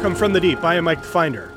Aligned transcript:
welcome 0.00 0.16
from 0.16 0.32
the 0.32 0.40
deep. 0.40 0.64
I 0.64 0.76
am 0.76 0.84
Mike 0.84 1.02
the 1.02 1.08
Finder. 1.08 1.52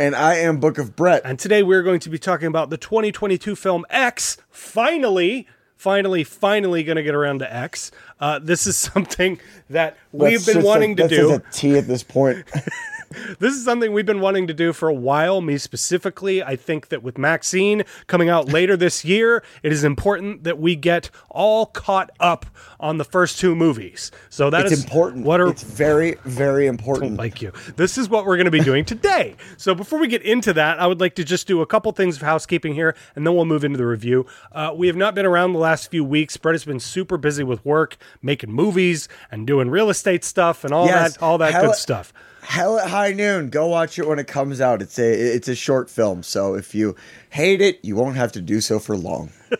And 0.00 0.16
I 0.16 0.34
am 0.38 0.58
Book 0.58 0.78
of 0.78 0.96
Brett. 0.96 1.22
And 1.24 1.38
today 1.38 1.62
we're 1.62 1.84
going 1.84 2.00
to 2.00 2.10
be 2.10 2.18
talking 2.18 2.48
about 2.48 2.68
the 2.68 2.76
2022 2.76 3.54
film 3.54 3.86
X. 3.88 4.36
Finally, 4.50 5.46
finally, 5.76 6.24
finally 6.24 6.82
going 6.82 6.96
to 6.96 7.04
get 7.04 7.14
around 7.14 7.38
to 7.38 7.54
X. 7.54 7.92
Uh, 8.18 8.40
this 8.40 8.66
is 8.66 8.76
something 8.92 9.38
that 9.70 9.96
we've 10.10 10.44
been 10.44 10.64
wanting 10.64 10.94
a, 10.94 10.94
to 10.96 11.02
that's 11.02 11.14
do. 11.14 11.34
a 11.34 11.42
T 11.52 11.78
at 11.78 11.86
this 11.86 12.02
point. 12.02 12.44
this 13.38 13.54
is 13.54 13.64
something 13.64 13.92
we've 13.92 14.06
been 14.06 14.20
wanting 14.20 14.46
to 14.46 14.54
do 14.54 14.72
for 14.72 14.88
a 14.88 14.94
while, 14.94 15.40
me 15.40 15.58
specifically. 15.58 16.42
I 16.42 16.56
think 16.56 16.88
that 16.88 17.02
with 17.02 17.18
Maxine 17.18 17.84
coming 18.06 18.28
out 18.28 18.48
later 18.48 18.76
this 18.76 19.04
year, 19.04 19.42
it 19.62 19.72
is 19.72 19.84
important 19.84 20.44
that 20.44 20.58
we 20.58 20.76
get 20.76 21.10
all 21.30 21.66
caught 21.66 22.10
up 22.20 22.46
on 22.80 22.98
the 22.98 23.04
first 23.04 23.38
two 23.38 23.54
movies. 23.54 24.10
So 24.28 24.50
that 24.50 24.62
it's 24.66 24.72
is 24.72 24.84
important. 24.84 25.24
What 25.24 25.40
are 25.40 25.48
it's 25.48 25.62
very, 25.62 26.16
very 26.24 26.66
important. 26.66 27.16
like 27.16 27.40
you. 27.42 27.52
This 27.76 27.98
is 27.98 28.08
what 28.08 28.26
we're 28.26 28.36
going 28.36 28.44
to 28.46 28.50
be 28.50 28.60
doing 28.60 28.84
today. 28.84 29.36
so 29.56 29.74
before 29.74 29.98
we 29.98 30.08
get 30.08 30.22
into 30.22 30.52
that, 30.54 30.80
I 30.80 30.86
would 30.86 31.00
like 31.00 31.14
to 31.16 31.24
just 31.24 31.46
do 31.46 31.60
a 31.62 31.66
couple 31.66 31.90
things 31.92 32.16
of 32.16 32.22
housekeeping 32.22 32.74
here, 32.74 32.94
and 33.14 33.26
then 33.26 33.34
we'll 33.34 33.44
move 33.44 33.64
into 33.64 33.78
the 33.78 33.86
review. 33.86 34.26
Uh, 34.52 34.72
we 34.74 34.86
have 34.86 34.96
not 34.96 35.14
been 35.14 35.26
around 35.26 35.52
the 35.52 35.58
last 35.58 35.90
few 35.90 36.04
weeks. 36.04 36.36
Brett 36.36 36.54
has 36.54 36.64
been 36.64 36.80
super 36.80 37.16
busy 37.16 37.44
with 37.44 37.64
work, 37.64 37.96
making 38.22 38.52
movies, 38.52 39.08
and 39.30 39.46
doing 39.46 39.70
real 39.70 39.90
estate 39.90 40.24
stuff, 40.24 40.64
and 40.64 40.72
all 40.72 40.86
Yes, 40.86 41.14
that, 41.14 41.22
all 41.22 41.38
that 41.38 41.52
hell- 41.52 41.66
good 41.66 41.74
stuff. 41.76 42.12
Hell 42.44 42.78
at 42.78 42.88
High 42.88 43.12
Noon. 43.12 43.48
Go 43.48 43.66
watch 43.66 43.98
it 43.98 44.06
when 44.06 44.18
it 44.18 44.26
comes 44.26 44.60
out. 44.60 44.82
It's 44.82 44.98
a 44.98 45.34
it's 45.34 45.48
a 45.48 45.54
short 45.54 45.90
film, 45.90 46.22
so 46.22 46.54
if 46.54 46.74
you 46.74 46.94
hate 47.30 47.60
it, 47.60 47.82
you 47.82 47.96
won't 47.96 48.16
have 48.16 48.32
to 48.32 48.40
do 48.40 48.60
so 48.60 48.78
for 48.78 48.96
long. 48.96 49.30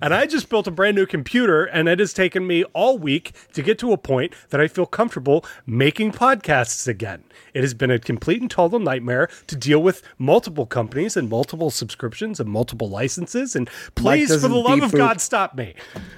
And 0.00 0.12
I 0.12 0.26
just 0.26 0.48
built 0.48 0.66
a 0.66 0.72
brand 0.72 0.96
new 0.96 1.06
computer, 1.06 1.64
and 1.64 1.88
it 1.88 2.00
has 2.00 2.12
taken 2.12 2.44
me 2.44 2.64
all 2.72 2.98
week 2.98 3.32
to 3.52 3.62
get 3.62 3.78
to 3.78 3.92
a 3.92 3.96
point 3.96 4.34
that 4.50 4.60
I 4.60 4.66
feel 4.66 4.84
comfortable 4.84 5.44
making 5.64 6.10
podcasts 6.10 6.88
again. 6.88 7.22
It 7.54 7.60
has 7.60 7.72
been 7.72 7.90
a 7.90 8.00
complete 8.00 8.40
and 8.40 8.50
total 8.50 8.80
nightmare 8.80 9.28
to 9.46 9.54
deal 9.54 9.80
with 9.80 10.02
multiple 10.18 10.66
companies 10.66 11.16
and 11.16 11.30
multiple 11.30 11.70
subscriptions 11.70 12.40
and 12.40 12.50
multiple 12.50 12.88
licenses. 12.88 13.54
And 13.54 13.70
please, 13.94 14.28
for 14.28 14.48
the 14.48 14.56
love 14.56 14.82
of. 14.82 14.92
God, 14.92 15.20
stop 15.20 15.54
me. 15.54 15.74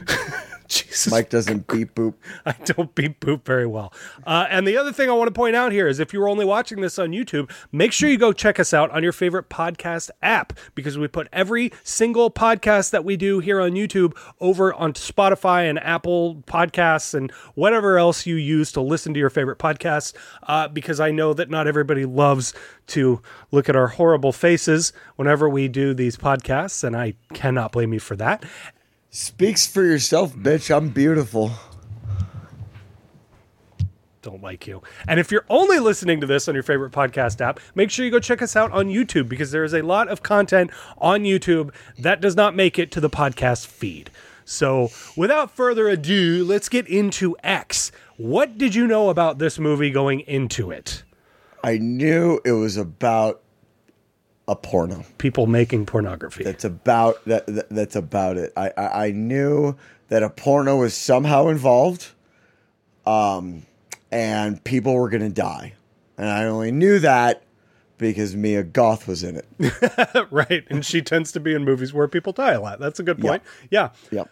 Jesus 0.68 1.10
Mike 1.10 1.30
doesn't 1.30 1.66
beep 1.66 1.94
boop. 1.94 2.14
I 2.46 2.52
don't 2.64 2.94
beep 2.94 3.20
boop 3.20 3.44
very 3.44 3.66
well. 3.66 3.92
Uh, 4.26 4.46
and 4.48 4.66
the 4.66 4.76
other 4.76 4.92
thing 4.92 5.10
I 5.10 5.12
want 5.12 5.28
to 5.28 5.32
point 5.32 5.54
out 5.54 5.72
here 5.72 5.86
is 5.86 6.00
if 6.00 6.12
you're 6.12 6.28
only 6.28 6.44
watching 6.44 6.80
this 6.80 6.98
on 6.98 7.10
YouTube, 7.10 7.50
make 7.70 7.92
sure 7.92 8.08
you 8.08 8.16
go 8.16 8.32
check 8.32 8.58
us 8.58 8.72
out 8.72 8.90
on 8.90 9.02
your 9.02 9.12
favorite 9.12 9.50
podcast 9.50 10.10
app 10.22 10.54
because 10.74 10.96
we 10.96 11.06
put 11.08 11.28
every 11.32 11.72
single 11.82 12.30
podcast 12.30 12.90
that 12.90 13.04
we 13.04 13.16
do 13.16 13.40
here 13.40 13.60
on 13.60 13.72
YouTube 13.72 14.16
over 14.40 14.72
on 14.74 14.94
Spotify 14.94 15.68
and 15.68 15.78
Apple 15.80 16.42
Podcasts 16.46 17.14
and 17.14 17.30
whatever 17.54 17.98
else 17.98 18.26
you 18.26 18.36
use 18.36 18.72
to 18.72 18.80
listen 18.80 19.12
to 19.14 19.20
your 19.20 19.30
favorite 19.30 19.58
podcasts. 19.58 20.14
Uh, 20.44 20.68
because 20.68 21.00
I 21.00 21.10
know 21.10 21.34
that 21.34 21.50
not 21.50 21.66
everybody 21.66 22.04
loves 22.04 22.54
to 22.88 23.20
look 23.50 23.68
at 23.68 23.76
our 23.76 23.88
horrible 23.88 24.32
faces 24.32 24.92
whenever 25.16 25.48
we 25.48 25.68
do 25.68 25.94
these 25.94 26.16
podcasts, 26.16 26.84
and 26.84 26.96
I 26.96 27.14
cannot 27.32 27.72
blame 27.72 27.92
you 27.92 28.00
for 28.00 28.16
that. 28.16 28.44
Speaks 29.16 29.64
for 29.64 29.84
yourself, 29.84 30.34
bitch. 30.34 30.76
I'm 30.76 30.88
beautiful. 30.88 31.52
don't 34.22 34.42
like 34.42 34.66
you. 34.66 34.82
And 35.06 35.20
if 35.20 35.30
you're 35.30 35.44
only 35.48 35.78
listening 35.78 36.20
to 36.20 36.26
this 36.26 36.48
on 36.48 36.54
your 36.54 36.64
favorite 36.64 36.90
podcast 36.90 37.40
app, 37.40 37.60
make 37.76 37.92
sure 37.92 38.04
you 38.04 38.10
go 38.10 38.18
check 38.18 38.42
us 38.42 38.56
out 38.56 38.72
on 38.72 38.88
YouTube 38.88 39.28
because 39.28 39.52
there 39.52 39.62
is 39.62 39.72
a 39.72 39.82
lot 39.82 40.08
of 40.08 40.24
content 40.24 40.72
on 40.98 41.22
YouTube 41.22 41.72
that 41.96 42.20
does 42.20 42.34
not 42.34 42.56
make 42.56 42.76
it 42.76 42.90
to 42.90 43.00
the 43.00 43.08
podcast 43.08 43.68
feed. 43.68 44.10
So, 44.44 44.90
without 45.16 45.52
further 45.52 45.88
ado, 45.88 46.44
let's 46.44 46.68
get 46.68 46.88
into 46.88 47.36
X. 47.44 47.92
What 48.16 48.58
did 48.58 48.74
you 48.74 48.88
know 48.88 49.10
about 49.10 49.38
this 49.38 49.60
movie 49.60 49.92
going 49.92 50.20
into 50.22 50.72
it? 50.72 51.04
I 51.62 51.78
knew 51.78 52.40
it 52.44 52.52
was 52.52 52.76
about 52.76 53.43
a 54.46 54.56
porno. 54.56 55.04
People 55.18 55.46
making 55.46 55.86
pornography. 55.86 56.44
That's 56.44 56.64
about 56.64 57.24
that, 57.24 57.46
that. 57.46 57.68
That's 57.70 57.96
about 57.96 58.36
it. 58.36 58.52
I, 58.56 58.72
I 58.76 59.06
I 59.06 59.10
knew 59.10 59.76
that 60.08 60.22
a 60.22 60.30
porno 60.30 60.76
was 60.78 60.94
somehow 60.94 61.48
involved, 61.48 62.12
um, 63.06 63.62
and 64.10 64.62
people 64.64 64.94
were 64.94 65.08
gonna 65.08 65.30
die, 65.30 65.74
and 66.18 66.28
I 66.28 66.44
only 66.44 66.72
knew 66.72 66.98
that 66.98 67.42
because 67.98 68.34
Mia 68.36 68.62
Goth 68.62 69.06
was 69.06 69.22
in 69.22 69.36
it. 69.36 70.26
right. 70.30 70.64
And 70.68 70.84
she 70.84 71.00
tends 71.00 71.32
to 71.32 71.40
be 71.40 71.54
in 71.54 71.64
movies 71.64 71.92
where 71.92 72.08
people 72.08 72.32
die 72.32 72.52
a 72.52 72.60
lot. 72.60 72.80
That's 72.80 73.00
a 73.00 73.02
good 73.02 73.18
point. 73.20 73.42
Yeah. 73.70 73.90
Yep. 74.10 74.28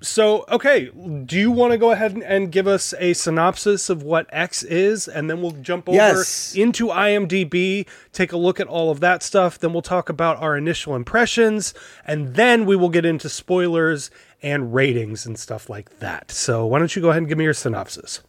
So, 0.00 0.44
okay, 0.50 0.90
do 1.24 1.38
you 1.38 1.50
want 1.50 1.72
to 1.72 1.78
go 1.78 1.90
ahead 1.90 2.12
and- 2.12 2.22
and 2.22 2.52
give 2.52 2.66
us 2.66 2.94
a 2.98 3.12
synopsis 3.12 3.90
of 3.90 4.02
what 4.02 4.26
X 4.30 4.62
is, 4.62 5.08
and 5.08 5.28
then 5.28 5.40
we'll 5.42 5.50
jump 5.50 5.88
over 5.88 5.96
Yes. 5.96 6.54
into 6.54 6.90
IMDb, 6.90 7.86
take 8.12 8.32
a 8.32 8.36
look 8.36 8.60
at 8.60 8.66
all 8.66 8.90
of 8.90 9.00
that 9.00 9.22
stuff. 9.22 9.58
Then 9.58 9.72
we'll 9.72 9.82
talk 9.82 10.08
about 10.08 10.40
our 10.40 10.56
initial 10.56 10.94
impressions, 10.94 11.74
and 12.06 12.34
then 12.34 12.66
we 12.66 12.76
will 12.76 12.88
get 12.88 13.04
into 13.04 13.28
spoilers 13.28 14.10
and 14.42 14.72
ratings 14.72 15.26
and 15.26 15.36
stuff 15.38 15.68
like 15.68 15.98
that. 15.98 16.30
So, 16.30 16.64
why 16.66 16.78
don't 16.78 16.94
you 16.94 17.02
go 17.02 17.10
ahead 17.10 17.22
and 17.22 17.28
give 17.28 17.38
me 17.38 17.44
your 17.44 17.54
synopsis? 17.54 18.20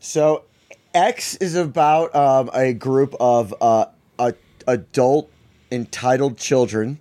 So, 0.00 0.42
X 0.94 1.36
is 1.36 1.54
about 1.54 2.14
um, 2.14 2.50
a 2.52 2.72
group 2.72 3.14
of 3.20 3.54
uh, 3.60 3.86
a, 4.18 4.34
adult 4.66 5.30
entitled 5.70 6.36
children 6.36 6.98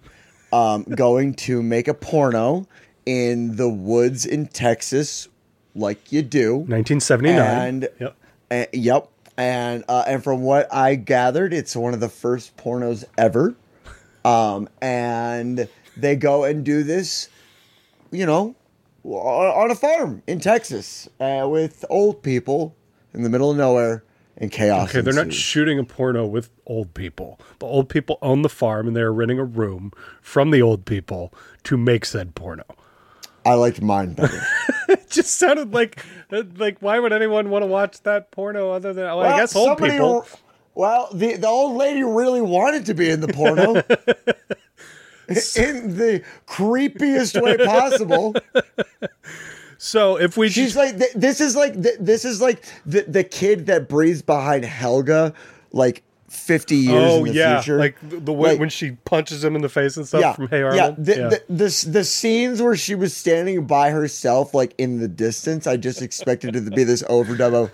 um, 0.53 0.83
going 0.83 1.33
to 1.33 1.61
make 1.63 1.87
a 1.87 1.93
porno 1.93 2.67
in 3.05 3.55
the 3.55 3.69
woods 3.69 4.25
in 4.25 4.47
Texas, 4.47 5.27
like 5.75 6.11
you 6.11 6.21
do. 6.21 6.57
1979. 6.57 7.39
And 7.39 7.89
yep. 7.99 8.15
uh, 8.49 8.65
yep, 8.73 9.09
and 9.37 9.83
uh, 9.87 10.03
and 10.07 10.23
from 10.23 10.41
what 10.43 10.73
I 10.73 10.95
gathered, 10.95 11.53
it's 11.53 11.75
one 11.75 11.93
of 11.93 11.99
the 11.99 12.09
first 12.09 12.55
pornos 12.57 13.03
ever. 13.17 13.55
Um, 14.23 14.69
and 14.81 15.67
they 15.97 16.15
go 16.15 16.43
and 16.43 16.63
do 16.63 16.83
this, 16.83 17.29
you 18.11 18.25
know, 18.25 18.55
on 19.03 19.71
a 19.71 19.75
farm 19.75 20.21
in 20.27 20.39
Texas 20.39 21.09
uh, 21.19 21.47
with 21.49 21.83
old 21.89 22.21
people 22.21 22.75
in 23.13 23.23
the 23.23 23.29
middle 23.29 23.51
of 23.51 23.57
nowhere 23.57 24.03
and 24.37 24.51
chaos. 24.51 24.89
Okay, 24.89 25.01
they're 25.01 25.13
not 25.13 25.33
shooting 25.33 25.79
a 25.79 25.83
porno 25.83 26.25
with 26.25 26.49
old 26.65 26.93
people. 26.93 27.39
The 27.59 27.65
old 27.65 27.89
people 27.89 28.17
own 28.21 28.41
the 28.41 28.49
farm 28.49 28.87
and 28.87 28.95
they're 28.95 29.13
renting 29.13 29.39
a 29.39 29.45
room 29.45 29.91
from 30.21 30.51
the 30.51 30.61
old 30.61 30.85
people 30.85 31.33
to 31.63 31.77
make 31.77 32.05
said 32.05 32.35
porno. 32.35 32.65
I 33.45 33.53
liked 33.55 33.81
mine 33.81 34.13
better. 34.13 34.41
It 34.89 35.09
just 35.09 35.37
sounded 35.37 35.73
like 35.73 36.03
like 36.57 36.79
why 36.81 36.99
would 36.99 37.13
anyone 37.13 37.49
want 37.49 37.63
to 37.63 37.67
watch 37.67 38.01
that 38.03 38.29
porno 38.31 38.71
other 38.71 38.91
than 38.91 39.05
well, 39.05 39.21
I 39.21 39.37
guess 39.37 39.55
old 39.55 39.77
people. 39.77 40.27
well, 40.75 41.07
the 41.13 41.37
the 41.37 41.47
old 41.47 41.77
lady 41.77 42.03
really 42.03 42.41
wanted 42.41 42.85
to 42.87 42.93
be 42.93 43.09
in 43.09 43.21
the 43.21 43.29
porno. 43.29 43.75
in 45.29 45.95
the 45.95 46.23
creepiest 46.45 47.41
way 47.41 47.55
possible. 47.57 48.35
So 49.77 50.19
if 50.19 50.37
we 50.37 50.49
She's 50.49 50.75
like, 50.75 50.97
th- 50.97 51.13
this 51.15 51.41
is 51.41 51.55
like, 51.55 51.81
th- 51.81 51.97
this 51.99 52.23
is 52.25 52.39
like 52.39 52.63
the 52.85 53.01
the 53.07 53.23
kid 53.23 53.65
that 53.65 53.87
breathes 53.89 54.21
behind 54.21 54.65
Helga, 54.65 55.33
like 55.71 56.03
fifty 56.31 56.77
years 56.77 57.11
oh 57.11 57.17
in 57.25 57.33
the 57.33 57.35
yeah, 57.37 57.59
future. 57.61 57.77
like 57.77 57.95
the, 58.01 58.31
way 58.31 58.51
Like- 58.51 58.59
when 58.61 58.69
she 58.69 58.91
punches 58.91 59.43
him 59.43 59.53
in 59.55 59.61
the 59.61 59.67
face 59.69 59.97
and 59.97 60.07
stuff 60.07 60.21
yeah, 60.21 60.31
from 60.33 60.47
Hey 60.47 60.59
yeah. 60.59 60.65
Arnold. 60.65 60.95
The, 60.97 61.13
The, 61.13 61.43
the 61.53 61.85
the 61.91 62.03
scenes 62.05 62.61
where 62.61 62.75
she 62.77 62.95
was 62.95 63.15
standing 63.15 63.65
by 63.67 63.89
herself, 63.89 64.53
like 64.53 64.73
in 64.77 64.99
the 64.99 65.07
distance, 65.09 65.67
I 65.67 65.75
just 65.77 66.01
expected 66.01 66.55
it 66.55 66.63
to 66.65 66.71
be 66.71 66.83
this 66.85 67.03
overdub 67.03 67.53
of. 67.53 67.71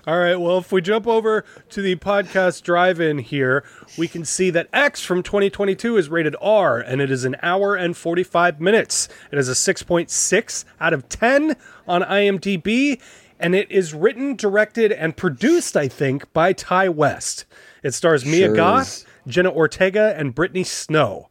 All 0.08 0.18
right. 0.18 0.36
Well, 0.38 0.58
if 0.58 0.72
we 0.72 0.82
jump 0.82 1.06
over 1.06 1.46
to 1.70 1.82
the 1.84 1.96
podcast 1.98 2.64
drive-in 2.64 3.20
here, 3.20 3.64
we 3.98 4.08
can 4.08 4.26
see 4.26 4.50
that 4.50 4.68
X 4.74 5.04
from 5.04 5.22
2022 5.22 5.98
is 5.98 6.10
rated 6.10 6.36
R, 6.42 6.80
and 6.80 7.00
it 7.00 7.12
is 7.12 7.26
an 7.26 7.36
hour 7.44 7.76
and 7.76 7.96
45 7.96 8.60
minutes. 8.60 9.08
It 9.32 9.38
is 9.38 9.48
a 9.50 9.54
6.6 9.54 10.66
out 10.80 10.94
of 10.94 11.08
10 11.10 11.56
on 11.88 12.02
IMDb, 12.02 13.00
and 13.40 13.56
it 13.56 13.72
is 13.72 13.94
written, 13.94 14.36
directed, 14.36 14.92
and 14.92 15.16
produced, 15.16 15.78
I 15.78 15.88
think, 15.88 16.32
by 16.34 16.54
Ti 16.54 16.90
West. 16.90 17.46
It 17.84 17.94
stars 17.94 18.26
Mia 18.26 18.48
Sure 18.48 18.56
Goth. 18.56 19.06
Jenna 19.30 19.52
Ortega, 19.52 20.16
and 20.18 20.36
Brittany 20.36 20.64
Snow. 20.64 21.30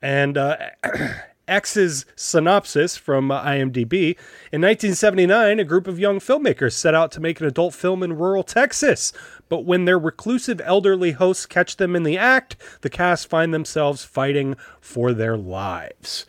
And 0.00 0.38
uh, 0.38 0.56
X's 1.48 2.06
synopsis 2.16 2.96
from 2.96 3.30
uh, 3.30 3.42
IMDb 3.42 4.16
In 4.50 4.62
1979, 4.62 5.60
a 5.60 5.64
group 5.64 5.86
of 5.86 5.98
young 5.98 6.18
filmmakers 6.18 6.72
set 6.72 6.94
out 6.94 7.12
to 7.12 7.20
make 7.20 7.40
an 7.40 7.46
adult 7.46 7.74
film 7.74 8.02
in 8.02 8.16
rural 8.16 8.42
Texas. 8.42 9.12
But 9.48 9.64
when 9.64 9.84
their 9.84 9.98
reclusive 9.98 10.60
elderly 10.64 11.12
hosts 11.12 11.46
catch 11.46 11.76
them 11.76 11.94
in 11.94 12.02
the 12.02 12.16
act, 12.16 12.56
the 12.80 12.90
cast 12.90 13.28
find 13.28 13.52
themselves 13.52 14.04
fighting 14.04 14.56
for 14.80 15.12
their 15.12 15.36
lives. 15.36 16.24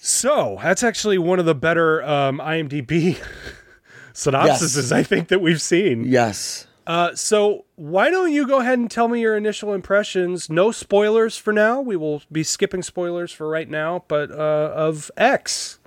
So, 0.00 0.58
that's 0.62 0.82
actually 0.82 1.18
one 1.18 1.38
of 1.38 1.44
the 1.44 1.54
better 1.54 2.02
um, 2.04 2.38
IMDb 2.38 3.18
synopsises 4.18 4.90
I 4.90 5.02
think 5.02 5.28
that 5.28 5.40
we've 5.40 5.62
seen. 5.62 6.04
Yes. 6.04 6.66
Uh, 6.86 7.14
so 7.14 7.66
why 7.76 8.10
don't 8.10 8.32
you 8.32 8.46
go 8.46 8.60
ahead 8.60 8.78
and 8.78 8.90
tell 8.90 9.08
me 9.08 9.20
your 9.20 9.36
initial 9.36 9.74
impressions? 9.74 10.48
No 10.50 10.72
spoilers 10.72 11.36
for 11.36 11.52
now. 11.52 11.80
We 11.80 11.96
will 11.96 12.22
be 12.32 12.42
skipping 12.42 12.82
spoilers 12.82 13.30
for 13.30 13.48
right 13.48 13.68
now, 13.68 14.04
but 14.08 14.30
uh, 14.30 14.72
of 14.74 15.10
X. 15.16 15.78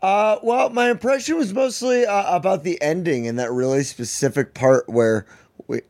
Uh, 0.00 0.38
well, 0.42 0.70
my 0.70 0.88
impression 0.90 1.36
was 1.36 1.52
mostly 1.52 2.06
uh, 2.06 2.36
about 2.36 2.62
the 2.62 2.80
ending 2.80 3.26
and 3.26 3.38
that 3.38 3.50
really 3.50 3.82
specific 3.82 4.54
part 4.54 4.88
where 4.88 5.26
we. 5.66 5.80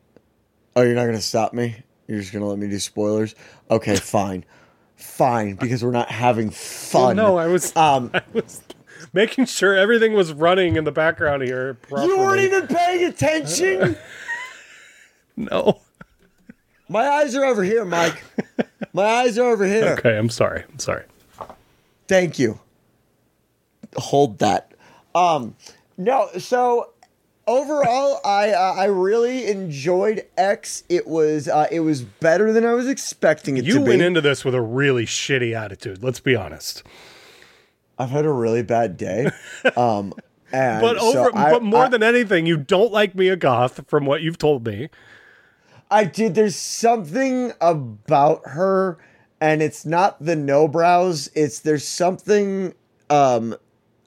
Oh, 0.75 0.82
you're 0.82 0.94
not 0.94 1.05
going 1.05 1.17
to 1.17 1.23
stop 1.23 1.53
me? 1.53 1.82
You're 2.06 2.20
just 2.20 2.32
going 2.32 2.43
to 2.43 2.49
let 2.49 2.58
me 2.58 2.69
do 2.69 2.79
spoilers? 2.79 3.35
Okay, 3.70 3.97
fine. 3.97 4.44
Fine, 4.94 5.56
because 5.56 5.85
we're 5.85 5.91
not 5.91 6.11
having 6.11 6.49
fun. 6.49 7.17
no, 7.17 7.37
I 7.37 7.49
was 7.49 7.76
Um, 7.76 8.11
I 8.14 8.23
was 8.32 8.62
making 9.17 9.47
sure 9.47 9.75
everything 9.75 10.13
was 10.13 10.33
running 10.35 10.77
in 10.77 10.85
the 10.85 10.93
background 10.93 11.43
here. 11.43 11.75
Properly. 11.75 12.07
you 12.07 12.19
weren't 12.19 12.41
even 12.43 12.67
paying 12.69 13.05
attention? 13.05 13.97
No. 15.39 15.81
My 16.89 17.07
eyes 17.07 17.35
are 17.35 17.45
over 17.45 17.63
here, 17.63 17.85
Mike. 17.85 18.25
My 18.95 19.05
eyes 19.05 19.37
are 19.37 19.51
over 19.51 19.67
here. 19.67 19.97
Okay, 19.99 20.17
I'm 20.17 20.31
sorry. 20.31 20.65
I'm 20.73 20.79
sorry. 20.79 21.05
Thank 22.09 22.39
you. 22.39 22.59
Hold 23.97 24.39
that. 24.39 24.73
Um, 25.15 25.57
no, 25.99 26.31
so 26.39 26.95
overall, 27.47 28.19
I 28.25 28.53
uh, 28.53 28.75
I 28.79 28.87
really 28.87 29.47
enjoyed 29.47 30.25
X. 30.39 30.85
It 30.89 31.07
was 31.07 31.49
uh, 31.49 31.67
it 31.71 31.81
was 31.81 32.01
better 32.01 32.55
than 32.55 32.65
I 32.65 32.73
was 32.73 32.89
expecting 32.89 33.59
it 33.59 33.67
You 33.67 33.75
to 33.75 33.81
be. 33.81 33.85
You 33.85 33.91
went 33.91 34.01
into 34.01 34.23
this 34.23 34.43
with 34.43 34.55
a 34.55 34.63
really 34.63 35.05
shitty 35.05 35.55
attitude. 35.55 36.03
Let's 36.03 36.21
be 36.21 36.35
honest. 36.35 36.83
I've 37.98 38.10
had 38.10 38.25
a 38.26 38.32
really 38.32 38.62
bad 38.62 38.96
day. 38.96 39.31
Um, 39.76 40.12
and 40.52 40.81
But 40.81 40.98
so 41.00 41.31
I- 41.34 41.50
but 41.50 41.62
more 41.62 41.84
I- 41.87 41.88
than 41.88 42.02
anything, 42.02 42.46
you 42.46 42.56
don't 42.56 42.93
like 42.93 43.14
Mia 43.14 43.37
Goth, 43.37 43.81
from 43.88 44.06
what 44.06 44.22
you've 44.22 44.38
told 44.38 44.64
me. 44.66 44.88
I 45.90 46.04
did. 46.04 46.34
There's 46.34 46.56
something 46.56 47.52
about 47.60 48.43
her, 48.44 48.98
and 49.40 49.62
it's 49.62 49.84
not 49.87 50.25
the 50.25 50.37
no 50.37 50.69
brows. 50.69 51.31
It's 51.34 51.58
there's 51.60 51.87
something. 51.87 52.75
Um, 53.10 53.56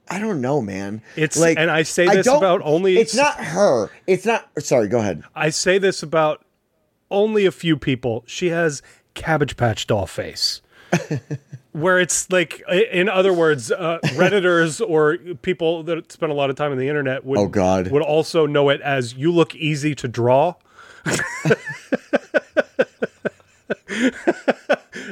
I 0.10 0.20
don't 0.20 0.42
know, 0.42 0.62
man. 0.62 1.02
It's- 1.16 1.38
like, 1.40 1.58
and 1.58 1.70
I 1.70 1.84
say 1.84 2.08
this 2.08 2.26
don't- 2.26 2.38
about 2.38 2.62
only- 2.64 2.98
It's 2.98 3.16
not 3.16 3.36
her. 3.36 3.90
It's 4.08 4.26
not. 4.26 4.50
Sorry. 4.60 4.88
Go 4.88 5.00
ahead. 5.00 5.24
I 5.36 5.50
say 5.50 5.78
this 5.78 6.02
about 6.04 6.44
only 7.12 7.46
a 7.46 7.52
few 7.52 7.78
people. 7.78 8.24
She 8.28 8.48
has 8.50 8.82
Cabbage 9.14 9.56
Patch 9.58 9.88
doll 9.88 10.06
face. 10.08 10.62
Where 11.80 12.00
it's 12.00 12.30
like, 12.32 12.62
in 12.92 13.08
other 13.10 13.34
words, 13.34 13.72
uh, 13.72 14.00
redditors 14.04 14.82
or 14.90 15.18
people 15.42 15.84
that 15.84 16.12
spend 16.12 16.32
a 16.32 16.36
lot 16.36 16.50
of 16.50 16.56
time 16.56 16.72
on 16.72 16.78
the 16.78 16.88
internet 16.88 17.24
would 17.26 17.40
Oh, 17.40 17.48
God. 17.48 17.90
would 17.92 18.02
also 18.04 18.46
know 18.46 18.70
it 18.70 18.82
as 18.82 19.14
"you 19.16 19.32
look 19.32 19.56
easy 19.56 19.96
to 19.96 20.08
draw." 20.08 20.56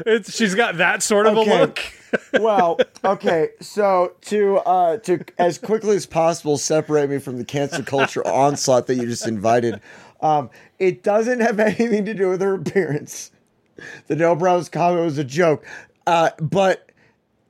it's 0.06 0.36
she's 0.36 0.56
got 0.56 0.78
that 0.78 1.02
sort 1.04 1.28
of 1.28 1.38
Okay. 1.38 1.52
a 1.56 1.60
look. 1.62 1.80
well, 2.40 2.80
okay. 3.04 3.50
So 3.62 4.14
to 4.22 4.58
uh 4.60 4.98
to 5.00 5.20
as 5.38 5.58
quickly 5.58 5.96
as 5.96 6.06
possible 6.06 6.58
separate 6.58 7.10
me 7.10 7.20
from 7.20 7.38
the 7.38 7.46
cancel 7.46 7.84
culture 7.84 8.26
onslaught 8.28 8.88
that 8.88 8.96
you 8.96 9.06
just 9.06 9.28
invited. 9.28 9.80
Um, 10.22 10.50
it 10.80 11.04
doesn't 11.04 11.42
have 11.42 11.60
anything 11.60 12.06
to 12.06 12.14
do 12.14 12.30
with 12.30 12.42
her 12.42 12.56
appearance. 12.56 13.32
The 14.08 14.16
no 14.16 14.36
brows 14.36 14.70
comment 14.70 15.06
was 15.06 15.18
a 15.20 15.24
joke. 15.24 15.64
Uh, 16.08 16.32
but 16.42 16.92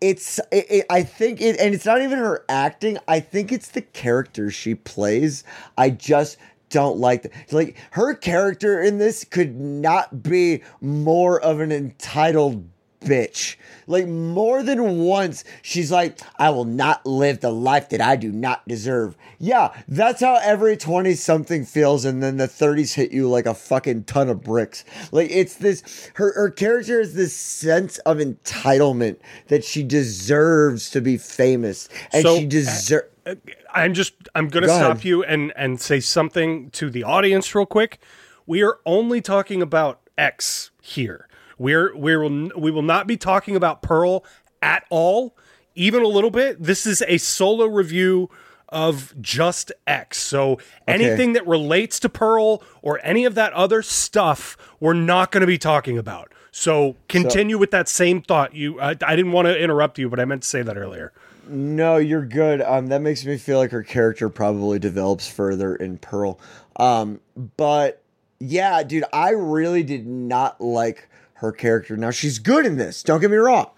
it's 0.01 0.39
it, 0.51 0.67
it, 0.69 0.87
I 0.89 1.03
think 1.03 1.41
it 1.41 1.59
and 1.59 1.75
it's 1.75 1.85
not 1.85 2.01
even 2.01 2.19
her 2.19 2.45
acting. 2.49 2.97
I 3.07 3.19
think 3.19 3.51
it's 3.51 3.69
the 3.69 3.81
character 3.81 4.51
she 4.51 4.75
plays. 4.75 5.43
I 5.77 5.91
just 5.91 6.37
don't 6.69 6.99
like 6.99 7.23
that. 7.23 7.33
Like 7.53 7.77
her 7.91 8.15
character 8.15 8.81
in 8.81 8.99
this 8.99 9.25
could 9.25 9.59
not 9.59 10.23
be 10.23 10.63
more 10.81 11.41
of 11.41 11.59
an 11.61 11.71
entitled 11.71 12.67
bitch. 13.01 13.55
Like 13.85 14.07
more 14.07 14.63
than 14.63 14.99
once, 14.99 15.43
she's 15.61 15.91
like, 15.91 16.19
I 16.37 16.49
will 16.49 16.65
not 16.65 17.05
live 17.05 17.39
the 17.39 17.51
life 17.51 17.89
that 17.89 18.01
I 18.01 18.15
do 18.15 18.31
not 18.31 18.67
deserve. 18.67 19.15
Yeah, 19.39 19.73
that's 19.87 20.21
how 20.21 20.39
every 20.43 20.75
20 20.77 21.13
something 21.13 21.63
feels, 21.63 22.03
and 22.05 22.21
then 22.21 22.37
the 22.37 22.47
30s 22.47 22.95
hit 22.95 23.11
you 23.11 23.29
like 23.29 23.45
a 23.45 23.53
fucking 23.53 24.05
ton 24.05 24.29
of 24.29 24.43
bricks. 24.43 24.83
Like 25.11 25.29
it's 25.31 25.55
this 25.55 26.09
her 26.15 26.33
her 26.33 26.49
character 26.49 26.99
has 26.99 27.13
this 27.13 27.33
sense 27.33 27.97
of 27.99 28.17
entitlement 28.17 29.17
that 29.47 29.63
she 29.63 29.83
deserves 29.83 30.89
to 30.91 31.01
be 31.01 31.17
famous. 31.17 31.87
And 32.11 32.23
So, 32.23 32.37
she 32.39 32.45
uh, 32.45 32.49
deserves 32.49 33.07
uh, 33.25 33.35
I'm 33.73 33.93
just 33.93 34.13
I'm 34.35 34.49
to 34.49 34.61
Go 34.61 34.67
stop 34.67 34.91
ahead. 34.93 35.05
you 35.05 35.23
and 35.23 35.53
and 35.55 35.79
say 35.79 35.99
something 35.99 36.71
to 36.71 36.89
the 36.89 37.03
audience 37.03 37.53
real 37.53 37.65
quick. 37.65 37.99
We 38.45 38.63
are 38.63 38.79
only 38.85 39.21
talking 39.21 39.61
about 39.61 39.99
X 40.17 40.71
here. 40.81 41.26
We're 41.57 41.95
we 41.95 42.15
will 42.15 42.51
we 42.57 42.71
will 42.71 42.81
not 42.81 43.07
be 43.07 43.17
talking 43.17 43.55
about 43.55 43.81
Pearl 43.81 44.23
at 44.61 44.85
all, 44.89 45.35
even 45.75 46.03
a 46.03 46.07
little 46.07 46.31
bit. 46.31 46.61
This 46.61 46.85
is 46.85 47.03
a 47.07 47.17
solo 47.17 47.65
review 47.65 48.29
of 48.69 49.13
just 49.21 49.71
X. 49.85 50.17
So 50.17 50.59
anything 50.87 51.33
that 51.33 51.47
relates 51.47 51.99
to 52.01 52.09
Pearl 52.09 52.61
or 52.81 52.99
any 53.03 53.25
of 53.25 53.35
that 53.35 53.53
other 53.53 53.81
stuff, 53.81 54.57
we're 54.79 54.93
not 54.93 55.31
going 55.31 55.41
to 55.41 55.47
be 55.47 55.57
talking 55.57 55.97
about. 55.97 56.33
So 56.51 56.95
continue 57.07 57.57
with 57.57 57.71
that 57.71 57.87
same 57.87 58.21
thought. 58.21 58.55
You, 58.55 58.79
I, 58.81 58.89
I 58.89 59.15
didn't 59.15 59.31
want 59.31 59.45
to 59.45 59.57
interrupt 59.57 59.99
you, 59.99 60.09
but 60.09 60.19
I 60.19 60.25
meant 60.25 60.41
to 60.41 60.47
say 60.47 60.63
that 60.63 60.77
earlier. 60.77 61.13
No, 61.47 61.97
you're 61.97 62.25
good. 62.25 62.61
Um, 62.61 62.87
that 62.87 63.01
makes 63.01 63.23
me 63.25 63.37
feel 63.37 63.57
like 63.57 63.71
her 63.71 63.83
character 63.83 64.27
probably 64.27 64.79
develops 64.79 65.29
further 65.29 65.75
in 65.75 65.97
Pearl. 65.97 66.39
Um, 66.77 67.21
but 67.55 68.03
yeah, 68.39 68.83
dude, 68.83 69.05
I 69.13 69.29
really 69.29 69.83
did 69.83 70.05
not 70.07 70.59
like 70.59 71.09
her 71.37 71.51
character. 71.51 71.97
Now 71.97 72.11
she's 72.11 72.39
good 72.39 72.65
in 72.65 72.77
this. 72.77 73.03
Don't 73.03 73.19
get 73.21 73.31
me 73.31 73.37
wrong. 73.37 73.69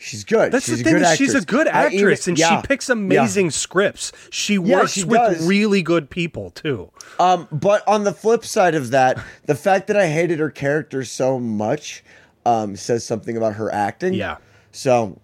She's 0.00 0.22
good. 0.22 0.52
That's 0.52 0.66
she's 0.66 0.78
the 0.78 0.84
thing. 0.84 0.94
A 0.94 0.98
good 1.00 1.06
is 1.10 1.16
she's 1.18 1.34
a 1.34 1.40
good 1.44 1.66
I 1.66 1.86
even- 1.88 1.98
actress, 1.98 2.28
and 2.28 2.38
yeah, 2.38 2.60
she 2.60 2.66
picks 2.68 2.88
yeah. 2.88 2.92
amazing 2.92 3.50
scripts. 3.50 4.12
She 4.30 4.54
Yeah, 4.54 4.60
works 4.76 4.92
she 4.92 5.02
with 5.04 5.18
does. 5.18 5.46
really 5.46 5.82
good 5.82 6.08
people 6.08 6.50
too. 6.50 6.90
Um, 7.18 7.48
but 7.50 7.86
on 7.88 8.04
the 8.04 8.12
flip 8.12 8.44
side 8.44 8.76
of 8.76 8.90
that, 8.92 9.20
the 9.46 9.56
fact 9.56 9.88
that 9.88 9.96
I 9.96 10.06
hated 10.06 10.38
her 10.38 10.50
character 10.50 11.04
so 11.04 11.40
much 11.40 12.04
um, 12.46 12.76
says 12.76 13.04
something 13.04 13.36
about 13.36 13.54
her 13.54 13.72
acting. 13.74 14.14
Yeah. 14.14 14.36
So 14.70 15.18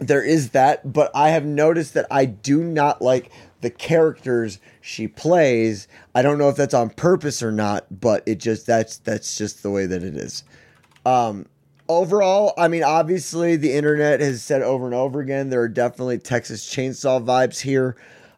there 0.00 0.22
is 0.22 0.50
that, 0.50 0.92
but 0.92 1.10
I 1.14 1.30
have 1.30 1.46
noticed 1.46 1.94
that 1.94 2.06
I 2.10 2.26
do 2.26 2.62
not 2.62 3.00
like 3.00 3.30
the 3.62 3.70
characters 3.70 4.58
she 4.82 5.08
plays. 5.08 5.88
I 6.14 6.20
don't 6.20 6.36
know 6.36 6.50
if 6.50 6.56
that's 6.56 6.74
on 6.74 6.90
purpose 6.90 7.42
or 7.42 7.52
not, 7.52 7.86
but 8.02 8.22
it 8.26 8.36
just 8.38 8.66
that's 8.66 8.98
that's 8.98 9.38
just 9.38 9.62
the 9.62 9.70
way 9.70 9.86
that 9.86 10.02
it 10.02 10.14
is. 10.14 10.44
Um 11.06 11.46
overall, 11.88 12.52
I 12.56 12.68
mean 12.68 12.84
obviously 12.84 13.56
the 13.56 13.72
internet 13.72 14.20
has 14.20 14.42
said 14.42 14.62
over 14.62 14.86
and 14.86 14.94
over 14.94 15.20
again 15.20 15.50
there 15.50 15.60
are 15.62 15.68
definitely 15.68 16.18
Texas 16.18 16.68
Chainsaw 16.68 17.24
vibes 17.24 17.60
here. 17.60 17.96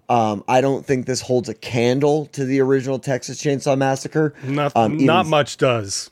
Um, 0.09 0.45
I 0.49 0.61
don't 0.61 0.85
think 0.85 1.07
this 1.07 1.21
holds 1.23 1.49
a 1.49 1.55
candle 1.55 2.27
to 2.27 2.45
the 2.45 2.61
original 2.61 2.99
Texas 2.99 3.41
Chainsaw 3.43 3.79
Massacre. 3.79 4.35
Not 4.45 4.73
Um, 4.77 4.95
even- 4.95 5.07
not 5.07 5.27
much 5.27 5.57
does. 5.57 6.11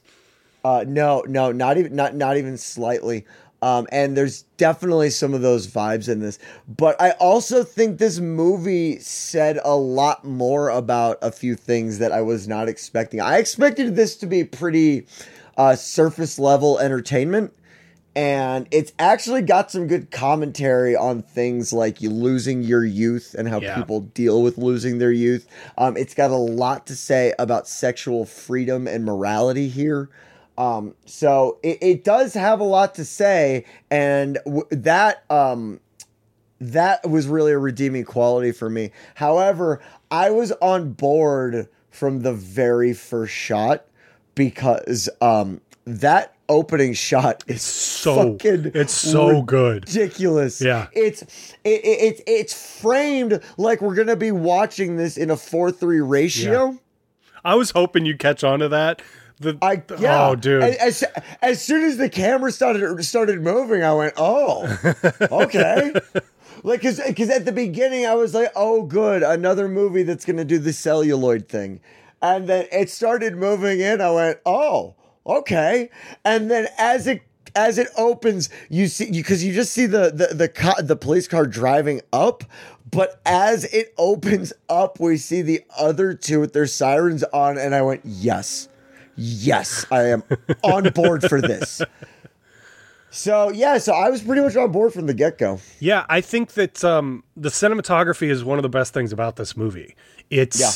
uh, 0.65 0.85
no, 0.87 1.23
no, 1.27 1.53
not 1.53 1.77
even 1.79 1.95
not 1.97 2.15
not 2.15 2.37
even 2.37 2.57
slightly. 2.59 3.27
Um, 3.63 3.87
and 3.93 4.17
there's 4.17 4.45
definitely 4.57 5.11
some 5.11 5.35
of 5.35 5.43
those 5.43 5.67
vibes 5.67 6.09
in 6.09 6.21
this, 6.21 6.39
but 6.79 6.99
I 6.99 7.11
also 7.13 7.63
think 7.63 7.99
this 7.99 8.19
movie 8.19 8.99
said 9.01 9.59
a 9.63 9.77
lot 9.77 10.25
more 10.25 10.71
about 10.71 11.19
a 11.21 11.31
few 11.31 11.55
things 11.57 11.99
that 11.99 12.11
I 12.11 12.23
was 12.23 12.49
not 12.49 12.69
expecting. 12.71 13.21
I 13.21 13.37
expected 13.37 13.97
this 13.97 14.17
to 14.17 14.27
be 14.27 14.45
pretty 14.45 15.07
uh, 15.57 15.77
surface 15.77 16.39
level 16.39 16.79
entertainment, 16.79 17.53
and 18.17 18.67
it's 18.71 18.93
actually 18.99 19.43
got 19.43 19.71
some 19.71 19.87
good 19.87 20.11
commentary 20.11 20.97
on 20.97 21.23
things 21.23 21.73
like 21.73 22.01
you 22.01 22.11
losing 22.11 22.63
your 22.63 22.85
youth 22.85 23.35
and 23.39 23.49
how 23.49 23.61
Yeah. 23.61 23.75
people 23.75 24.01
deal 24.01 24.43
with 24.43 24.59
losing 24.59 24.99
their 24.99 25.13
youth. 25.13 25.47
Um, 25.79 25.97
it's 25.97 26.15
got 26.15 26.31
a 26.31 26.37
lot 26.37 26.87
to 26.89 26.97
say 26.97 27.35
about 27.39 27.69
sexual 27.69 28.25
freedom 28.27 28.87
and 28.89 29.05
morality 29.05 29.69
here. 29.69 30.09
Um, 30.59 30.95
so 31.07 31.59
it, 31.63 31.79
it 31.81 32.05
does 32.05 32.35
have 32.35 32.61
a 32.61 32.65
lot 32.65 32.95
to 32.97 33.05
say, 33.05 33.65
and 33.91 34.39
w- 34.45 34.67
that 34.71 35.25
um, 35.31 35.81
that 36.61 37.09
was 37.09 37.27
really 37.27 37.53
a 37.53 37.59
redeeming 37.59 38.05
quality 38.05 38.53
for 38.53 38.69
me. 38.69 38.91
However, 39.15 39.81
I 40.11 40.31
was 40.31 40.53
on 40.61 40.93
board 40.93 41.69
from 41.91 42.21
the 42.23 42.35
very 42.35 42.93
first 42.93 43.33
shot 43.33 43.87
because 44.41 45.11
um, 45.21 45.61
that 45.85 46.35
opening 46.49 46.95
shot 46.95 47.45
is 47.47 47.61
So 47.61 48.33
fucking 48.39 48.73
it's 48.75 48.95
so 48.95 49.43
good. 49.43 49.85
ridiculous. 49.85 50.63
Yeah. 50.63 50.87
it's 50.95 51.21
it, 51.63 51.85
it, 51.85 51.85
it's 51.85 52.23
it's 52.27 52.81
framed 52.81 53.41
like 53.59 53.83
we're 53.83 53.95
gonna 53.95 54.17
be 54.17 54.33
watching 54.33 54.97
this 54.97 55.19
in 55.19 55.31
a 55.31 55.37
four 55.37 55.71
three 55.71 56.01
ratio. 56.01 56.79
I 57.45 57.55
was 57.55 57.73
hoping 57.73 58.07
you'd 58.07 58.19
catch 58.19 58.43
on 58.43 58.61
to 58.61 58.69
that. 58.71 59.03
The 59.41 59.59
I 59.61 59.83
yeah. 59.99 60.29
oh 60.29 60.37
dude, 60.37 60.63
As, 60.63 61.05
as 61.43 61.63
soon 61.63 61.85
as 61.85 61.99
the 61.99 62.09
camera 62.09 62.51
started 62.51 63.05
started 63.05 63.43
moving, 63.43 63.83
I 63.85 63.93
went, 63.93 64.15
oh, 64.17 64.79
okay. 65.31 65.93
like, 66.63 66.81
cause, 66.83 66.99
cause 67.17 67.29
at 67.29 67.45
the 67.45 67.53
beginning 67.53 68.07
I 68.07 68.15
was 68.15 68.35
like, 68.35 68.53
oh, 68.57 68.83
good, 68.85 69.23
another 69.23 69.69
movie 69.69 70.03
that's 70.03 70.25
gonna 70.25 70.45
do 70.47 70.59
the 70.59 70.73
celluloid 70.73 71.49
thing, 71.49 71.81
and 72.23 72.49
then 72.49 72.67
it 72.73 72.91
started 72.91 73.37
moving 73.37 73.81
in. 73.81 74.01
I 74.01 74.11
went, 74.11 74.39
oh, 74.47 74.95
okay. 75.27 75.91
And 76.25 76.51
then 76.51 76.69
as 76.79 77.07
it 77.07 77.23
as 77.57 77.79
it 77.79 77.89
opens, 77.97 78.49
you 78.69 78.87
see 78.87 79.11
because 79.11 79.45
you, 79.45 79.53
just 79.53 79.73
see 79.73 79.87
the 79.87 80.11
the 80.11 80.35
the, 80.35 80.49
ca- 80.49 80.81
the 80.83 80.97
police 80.97 81.27
car 81.27 81.47
driving 81.47 82.01
up, 82.13 82.45
but 82.91 83.21
as 83.27 83.65
it 83.65 83.93
opens 83.99 84.53
up, 84.69 85.01
we 85.01 85.17
see 85.17 85.43
the 85.43 85.63
other 85.79 86.15
two 86.15 86.41
with 86.41 86.53
their 86.53 86.67
sirens 86.67 87.25
on, 87.33 87.59
and 87.59 87.75
I 87.75 87.83
went, 87.83 88.03
"Yes, 88.05 88.69
yes, 89.17 89.85
I 89.91 90.05
am 90.05 90.23
on 90.63 90.91
board 90.91 91.29
for 91.29 91.41
this." 91.41 91.83
So 93.11 93.51
yeah, 93.51 93.79
so 93.79 93.93
I 93.93 94.09
was 94.09 94.23
pretty 94.23 94.41
much 94.41 94.55
on 94.57 94.71
board 94.71 94.93
from 94.93 95.07
the 95.07 95.15
get 95.15 95.37
go. 95.37 95.61
Yeah, 95.81 96.07
I 96.09 96.21
think 96.21 96.53
that 96.53 96.85
um, 96.85 97.25
the 97.37 97.49
cinematography 97.49 98.31
is 98.31 98.45
one 98.45 98.59
of 98.59 98.63
the 98.63 98.69
best 98.69 98.95
things 98.95 99.13
about 99.13 99.35
this 99.37 99.57
movie. 99.57 99.97
It's 100.31 100.61
Yeah. 100.61 100.71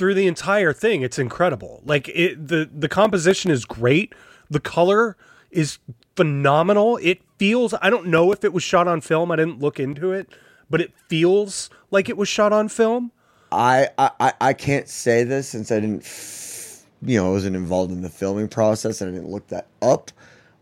Through 0.00 0.14
the 0.14 0.26
entire 0.26 0.72
thing, 0.72 1.02
it's 1.02 1.18
incredible. 1.18 1.82
Like 1.84 2.08
it, 2.08 2.48
the 2.48 2.70
the 2.74 2.88
composition 2.88 3.50
is 3.50 3.66
great. 3.66 4.14
The 4.48 4.58
color 4.58 5.14
is 5.50 5.78
phenomenal. 6.16 6.98
It 7.02 7.20
feels. 7.36 7.74
I 7.82 7.90
don't 7.90 8.06
know 8.06 8.32
if 8.32 8.42
it 8.42 8.54
was 8.54 8.62
shot 8.62 8.88
on 8.88 9.02
film. 9.02 9.30
I 9.30 9.36
didn't 9.36 9.60
look 9.60 9.78
into 9.78 10.10
it, 10.12 10.30
but 10.70 10.80
it 10.80 10.94
feels 11.08 11.68
like 11.90 12.08
it 12.08 12.16
was 12.16 12.30
shot 12.30 12.50
on 12.50 12.70
film. 12.70 13.12
I 13.52 13.88
I 13.98 14.32
I- 14.40 14.52
can't 14.54 14.88
say 14.88 15.22
this 15.22 15.48
since 15.48 15.70
I 15.70 15.80
didn't, 15.80 16.00
f- 16.02 16.82
you 17.02 17.18
know, 17.20 17.28
I 17.28 17.32
wasn't 17.32 17.56
involved 17.56 17.92
in 17.92 18.00
the 18.00 18.08
filming 18.08 18.48
process 18.48 19.02
and 19.02 19.10
I 19.10 19.14
didn't 19.18 19.30
look 19.30 19.48
that 19.48 19.66
up. 19.82 20.12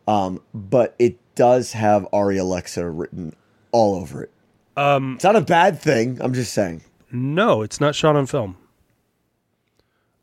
Um, 0.08 0.40
but 0.52 0.96
it 0.98 1.16
does 1.36 1.70
have 1.74 2.08
ARRI 2.12 2.40
Alexa 2.40 2.90
written 2.90 3.36
all 3.70 3.94
over 4.00 4.24
it. 4.24 4.32
Um, 4.76 5.14
it's 5.14 5.22
not 5.22 5.36
a 5.36 5.40
bad 5.42 5.78
thing. 5.80 6.18
I'm 6.20 6.34
just 6.34 6.52
saying. 6.52 6.82
No, 7.12 7.62
it's 7.62 7.80
not 7.80 7.94
shot 7.94 8.16
on 8.16 8.26
film. 8.26 8.56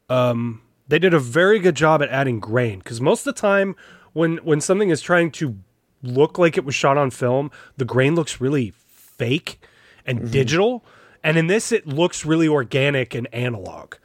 Um, 0.09 0.61
they 0.87 0.99
did 0.99 1.13
a 1.13 1.19
very 1.19 1.59
good 1.59 1.75
job 1.75 2.01
at 2.01 2.09
adding 2.09 2.39
grain 2.39 2.79
because 2.79 3.01
most 3.01 3.25
of 3.25 3.35
the 3.35 3.41
time, 3.41 3.75
when 4.13 4.37
when 4.37 4.61
something 4.61 4.89
is 4.89 5.01
trying 5.01 5.31
to 5.31 5.57
look 6.03 6.37
like 6.37 6.57
it 6.57 6.65
was 6.65 6.75
shot 6.75 6.97
on 6.97 7.11
film, 7.11 7.51
the 7.77 7.85
grain 7.85 8.15
looks 8.15 8.39
really 8.39 8.73
fake 8.87 9.59
and 10.05 10.31
digital, 10.31 10.85
and 11.23 11.37
in 11.37 11.47
this, 11.47 11.71
it 11.71 11.87
looks 11.87 12.25
really 12.25 12.47
organic 12.47 13.15
and 13.15 13.27
analog. 13.33 13.95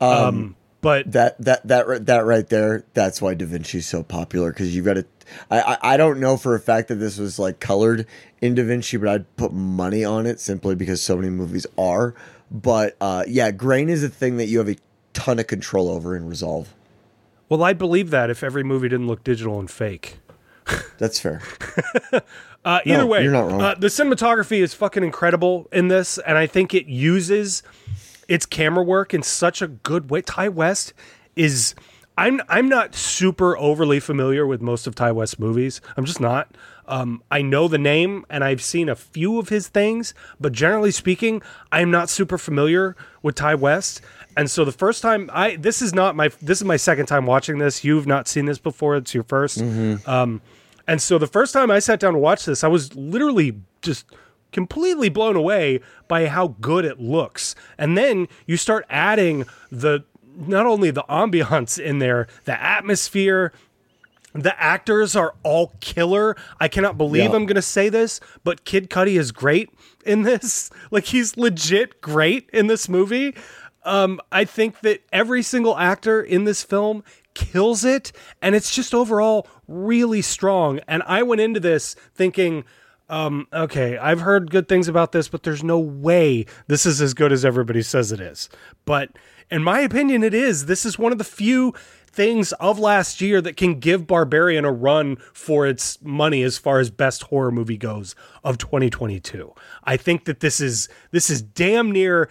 Um, 0.00 0.56
but 0.80 1.12
That 1.12 1.40
that 1.40 1.66
that 1.68 2.06
that 2.06 2.24
right 2.24 2.46
there. 2.48 2.84
That's 2.94 3.22
why 3.22 3.34
DaVinci's 3.34 3.86
so 3.86 4.02
popular 4.02 4.52
because 4.52 4.74
you've 4.74 4.84
got 4.84 4.94
to. 4.94 5.06
I, 5.50 5.60
I 5.60 5.94
I 5.94 5.96
don't 5.96 6.18
know 6.20 6.36
for 6.36 6.54
a 6.54 6.60
fact 6.60 6.88
that 6.88 6.96
this 6.96 7.18
was 7.18 7.38
like 7.38 7.60
colored 7.60 8.06
in 8.40 8.54
DaVinci, 8.54 8.98
but 9.00 9.08
I'd 9.08 9.36
put 9.36 9.52
money 9.52 10.04
on 10.04 10.26
it 10.26 10.40
simply 10.40 10.74
because 10.74 11.00
so 11.00 11.16
many 11.16 11.30
movies 11.30 11.66
are. 11.78 12.14
But 12.50 12.96
uh, 13.00 13.24
yeah, 13.28 13.52
grain 13.52 13.88
is 13.88 14.02
a 14.02 14.08
thing 14.08 14.36
that 14.38 14.46
you 14.46 14.58
have 14.58 14.68
a 14.68 14.76
ton 15.12 15.38
of 15.38 15.46
control 15.46 15.88
over 15.88 16.16
in 16.16 16.26
Resolve. 16.28 16.72
well, 17.48 17.62
I'd 17.64 17.78
believe 17.78 18.10
that 18.10 18.30
if 18.30 18.42
every 18.42 18.64
movie 18.64 18.88
didn't 18.88 19.06
look 19.06 19.22
digital 19.24 19.58
and 19.60 19.70
fake. 19.70 20.18
That's 20.98 21.18
fair. 21.20 21.40
Uh, 22.64 22.78
either 22.86 22.98
No, 22.98 23.06
way, 23.08 23.24
you're 23.24 23.32
not 23.32 23.48
wrong. 23.50 23.60
Uh, 23.60 23.74
the 23.74 23.88
cinematography 23.88 24.60
is 24.62 24.72
fucking 24.72 25.02
incredible 25.02 25.68
in 25.72 25.88
this, 25.88 26.16
and 26.18 26.38
I 26.38 26.46
think 26.46 26.74
it 26.74 26.86
uses 26.86 27.64
its 28.28 28.46
camera 28.46 28.84
work 28.84 29.12
in 29.12 29.24
such 29.24 29.60
a 29.60 29.66
good 29.66 30.10
way. 30.10 30.22
Ti 30.22 30.48
West 30.48 30.92
is. 31.34 31.74
I'm 32.16 32.40
I'm 32.48 32.68
not 32.68 32.94
super 32.94 33.58
overly 33.58 33.98
familiar 33.98 34.46
with 34.46 34.60
most 34.62 34.86
of 34.86 34.94
Ti 34.94 35.10
West 35.10 35.40
movies. 35.40 35.80
I'm 35.96 36.04
just 36.04 36.20
not. 36.20 36.54
Um, 36.86 37.22
I 37.30 37.42
know 37.42 37.68
the 37.68 37.78
name 37.78 38.24
and 38.28 38.42
I've 38.42 38.62
seen 38.62 38.88
a 38.88 38.96
few 38.96 39.38
of 39.38 39.48
his 39.48 39.68
things, 39.68 40.14
but 40.40 40.52
generally 40.52 40.90
speaking, 40.90 41.42
I'm 41.70 41.90
not 41.90 42.10
super 42.10 42.38
familiar 42.38 42.96
with 43.22 43.36
Ti 43.36 43.54
West. 43.54 44.00
And 44.36 44.50
so 44.50 44.64
the 44.64 44.72
first 44.72 45.02
time 45.02 45.30
I 45.32 45.56
this 45.56 45.80
is 45.82 45.94
not 45.94 46.16
my 46.16 46.28
this 46.40 46.58
is 46.58 46.64
my 46.64 46.76
second 46.76 47.06
time 47.06 47.26
watching 47.26 47.58
this. 47.58 47.84
You've 47.84 48.06
not 48.06 48.26
seen 48.28 48.46
this 48.46 48.58
before. 48.58 48.96
It's 48.96 49.14
your 49.14 49.24
1st 49.24 50.08
Um, 50.08 50.40
and 50.88 51.00
so 51.00 51.18
the 51.18 51.26
first 51.28 51.52
time 51.52 51.70
I 51.70 51.78
sat 51.78 52.00
down 52.00 52.14
to 52.14 52.18
watch 52.18 52.44
this, 52.44 52.64
I 52.64 52.68
was 52.68 52.94
literally 52.96 53.60
just 53.82 54.06
completely 54.50 55.08
blown 55.08 55.36
away 55.36 55.80
by 56.08 56.26
how 56.26 56.56
good 56.60 56.84
it 56.84 57.00
looks. 57.00 57.54
And 57.78 57.96
then 57.96 58.28
you 58.46 58.56
start 58.56 58.84
adding 58.90 59.44
the 59.70 60.04
not 60.36 60.66
only 60.66 60.90
the 60.90 61.04
ambiance 61.04 61.78
in 61.78 61.98
there, 61.98 62.26
the 62.44 62.60
atmosphere, 62.60 63.52
the 64.32 64.58
actors 64.60 65.14
are 65.14 65.34
all 65.42 65.72
killer. 65.80 66.36
I 66.60 66.68
cannot 66.68 66.96
believe 66.96 67.30
Yeah. 67.30 67.36
I'm 67.36 67.46
going 67.46 67.56
to 67.56 67.62
say 67.62 67.88
this, 67.88 68.20
but 68.44 68.64
Kid 68.64 68.90
Cudi 68.90 69.18
is 69.18 69.32
great 69.32 69.70
in 70.04 70.22
this. 70.22 70.70
Like 70.90 71.06
he's 71.06 71.36
legit 71.36 72.00
great 72.02 72.50
in 72.52 72.66
this 72.66 72.88
movie. 72.88 73.34
Um, 73.84 74.20
I 74.30 74.44
think 74.44 74.80
that 74.80 75.02
every 75.12 75.42
single 75.42 75.76
actor 75.78 76.20
in 76.22 76.44
this 76.44 76.62
film 76.62 77.02
kills 77.34 77.84
it, 77.84 78.12
and 78.42 78.54
it's 78.54 78.74
just 78.74 78.94
overall 78.94 79.46
really 79.66 80.20
strong. 80.22 80.80
And 80.86 81.02
I 81.06 81.22
went 81.22 81.40
into 81.40 81.60
this 81.60 81.94
thinking, 82.14 82.64
um, 83.08 83.46
okay, 83.52 83.96
I've 83.98 84.20
heard 84.20 84.50
good 84.50 84.68
things 84.68 84.86
about 84.88 85.12
this, 85.12 85.28
but 85.28 85.42
there's 85.42 85.64
no 85.64 85.78
way 85.78 86.46
this 86.66 86.84
is 86.86 87.00
as 87.00 87.14
good 87.14 87.32
as 87.32 87.44
everybody 87.44 87.82
says 87.82 88.12
it 88.12 88.20
is. 88.20 88.48
But 88.84 89.10
in 89.50 89.62
my 89.62 89.80
opinion, 89.80 90.22
it 90.22 90.34
is. 90.34 90.66
This 90.66 90.84
is 90.84 90.98
one 90.98 91.12
of 91.12 91.18
the 91.18 91.24
few 91.24 91.74
things 92.12 92.52
of 92.54 92.78
last 92.78 93.20
year 93.20 93.40
that 93.40 93.56
can 93.56 93.80
give 93.80 94.06
Barbarian 94.06 94.64
a 94.64 94.72
run 94.72 95.16
for 95.32 95.66
its 95.66 96.00
money 96.02 96.42
as 96.42 96.58
far 96.58 96.78
as 96.78 96.90
best 96.90 97.24
horror 97.24 97.50
movie 97.50 97.78
goes 97.78 98.14
of 98.44 98.58
2022. 98.58 99.52
I 99.84 99.96
think 99.96 100.26
that 100.26 100.40
this 100.40 100.60
is 100.60 100.88
this 101.10 101.30
is 101.30 101.42
damn 101.42 101.90
near 101.90 102.28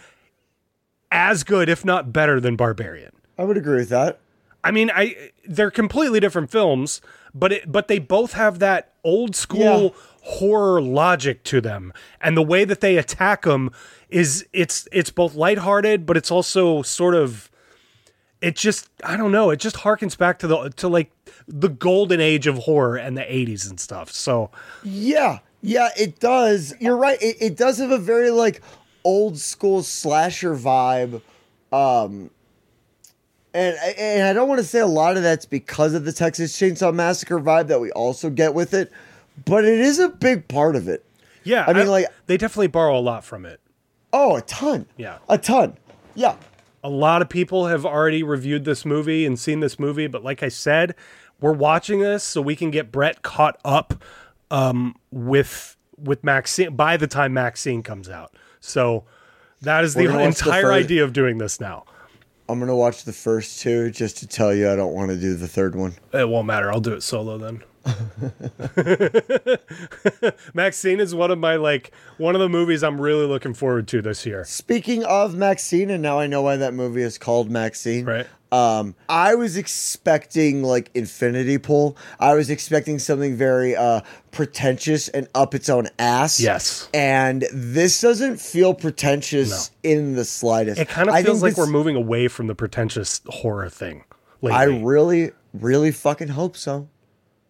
as 1.11 1.43
good, 1.43 1.67
if 1.67 1.83
not 1.83 2.13
better, 2.13 2.39
than 2.39 2.55
Barbarian. 2.55 3.11
I 3.37 3.43
would 3.43 3.57
agree 3.57 3.77
with 3.77 3.89
that. 3.89 4.19
I 4.63 4.71
mean, 4.71 4.91
I 4.93 5.31
they're 5.45 5.71
completely 5.71 6.19
different 6.19 6.51
films, 6.51 7.01
but 7.33 7.51
it, 7.51 7.71
but 7.71 7.87
they 7.87 7.99
both 7.99 8.33
have 8.33 8.59
that 8.59 8.93
old 9.03 9.35
school 9.35 9.95
horror 10.21 10.81
logic 10.81 11.43
to 11.45 11.59
them, 11.59 11.91
and 12.21 12.37
the 12.37 12.43
way 12.43 12.63
that 12.63 12.81
they 12.81 12.97
attack 12.97 13.43
them 13.43 13.71
is 14.09 14.45
it's 14.53 14.87
it's 14.91 15.09
both 15.09 15.33
lighthearted, 15.33 16.05
but 16.05 16.15
it's 16.15 16.29
also 16.29 16.83
sort 16.83 17.15
of 17.15 17.49
it 18.41 18.55
just 18.55 18.89
I 19.03 19.15
don't 19.17 19.31
know, 19.31 19.49
it 19.51 19.57
just 19.57 19.77
harkens 19.77 20.17
back 20.17 20.39
to 20.39 20.47
the 20.47 20.69
to 20.77 20.87
like 20.87 21.11
the 21.47 21.69
golden 21.69 22.19
age 22.19 22.47
of 22.47 22.57
horror 22.59 22.97
and 22.97 23.17
the 23.17 23.21
80s 23.21 23.69
and 23.69 23.79
stuff. 23.79 24.11
So, 24.11 24.49
Yeah, 24.83 25.39
yeah, 25.61 25.89
it 25.97 26.19
does. 26.19 26.73
You're 26.79 26.97
right. 26.97 27.21
It, 27.21 27.37
it 27.39 27.57
does 27.57 27.77
have 27.77 27.91
a 27.91 27.97
very 27.97 28.29
like 28.31 28.61
old 29.03 29.37
school 29.37 29.83
slasher 29.83 30.55
vibe. 30.55 31.21
Um 31.71 32.29
and 33.53 33.75
and 33.97 34.27
I 34.27 34.33
don't 34.33 34.47
want 34.47 34.59
to 34.59 34.65
say 34.65 34.79
a 34.79 34.87
lot 34.87 35.17
of 35.17 35.23
that's 35.23 35.45
because 35.45 35.93
of 35.93 36.05
the 36.05 36.13
Texas 36.13 36.57
Chainsaw 36.57 36.93
Massacre 36.93 37.39
vibe 37.39 37.67
that 37.67 37.81
we 37.81 37.91
also 37.91 38.29
get 38.29 38.53
with 38.53 38.73
it, 38.73 38.91
but 39.45 39.65
it 39.65 39.79
is 39.79 39.99
a 39.99 40.09
big 40.09 40.47
part 40.47 40.75
of 40.75 40.87
it. 40.87 41.05
yeah, 41.43 41.65
I 41.67 41.73
mean, 41.73 41.87
like- 41.87 42.07
they 42.27 42.37
definitely 42.37 42.67
borrow 42.67 42.97
a 42.97 43.01
lot 43.01 43.25
from 43.25 43.45
it. 43.45 43.59
Oh, 44.13 44.35
a 44.37 44.41
ton. 44.41 44.85
Yeah. 44.97 45.17
A 45.29 45.37
ton. 45.37 45.77
Yeah. 46.15 46.35
A 46.83 46.89
lot 46.89 47.21
of 47.21 47.29
people 47.29 47.67
have 47.67 47.85
already 47.85 48.23
reviewed 48.23 48.65
this 48.65 48.85
movie 48.85 49.25
and 49.25 49.39
seen 49.39 49.59
this 49.59 49.77
movie, 49.79 50.07
but 50.07 50.23
like 50.23 50.41
I 50.43 50.49
said, 50.49 50.95
we're 51.39 51.53
watching 51.53 51.99
this 51.99 52.23
so 52.23 52.41
we 52.41 52.55
can 52.55 52.71
get 52.71 52.91
Brett 52.91 53.21
caught 53.21 53.59
up 53.65 54.03
um, 54.49 54.95
with 55.11 55.77
with 55.97 56.23
Maxine 56.23 56.75
by 56.75 56.97
the 56.97 57.07
time 57.07 57.33
Maxine 57.33 57.83
comes 57.83 58.09
out. 58.09 58.35
So 58.59 59.03
that 59.61 59.83
is 59.83 59.93
the 59.93 60.01
We're 60.03 60.11
gonna 60.11 60.23
watch 60.25 60.39
the 60.39 60.45
entire 60.45 60.61
first- 60.63 60.85
idea 60.85 61.03
of 61.03 61.13
doing 61.13 61.37
this 61.37 61.59
now. 61.59 61.85
I'm 62.49 62.59
gonna 62.59 62.75
watch 62.75 63.05
the 63.05 63.13
first 63.13 63.61
two 63.61 63.91
just 63.91 64.17
to 64.17 64.27
tell 64.27 64.53
you 64.53 64.69
I 64.69 64.75
don't 64.75 64.93
want 64.93 65.09
to 65.11 65.17
do 65.17 65.35
the 65.35 65.47
third 65.47 65.75
one. 65.75 65.93
It 66.11 66.27
won't 66.27 66.47
matter. 66.47 66.71
I'll 66.71 66.81
do 66.81 66.93
it 66.93 67.01
solo 67.01 67.37
then. 67.37 67.63
Maxine 70.53 70.99
is 70.99 71.15
one 71.15 71.31
of 71.31 71.39
my 71.39 71.55
like 71.55 71.91
one 72.17 72.35
of 72.35 72.41
the 72.41 72.49
movies 72.49 72.83
I'm 72.83 73.01
really 73.01 73.25
looking 73.25 73.53
forward 73.53 73.87
to 73.89 74.01
this 74.01 74.25
year. 74.25 74.43
Speaking 74.45 75.03
of 75.03 75.35
Maxine, 75.35 75.89
and 75.89 76.01
now 76.01 76.19
I 76.19 76.27
know 76.27 76.41
why 76.41 76.57
that 76.57 76.73
movie 76.73 77.01
is 77.01 77.17
called 77.17 77.49
Maxine. 77.49 78.05
Right. 78.05 78.27
Um, 78.51 78.95
I 79.07 79.35
was 79.35 79.55
expecting 79.55 80.61
like 80.61 80.91
Infinity 80.93 81.57
Pool. 81.57 81.95
I 82.19 82.33
was 82.33 82.49
expecting 82.49 82.99
something 82.99 83.35
very 83.35 83.75
uh 83.75 84.01
pretentious 84.31 85.07
and 85.07 85.27
up 85.33 85.55
its 85.55 85.69
own 85.69 85.87
ass. 85.97 86.39
Yes. 86.39 86.89
And 86.93 87.45
this 87.53 88.01
doesn't 88.01 88.39
feel 88.39 88.73
pretentious 88.73 89.71
in 89.83 90.15
the 90.15 90.25
slightest. 90.25 90.81
It 90.81 90.89
kind 90.89 91.09
of 91.09 91.15
I 91.15 91.23
feels 91.23 91.41
like 91.41 91.57
we're 91.57 91.65
moving 91.65 91.95
away 91.95 92.27
from 92.27 92.47
the 92.47 92.55
pretentious 92.55 93.21
horror 93.27 93.69
thing. 93.69 94.03
I 94.43 94.63
really, 94.63 95.31
really 95.53 95.91
fucking 95.91 96.29
hope 96.29 96.57
so. 96.57 96.89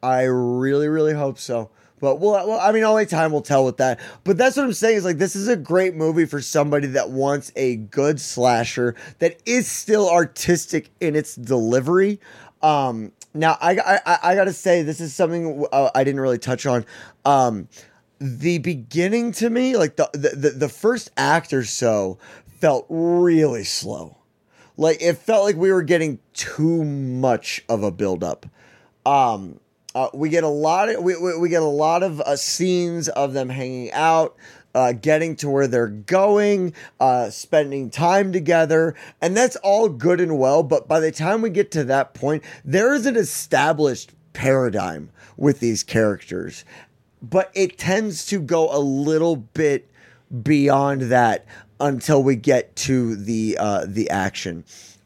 I 0.03 0.24
really, 0.24 0.88
really 0.88 1.13
hope 1.13 1.38
so. 1.39 1.70
But 2.00 2.20
well, 2.20 2.48
well, 2.48 2.60
I 2.60 2.72
mean, 2.72 2.84
only 2.84 3.05
time 3.05 3.31
will 3.31 3.41
tell 3.43 3.63
with 3.63 3.77
that. 3.77 4.00
But 4.24 4.38
that's 4.38 4.58
what 4.58 4.65
I'm 4.65 4.74
saying 4.74 4.98
is 4.98 5.05
like 5.05 5.20
this 5.20 5.36
is 5.36 5.48
a 5.48 5.55
great 5.55 5.96
movie 5.96 6.25
for 6.25 6.41
somebody 6.41 6.88
that 6.88 7.12
wants 7.12 7.51
a 7.55 7.75
good 7.75 8.20
slasher 8.20 8.96
that 9.20 9.39
is 9.46 9.70
still 9.70 10.10
artistic 10.10 10.89
in 11.00 11.15
its 11.15 11.36
delivery. 11.36 12.20
Um, 12.63 13.12
now, 13.34 13.58
I, 13.62 14.01
I, 14.05 14.20
I 14.24 14.36
got 14.36 14.46
to 14.46 14.53
say, 14.53 14.81
this 14.81 15.00
is 15.00 15.13
something 15.13 15.65
uh, 15.72 15.91
I 15.93 16.03
didn't 16.03 16.20
really 16.20 16.39
touch 16.39 16.65
on. 16.65 16.86
Um, 17.24 17.70
the 18.20 18.58
beginning 18.58 19.31
to 19.34 19.50
me, 19.50 19.77
like 19.77 19.96
the, 19.96 20.10
the 20.13 20.29
the 20.29 20.50
the 20.50 20.70
first 20.70 21.12
act 21.17 21.53
or 21.53 21.63
so, 21.63 22.17
felt 22.60 22.86
really 22.89 23.63
slow. 23.63 24.17
Like 24.75 25.01
it 25.01 25.17
felt 25.17 25.43
like 25.43 25.55
we 25.55 25.72
were 25.72 25.84
getting 25.84 26.20
too 26.34 26.84
much 26.84 27.63
of 27.70 27.84
a 27.84 27.91
buildup. 27.91 28.48
Um, 29.05 29.60
uh, 29.95 30.10
we 30.13 30.29
get 30.29 30.43
a 30.43 30.50
lot 30.50 30.89
of 30.89 31.03
we, 31.03 31.15
we, 31.17 31.38
we 31.38 31.50
get 31.50 31.62
a 31.62 31.65
lot 31.65 32.03
of 32.03 32.21
uh, 32.21 32.36
scenes 32.36 33.10
of 33.10 33.33
them 33.33 33.50
hanging 33.50 33.91
out 33.91 34.36
uh, 34.74 34.93
getting 34.93 35.36
to 35.38 35.50
where 35.50 35.67
they're 35.67 35.88
going, 35.88 36.74
uh, 37.00 37.29
spending 37.29 37.89
time 37.89 38.31
together, 38.31 38.95
and 39.21 39.36
that's 39.36 39.55
all 39.57 39.89
good 39.89 40.21
and 40.21 40.38
well. 40.38 40.63
But 40.63 40.88
by 40.88 41.00
the 41.00 41.12
time 41.12 41.41
we 41.41 41.50
get 41.50 41.71
to 41.71 41.83
that 41.86 42.13
point, 42.13 42.43
there 42.63 42.93
is 42.93 43.05
an 43.05 43.15
established 43.15 44.13
paradigm 44.33 45.10
with 45.38 45.60
these 45.60 45.83
characters, 45.83 46.63
but 47.21 47.51
it 47.53 47.77
tends 47.77 48.25
to 48.27 48.39
go 48.39 48.74
a 48.75 48.79
little 48.79 49.36
bit 49.36 49.89
beyond 50.43 51.01
that 51.03 51.45
until 51.79 52.24
we 52.24 52.36
get 52.36 52.75
to 52.75 53.15
the 53.15 53.57
uh, 53.60 53.86
the 53.88 54.10
action. 54.10 54.63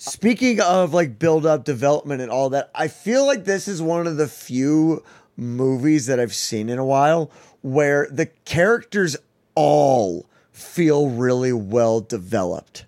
Speaking 0.08 0.62
of 0.62 0.94
like 0.94 1.18
build 1.18 1.48
up, 1.48 1.64
development, 1.64 2.22
and 2.22 2.30
all 2.30 2.52
that, 2.52 2.70
I 2.76 2.88
feel 2.88 3.26
like 3.26 3.46
this 3.46 3.68
is 3.68 3.82
one 3.82 4.06
of 4.06 4.18
the 4.18 4.28
few 4.28 5.04
movies 5.36 6.06
that 6.06 6.20
I've 6.20 6.36
seen 6.36 6.70
in 6.70 6.78
a 6.78 6.86
while 6.86 7.32
where 7.64 8.08
the 8.12 8.28
characters 8.46 9.18
all 9.56 10.28
feel 10.52 11.10
really 11.10 11.54
well 11.54 12.02
developed. 12.02 12.86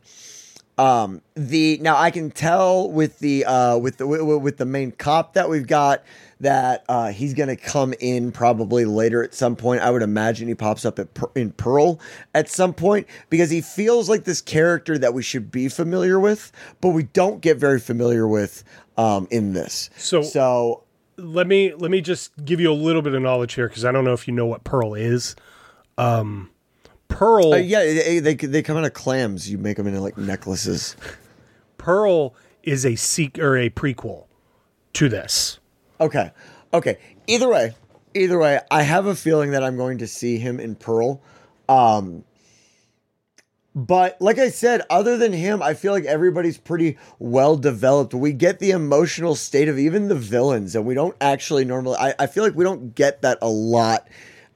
Um, 0.78 1.24
the 1.34 1.80
now 1.82 1.98
I 1.98 2.12
can 2.12 2.30
tell 2.30 2.88
with 2.92 3.18
the 3.18 3.46
uh, 3.46 3.80
with 3.80 3.98
the 3.98 4.06
with 4.06 4.58
the 4.58 4.66
main 4.66 4.92
cop 4.92 5.34
that 5.34 5.50
we've 5.50 5.66
got 5.66 6.04
that 6.40 6.86
uh, 6.88 7.12
he's 7.12 7.34
going 7.34 7.50
to 7.50 7.56
come 7.56 7.94
in 8.00 8.32
probably 8.32 8.86
later 8.86 9.24
at 9.24 9.34
some 9.34 9.56
point. 9.56 9.82
I 9.82 9.90
would 9.90 10.02
imagine 10.02 10.48
he 10.48 10.56
pops 10.56 10.86
up 10.86 11.00
at, 11.00 11.08
in 11.36 11.52
Pearl 11.52 12.00
at 12.34 12.50
some 12.50 12.74
point 12.74 13.08
because 13.30 13.50
he 13.50 13.62
feels 13.62 14.10
like 14.10 14.24
this 14.24 14.42
character 14.42 14.98
that 14.98 15.14
we 15.14 15.24
should 15.24 15.52
be 15.52 15.68
familiar 15.70 16.20
with, 16.20 16.52
but 16.82 16.90
we 16.90 17.04
don't 17.04 17.42
get 17.42 17.58
very 17.58 17.80
familiar 17.80 18.28
with 18.28 18.64
um, 18.98 19.28
in 19.32 19.54
this. 19.54 19.90
So, 19.98 20.22
so 20.22 20.84
let 21.18 21.48
me 21.48 21.74
let 21.74 21.90
me 21.92 22.02
just 22.02 22.32
give 22.46 22.60
you 22.60 22.72
a 22.72 22.76
little 22.76 23.02
bit 23.02 23.14
of 23.14 23.22
knowledge 23.22 23.54
here 23.54 23.68
because 23.68 23.86
I 23.86 23.92
don't 23.92 24.06
know 24.06 24.14
if 24.14 24.28
you 24.28 24.34
know 24.34 24.46
what 24.46 24.64
Pearl 24.64 24.94
is. 24.94 25.36
Um, 25.98 26.52
Pearl. 27.08 27.54
Uh, 27.54 27.58
yeah, 27.58 27.80
they, 27.80 28.20
they 28.20 28.36
they 28.36 28.62
come 28.62 28.78
out 28.78 28.86
of 28.86 28.94
clams. 28.94 29.50
You 29.50 29.58
make 29.58 29.78
them 29.78 29.88
into 29.88 30.02
like 30.02 30.18
necklaces. 30.18 30.96
Pearl 31.78 32.36
is 32.64 32.86
a 32.86 32.96
seek 32.96 33.40
or 33.40 33.58
a 33.58 33.70
prequel 33.70 34.26
to 34.94 35.10
this. 35.10 35.60
Okay. 36.00 36.32
Okay. 36.74 36.98
Either 37.28 37.48
way, 37.50 37.74
either 38.14 38.38
way, 38.38 38.60
I 38.70 38.84
have 38.84 39.06
a 39.06 39.16
feeling 39.16 39.52
that 39.52 39.64
I'm 39.64 39.78
going 39.78 40.00
to 40.00 40.08
see 40.08 40.38
him 40.38 40.60
in 40.60 40.76
Pearl. 40.76 41.22
Um, 41.68 42.24
but 43.76 44.20
like 44.20 44.40
I 44.40 44.50
said, 44.50 44.82
other 44.90 45.18
than 45.18 45.34
him, 45.34 45.62
I 45.62 45.74
feel 45.74 45.94
like 45.94 46.06
everybody's 46.06 46.58
pretty 46.58 46.98
well 47.20 47.56
developed. 47.56 48.14
We 48.14 48.34
get 48.34 48.60
the 48.60 48.72
emotional 48.72 49.36
state 49.36 49.70
of 49.70 49.78
even 49.78 50.08
the 50.08 50.16
villains, 50.16 50.76
and 50.76 50.86
we 50.86 50.96
don't 50.96 51.16
actually 51.22 51.64
normally. 51.64 51.98
I, 51.98 52.16
I 52.18 52.28
feel 52.28 52.44
like 52.44 52.56
we 52.56 52.64
don't 52.64 52.96
get 52.96 53.22
that 53.22 53.38
a 53.42 53.50
lot 53.50 54.08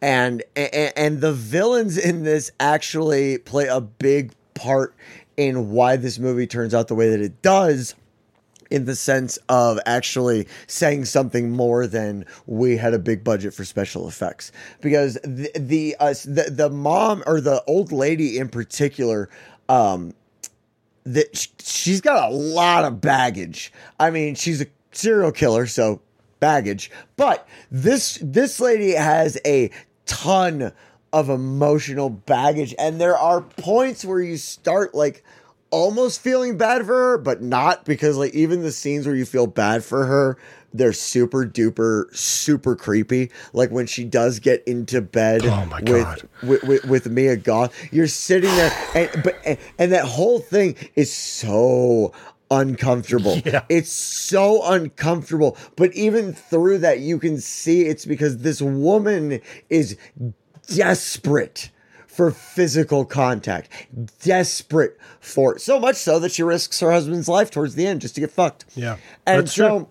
and, 0.01 0.43
and 0.55 0.93
and 0.95 1.21
the 1.21 1.33
villains 1.33 1.97
in 1.97 2.23
this 2.23 2.51
actually 2.59 3.37
play 3.37 3.67
a 3.67 3.79
big 3.79 4.33
part 4.53 4.95
in 5.37 5.69
why 5.69 5.95
this 5.95 6.19
movie 6.19 6.47
turns 6.47 6.73
out 6.73 6.87
the 6.87 6.95
way 6.95 7.09
that 7.09 7.21
it 7.21 7.41
does 7.41 7.95
in 8.71 8.85
the 8.85 8.95
sense 8.95 9.37
of 9.49 9.79
actually 9.85 10.47
saying 10.67 11.05
something 11.05 11.51
more 11.51 11.85
than 11.85 12.25
we 12.47 12.77
had 12.77 12.93
a 12.93 12.99
big 12.99 13.23
budget 13.23 13.53
for 13.53 13.65
special 13.65 14.07
effects. 14.07 14.51
Because 14.81 15.15
the 15.23 15.51
the 15.55 15.95
uh, 15.99 16.13
the, 16.25 16.49
the 16.49 16.69
mom 16.69 17.23
or 17.27 17.41
the 17.41 17.63
old 17.67 17.91
lady 17.91 18.37
in 18.37 18.49
particular 18.49 19.29
um 19.69 20.13
that 21.03 21.49
she's 21.59 22.01
got 22.01 22.31
a 22.31 22.33
lot 22.33 22.85
of 22.85 23.01
baggage. 23.01 23.71
I 23.99 24.09
mean 24.09 24.35
she's 24.35 24.61
a 24.61 24.67
serial 24.91 25.31
killer 25.31 25.67
so 25.67 26.01
baggage. 26.39 26.91
But 27.17 27.47
this 27.69 28.17
this 28.21 28.59
lady 28.59 28.91
has 28.91 29.37
a 29.45 29.71
ton 30.05 30.71
of 31.13 31.29
emotional 31.29 32.09
baggage. 32.09 32.73
And 32.79 32.99
there 32.99 33.17
are 33.17 33.41
points 33.41 34.05
where 34.05 34.21
you 34.21 34.37
start 34.37 34.95
like 34.95 35.23
almost 35.71 36.21
feeling 36.21 36.57
bad 36.57 36.85
for 36.85 36.93
her, 36.93 37.17
but 37.17 37.41
not 37.41 37.85
because 37.85 38.17
like 38.17 38.33
even 38.33 38.61
the 38.61 38.71
scenes 38.71 39.07
where 39.07 39.15
you 39.15 39.25
feel 39.25 39.47
bad 39.47 39.83
for 39.83 40.05
her, 40.05 40.37
they're 40.73 40.93
super 40.93 41.45
duper 41.45 42.15
super 42.15 42.75
creepy. 42.75 43.31
Like 43.53 43.71
when 43.71 43.87
she 43.87 44.03
does 44.03 44.39
get 44.39 44.63
into 44.65 45.01
bed 45.01 45.45
oh 45.45 45.65
my 45.65 45.81
God. 45.81 46.27
With, 46.43 46.63
with, 46.63 46.85
with 46.85 47.09
Mia 47.09 47.35
Goth, 47.37 47.73
you're 47.91 48.07
sitting 48.07 48.53
there 48.55 48.71
and 48.95 49.23
but 49.23 49.39
and, 49.45 49.57
and 49.79 49.91
that 49.91 50.05
whole 50.05 50.39
thing 50.39 50.75
is 50.95 51.11
so 51.11 52.13
uncomfortable. 52.51 53.39
Yeah. 53.45 53.63
It's 53.69 53.91
so 53.91 54.61
uncomfortable. 54.65 55.57
But 55.75 55.93
even 55.93 56.33
through 56.33 56.79
that, 56.79 56.99
you 56.99 57.17
can 57.17 57.39
see 57.39 57.83
it's 57.83 58.05
because 58.05 58.37
this 58.39 58.61
woman 58.61 59.41
is 59.69 59.97
desperate 60.67 61.71
for 62.21 62.29
physical 62.29 63.03
contact, 63.03 63.67
desperate 64.21 64.95
for 65.19 65.55
it. 65.55 65.59
So 65.59 65.79
much 65.79 65.95
so 65.95 66.19
that 66.19 66.31
she 66.31 66.43
risks 66.43 66.79
her 66.79 66.91
husband's 66.91 67.27
life 67.27 67.49
towards 67.49 67.73
the 67.73 67.87
end 67.87 68.01
just 68.01 68.13
to 68.13 68.21
get 68.21 68.29
fucked. 68.29 68.65
Yeah. 68.75 68.97
And 69.25 69.49
so, 69.49 69.89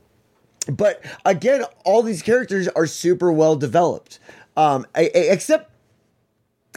true. 0.65 0.75
but 0.77 1.05
again, 1.25 1.65
all 1.85 2.05
these 2.05 2.23
characters 2.23 2.69
are 2.69 2.87
super 2.87 3.33
well 3.33 3.57
developed. 3.57 4.21
Um, 4.57 4.87
except, 4.95 5.73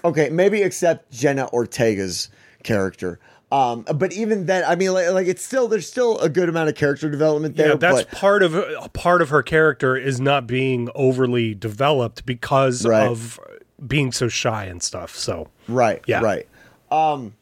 okay, 0.04 0.30
maybe 0.32 0.64
except 0.64 1.12
Jenna 1.12 1.46
Ortega's 1.54 2.30
character. 2.64 3.20
Um, 3.52 3.86
but 3.94 4.12
even 4.12 4.48
then, 4.48 4.64
I 4.66 4.76
mean, 4.76 4.92
like, 4.92 5.12
like, 5.12 5.28
it's 5.28 5.46
still 5.46 5.68
there's 5.68 5.88
still 5.88 6.18
a 6.18 6.30
good 6.30 6.50
amount 6.50 6.70
of 6.70 6.76
character 6.76 7.12
development 7.12 7.58
there. 7.58 7.70
Yeah, 7.70 7.76
that's 7.76 8.06
but, 8.06 8.12
part 8.12 8.42
of 8.42 8.92
part 8.94 9.22
of 9.22 9.30
her 9.30 9.44
character 9.44 9.96
is 9.96 10.20
not 10.20 10.48
being 10.48 10.90
overly 10.96 11.54
developed 11.54 12.26
because 12.26 12.88
right. 12.88 13.08
of 13.08 13.40
being 13.86 14.12
so 14.12 14.28
shy 14.28 14.66
and 14.66 14.82
stuff. 14.82 15.16
So 15.16 15.50
right, 15.68 16.02
yeah, 16.08 16.22
right. 16.22 16.48
Um, 16.92 17.34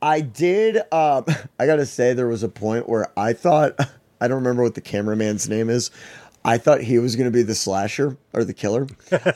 I 0.00 0.20
did. 0.20 0.76
Um, 0.92 1.24
I 1.58 1.66
gotta 1.66 1.86
say, 1.86 2.12
there 2.14 2.28
was 2.28 2.42
a 2.42 2.48
point 2.48 2.88
where 2.88 3.08
I 3.16 3.32
thought 3.32 3.78
I 4.20 4.28
don't 4.28 4.38
remember 4.38 4.62
what 4.62 4.74
the 4.74 4.80
cameraman's 4.80 5.48
name 5.48 5.70
is. 5.70 5.90
I 6.48 6.56
thought 6.56 6.80
he 6.80 6.98
was 6.98 7.14
going 7.14 7.26
to 7.26 7.30
be 7.30 7.42
the 7.42 7.54
slasher 7.54 8.16
or 8.32 8.42
the 8.42 8.54
killer. 8.54 8.86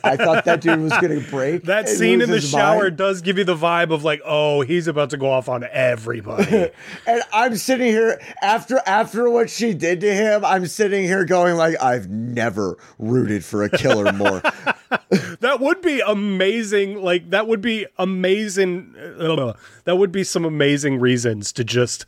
I 0.02 0.16
thought 0.16 0.46
that 0.46 0.62
dude 0.62 0.80
was 0.80 0.92
going 0.92 1.20
to 1.22 1.30
break. 1.30 1.64
that 1.64 1.86
scene 1.86 2.22
in 2.22 2.30
the 2.30 2.40
shower 2.40 2.84
mind. 2.84 2.96
does 2.96 3.20
give 3.20 3.36
you 3.36 3.44
the 3.44 3.54
vibe 3.54 3.92
of 3.92 4.02
like, 4.02 4.22
oh, 4.24 4.62
he's 4.62 4.86
about 4.86 5.10
to 5.10 5.18
go 5.18 5.30
off 5.30 5.46
on 5.46 5.62
everybody. 5.62 6.70
and 7.06 7.22
I'm 7.30 7.56
sitting 7.56 7.88
here 7.88 8.18
after 8.40 8.80
after 8.86 9.28
what 9.28 9.50
she 9.50 9.74
did 9.74 10.00
to 10.00 10.14
him. 10.14 10.42
I'm 10.42 10.66
sitting 10.66 11.04
here 11.04 11.26
going 11.26 11.56
like, 11.56 11.74
I've 11.82 12.08
never 12.08 12.78
rooted 12.98 13.44
for 13.44 13.62
a 13.62 13.68
killer 13.68 14.10
more. 14.14 14.40
that 15.40 15.58
would 15.60 15.82
be 15.82 16.00
amazing. 16.00 17.02
Like 17.02 17.28
that 17.28 17.46
would 17.46 17.60
be 17.60 17.84
amazing. 17.98 18.96
Uh, 18.96 19.52
that 19.84 19.98
would 19.98 20.12
be 20.12 20.24
some 20.24 20.46
amazing 20.46 20.98
reasons 20.98 21.52
to 21.52 21.62
just 21.62 22.06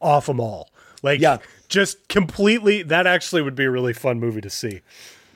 off 0.00 0.26
them 0.26 0.38
all. 0.38 0.70
Like, 1.02 1.18
yeah 1.18 1.38
just 1.74 2.06
completely 2.08 2.84
that 2.84 3.04
actually 3.04 3.42
would 3.42 3.56
be 3.56 3.64
a 3.64 3.70
really 3.70 3.92
fun 3.92 4.20
movie 4.20 4.40
to 4.40 4.48
see. 4.48 4.80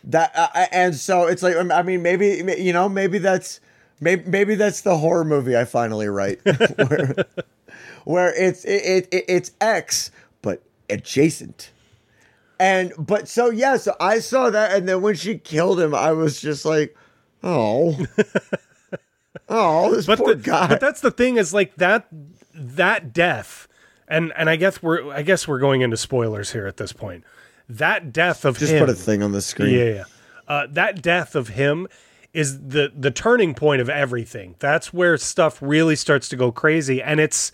That 0.05 0.31
uh, 0.37 0.67
and 0.71 0.95
so 0.95 1.27
it's 1.27 1.43
like 1.43 1.57
i 1.57 1.83
mean 1.83 2.01
maybe 2.01 2.43
you 2.57 2.73
know 2.73 2.89
maybe 2.89 3.19
that's 3.19 3.59
maybe, 4.01 4.23
maybe 4.31 4.55
that's 4.55 4.83
the 4.83 4.97
horror 4.97 5.25
movie 5.25 5.57
i 5.57 5.65
finally 5.65 6.07
write. 6.09 6.41
Where, 6.45 7.15
where 8.05 8.35
it's 8.41 8.65
it, 8.65 9.09
it 9.13 9.25
it's 9.29 9.51
x 9.61 10.13
but 10.41 10.63
adjacent. 10.89 11.73
And 12.61 12.93
but 12.97 13.29
so 13.29 13.51
yeah 13.51 13.77
so 13.77 13.95
i 14.01 14.21
saw 14.21 14.49
that 14.51 14.73
and 14.73 14.89
then 14.89 15.03
when 15.03 15.17
she 15.17 15.39
killed 15.39 15.81
him 15.81 15.95
i 15.95 16.13
was 16.13 16.41
just 16.41 16.65
like 16.65 16.97
oh. 17.43 17.99
Oh 19.51 19.95
this 19.95 20.07
but 20.07 20.19
poor 20.19 20.35
the, 20.35 20.43
guy. 20.43 20.69
but 20.69 20.81
that's 20.81 21.01
the 21.01 21.11
thing 21.11 21.37
is 21.37 21.55
like 21.55 21.77
that 21.77 22.07
that 22.55 23.13
death 23.13 23.68
and 24.09 24.33
and 24.37 24.51
I 24.51 24.57
guess 24.57 24.83
we're 24.83 25.13
I 25.13 25.23
guess 25.23 25.47
we're 25.47 25.59
going 25.59 25.83
into 25.83 25.97
spoilers 25.97 26.53
here 26.53 26.67
at 26.67 26.77
this 26.77 26.93
point. 26.93 27.25
That 27.69 28.13
death 28.13 28.45
of 28.45 28.59
just 28.59 28.73
him, 28.73 28.81
put 28.81 28.89
a 28.89 28.95
thing 28.95 29.23
on 29.23 29.33
the 29.33 29.43
screen. 29.43 29.75
Yeah, 29.75 29.85
yeah. 29.85 30.05
Uh, 30.47 30.67
that 30.71 31.03
death 31.03 31.35
of 31.35 31.49
him 31.49 31.87
is 32.33 32.59
the 32.69 32.93
the 32.97 33.11
turning 33.11 33.55
point 33.55 33.81
of 33.81 33.91
everything. 33.91 34.55
That's 34.59 34.93
where 34.93 35.17
stuff 35.17 35.59
really 35.61 35.97
starts 35.97 36.29
to 36.31 36.37
go 36.37 36.51
crazy, 36.51 37.03
and 37.03 37.21
it's, 37.21 37.53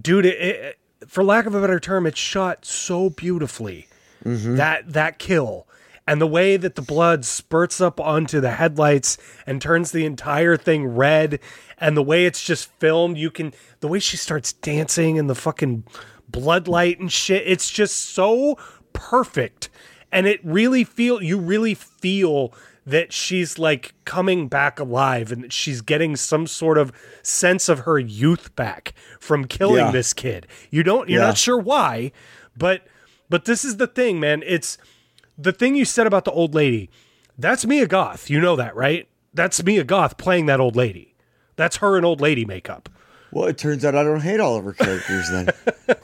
dude. 0.00 0.26
It, 0.26 0.40
it, 0.40 0.78
for 1.06 1.22
lack 1.22 1.46
of 1.46 1.54
a 1.54 1.60
better 1.60 1.80
term, 1.80 2.06
it's 2.06 2.18
shot 2.18 2.64
so 2.64 3.10
beautifully. 3.10 3.88
Mm-hmm. 4.24 4.56
That 4.56 4.92
that 4.92 5.18
kill 5.18 5.66
and 6.06 6.20
the 6.20 6.26
way 6.26 6.56
that 6.56 6.76
the 6.76 6.82
blood 6.82 7.24
spurts 7.24 7.80
up 7.80 8.00
onto 8.00 8.40
the 8.40 8.52
headlights 8.52 9.18
and 9.46 9.60
turns 9.60 9.90
the 9.90 10.04
entire 10.04 10.56
thing 10.56 10.86
red 10.86 11.40
and 11.78 11.96
the 11.96 12.02
way 12.02 12.26
it's 12.26 12.44
just 12.44 12.70
filmed 12.78 13.18
you 13.18 13.30
can 13.30 13.52
the 13.80 13.88
way 13.88 13.98
she 13.98 14.16
starts 14.16 14.52
dancing 14.52 15.18
and 15.18 15.28
the 15.28 15.34
fucking 15.34 15.84
bloodlight 16.30 16.98
and 16.98 17.12
shit 17.12 17.42
it's 17.46 17.70
just 17.70 17.96
so 17.96 18.56
perfect 18.92 19.68
and 20.12 20.26
it 20.26 20.40
really 20.44 20.84
feel 20.84 21.22
you 21.22 21.38
really 21.38 21.74
feel 21.74 22.52
that 22.86 23.12
she's 23.12 23.58
like 23.58 23.94
coming 24.04 24.46
back 24.46 24.78
alive 24.78 25.32
and 25.32 25.42
that 25.42 25.52
she's 25.52 25.80
getting 25.80 26.14
some 26.14 26.46
sort 26.46 26.78
of 26.78 26.92
sense 27.22 27.68
of 27.68 27.80
her 27.80 27.98
youth 27.98 28.54
back 28.54 28.94
from 29.18 29.44
killing 29.44 29.86
yeah. 29.86 29.90
this 29.90 30.12
kid 30.12 30.46
you 30.70 30.82
don't 30.82 31.08
you're 31.08 31.20
yeah. 31.20 31.26
not 31.26 31.38
sure 31.38 31.58
why 31.58 32.12
but 32.56 32.82
but 33.28 33.44
this 33.44 33.64
is 33.64 33.76
the 33.76 33.88
thing 33.88 34.20
man 34.20 34.42
it's 34.46 34.78
the 35.38 35.52
thing 35.52 35.74
you 35.74 35.84
said 35.84 36.06
about 36.06 36.24
the 36.24 36.32
old 36.32 36.54
lady, 36.54 36.90
that's 37.38 37.66
Mia 37.66 37.86
Goth. 37.86 38.30
You 38.30 38.40
know 38.40 38.56
that, 38.56 38.74
right? 38.74 39.08
That's 39.34 39.62
Mia 39.62 39.84
Goth 39.84 40.16
playing 40.16 40.46
that 40.46 40.60
old 40.60 40.76
lady. 40.76 41.14
That's 41.56 41.76
her 41.78 41.96
in 41.98 42.04
old 42.04 42.20
lady 42.20 42.44
makeup. 42.44 42.88
Well, 43.32 43.46
it 43.46 43.58
turns 43.58 43.84
out 43.84 43.94
I 43.94 44.02
don't 44.02 44.20
hate 44.20 44.40
all 44.40 44.56
of 44.56 44.64
her 44.64 44.72
characters 44.72 45.30
then. 45.30 45.48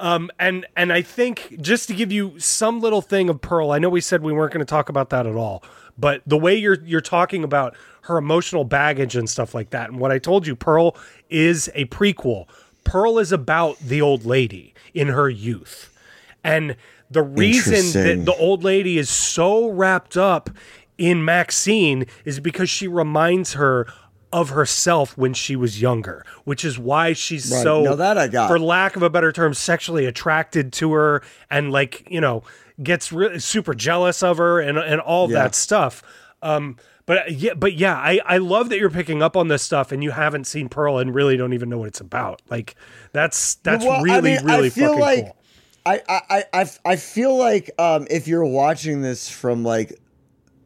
Um, 0.00 0.30
and 0.38 0.66
and 0.76 0.94
I 0.94 1.02
think 1.02 1.58
just 1.60 1.86
to 1.88 1.94
give 1.94 2.10
you 2.10 2.38
some 2.40 2.80
little 2.80 3.02
thing 3.02 3.28
of 3.28 3.42
Pearl, 3.42 3.70
I 3.70 3.78
know 3.78 3.90
we 3.90 4.00
said 4.00 4.22
we 4.22 4.32
weren't 4.32 4.50
going 4.50 4.64
to 4.64 4.68
talk 4.68 4.88
about 4.88 5.10
that 5.10 5.26
at 5.26 5.34
all, 5.36 5.62
but 5.98 6.22
the 6.26 6.38
way 6.38 6.56
you're 6.56 6.80
you're 6.86 7.02
talking 7.02 7.44
about 7.44 7.76
her 8.04 8.16
emotional 8.16 8.64
baggage 8.64 9.14
and 9.14 9.28
stuff 9.28 9.54
like 9.54 9.70
that, 9.70 9.90
and 9.90 10.00
what 10.00 10.10
I 10.10 10.18
told 10.18 10.46
you, 10.46 10.56
Pearl 10.56 10.96
is 11.28 11.68
a 11.74 11.84
prequel. 11.84 12.46
Pearl 12.82 13.18
is 13.18 13.30
about 13.30 13.78
the 13.78 14.00
old 14.00 14.24
lady 14.24 14.72
in 14.94 15.08
her 15.08 15.28
youth, 15.28 15.94
and 16.42 16.76
the 17.10 17.22
reason 17.22 18.02
that 18.04 18.24
the 18.24 18.34
old 18.34 18.62
lady 18.64 18.98
is 18.98 19.10
so 19.10 19.68
wrapped 19.68 20.16
up 20.16 20.50
in 20.98 21.24
Maxine 21.24 22.06
is 22.24 22.40
because 22.40 22.68
she 22.70 22.86
reminds 22.86 23.54
her 23.54 23.86
of 24.32 24.50
herself 24.50 25.18
when 25.18 25.34
she 25.34 25.56
was 25.56 25.80
younger, 25.82 26.24
which 26.44 26.64
is 26.64 26.78
why 26.78 27.12
she's 27.12 27.50
Right. 27.50 27.62
so 27.64 27.82
No, 27.82 27.96
that 27.96 28.16
I 28.16 28.28
got. 28.28 28.46
for 28.48 28.60
lack 28.60 28.94
of 28.94 29.02
a 29.02 29.10
better 29.10 29.32
term, 29.32 29.54
sexually 29.54 30.06
attracted 30.06 30.72
to 30.74 30.92
her 30.92 31.22
and 31.50 31.72
like, 31.72 32.06
you 32.08 32.20
know, 32.20 32.44
gets 32.80 33.10
really 33.10 33.40
super 33.40 33.74
jealous 33.74 34.22
of 34.22 34.38
her 34.38 34.60
and 34.60 34.78
and 34.78 35.00
all 35.00 35.28
Yeah. 35.30 35.42
that 35.42 35.54
stuff. 35.56 36.02
Um 36.42 36.76
but 37.06 37.32
yeah, 37.32 37.54
but 37.54 37.72
yeah, 37.72 37.96
I, 37.96 38.20
I 38.24 38.38
love 38.38 38.68
that 38.68 38.78
you're 38.78 38.88
picking 38.88 39.20
up 39.20 39.36
on 39.36 39.48
this 39.48 39.62
stuff 39.64 39.90
and 39.90 40.04
you 40.04 40.12
haven't 40.12 40.46
seen 40.46 40.68
Pearl 40.68 40.98
and 40.98 41.12
really 41.12 41.36
don't 41.36 41.52
even 41.54 41.68
know 41.68 41.78
what 41.78 41.88
it's 41.88 42.00
about. 42.00 42.40
Like 42.48 42.76
that's 43.12 43.56
that's 43.56 43.84
Well, 43.84 43.94
I 43.98 44.02
really 44.02 44.36
mean, 44.36 44.44
really 44.44 44.68
I 44.68 44.70
feel 44.70 44.88
fucking 44.90 45.00
like 45.00 45.24
cool. 45.24 45.36
I, 45.86 46.00
I, 46.08 46.44
I, 46.52 46.70
I- 46.84 46.96
feel 46.96 47.36
like 47.36 47.70
um, 47.78 48.06
if 48.10 48.28
you're 48.28 48.44
watching 48.44 49.02
this 49.02 49.28
from 49.28 49.64
like, 49.64 49.98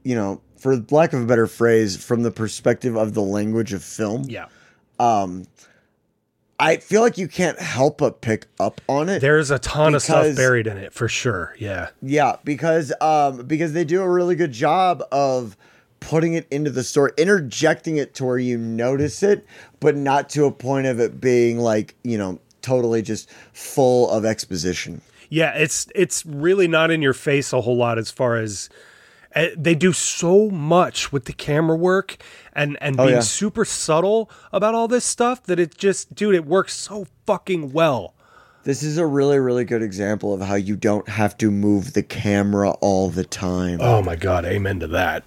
you 0.02 0.14
know, 0.14 0.40
for 0.58 0.76
lack 0.90 1.12
of 1.12 1.22
a 1.22 1.26
better 1.26 1.46
phrase, 1.46 2.02
from 2.02 2.22
the 2.22 2.30
perspective 2.30 2.96
of 2.96 3.14
the 3.14 3.22
language 3.22 3.72
of 3.72 3.84
film, 3.84 4.24
Yeah. 4.28 4.46
I 6.58 6.76
feel 6.76 7.00
like 7.02 7.18
you 7.18 7.26
can't 7.28 7.58
help 7.58 7.98
but 7.98 8.20
pick 8.20 8.46
up 8.60 8.80
on 8.88 9.08
it. 9.08 9.18
There's 9.20 9.50
a 9.50 9.58
ton 9.58 9.94
of 9.94 10.02
stuff 10.02 10.36
buried 10.36 10.66
in 10.68 10.76
it 10.78 10.92
for 10.94 11.08
sure. 11.08 11.54
Yeah. 11.58 11.90
Yeah, 12.00 12.36
because 12.44 12.92
um 13.00 13.44
because 13.46 13.72
they 13.72 13.84
do 13.84 14.00
a 14.02 14.08
really 14.08 14.36
good 14.36 14.52
job 14.52 15.02
of 15.10 15.56
putting 16.00 16.34
it 16.34 16.46
into 16.50 16.70
the 16.70 16.84
story, 16.84 17.10
interjecting 17.18 17.96
it 17.96 18.14
to 18.14 18.24
where 18.24 18.38
you 18.38 18.56
notice 18.56 19.22
it, 19.22 19.44
but 19.80 19.96
not 19.96 20.28
to 20.30 20.44
a 20.44 20.52
point 20.52 20.86
of 20.86 21.00
it 21.00 21.20
being 21.20 21.58
like, 21.58 21.96
you 22.04 22.16
know, 22.18 22.38
totally 22.64 23.02
just 23.02 23.30
full 23.52 24.10
of 24.10 24.24
exposition. 24.24 25.00
Yeah, 25.30 25.52
it's 25.54 25.86
it's 25.94 26.24
really 26.26 26.66
not 26.68 26.90
in 26.90 27.02
your 27.02 27.12
face 27.14 27.52
a 27.52 27.60
whole 27.60 27.76
lot 27.76 27.98
as 27.98 28.10
far 28.10 28.36
as 28.36 28.68
uh, 29.34 29.46
they 29.56 29.74
do 29.74 29.92
so 29.92 30.48
much 30.50 31.12
with 31.12 31.24
the 31.24 31.32
camera 31.32 31.76
work 31.76 32.16
and 32.52 32.76
and 32.80 32.96
being 32.96 33.08
Oh, 33.08 33.12
yeah. 33.12 33.20
super 33.20 33.64
subtle 33.64 34.30
about 34.52 34.74
all 34.74 34.86
this 34.88 35.04
stuff 35.04 35.42
that 35.44 35.58
it 35.58 35.76
just 35.76 36.14
dude 36.14 36.34
it 36.34 36.46
works 36.46 36.74
so 36.74 37.06
fucking 37.26 37.72
well. 37.72 38.14
This 38.64 38.82
is 38.82 38.96
a 38.96 39.06
really 39.06 39.38
really 39.38 39.64
good 39.64 39.82
example 39.82 40.32
of 40.34 40.40
how 40.40 40.54
you 40.54 40.76
don't 40.76 41.08
have 41.08 41.36
to 41.38 41.50
move 41.50 41.94
the 41.94 42.02
camera 42.02 42.70
all 42.80 43.10
the 43.10 43.24
time. 43.24 43.78
Oh 43.80 44.02
my 44.02 44.16
god, 44.16 44.44
amen 44.44 44.80
to 44.80 44.86
that. 44.88 45.24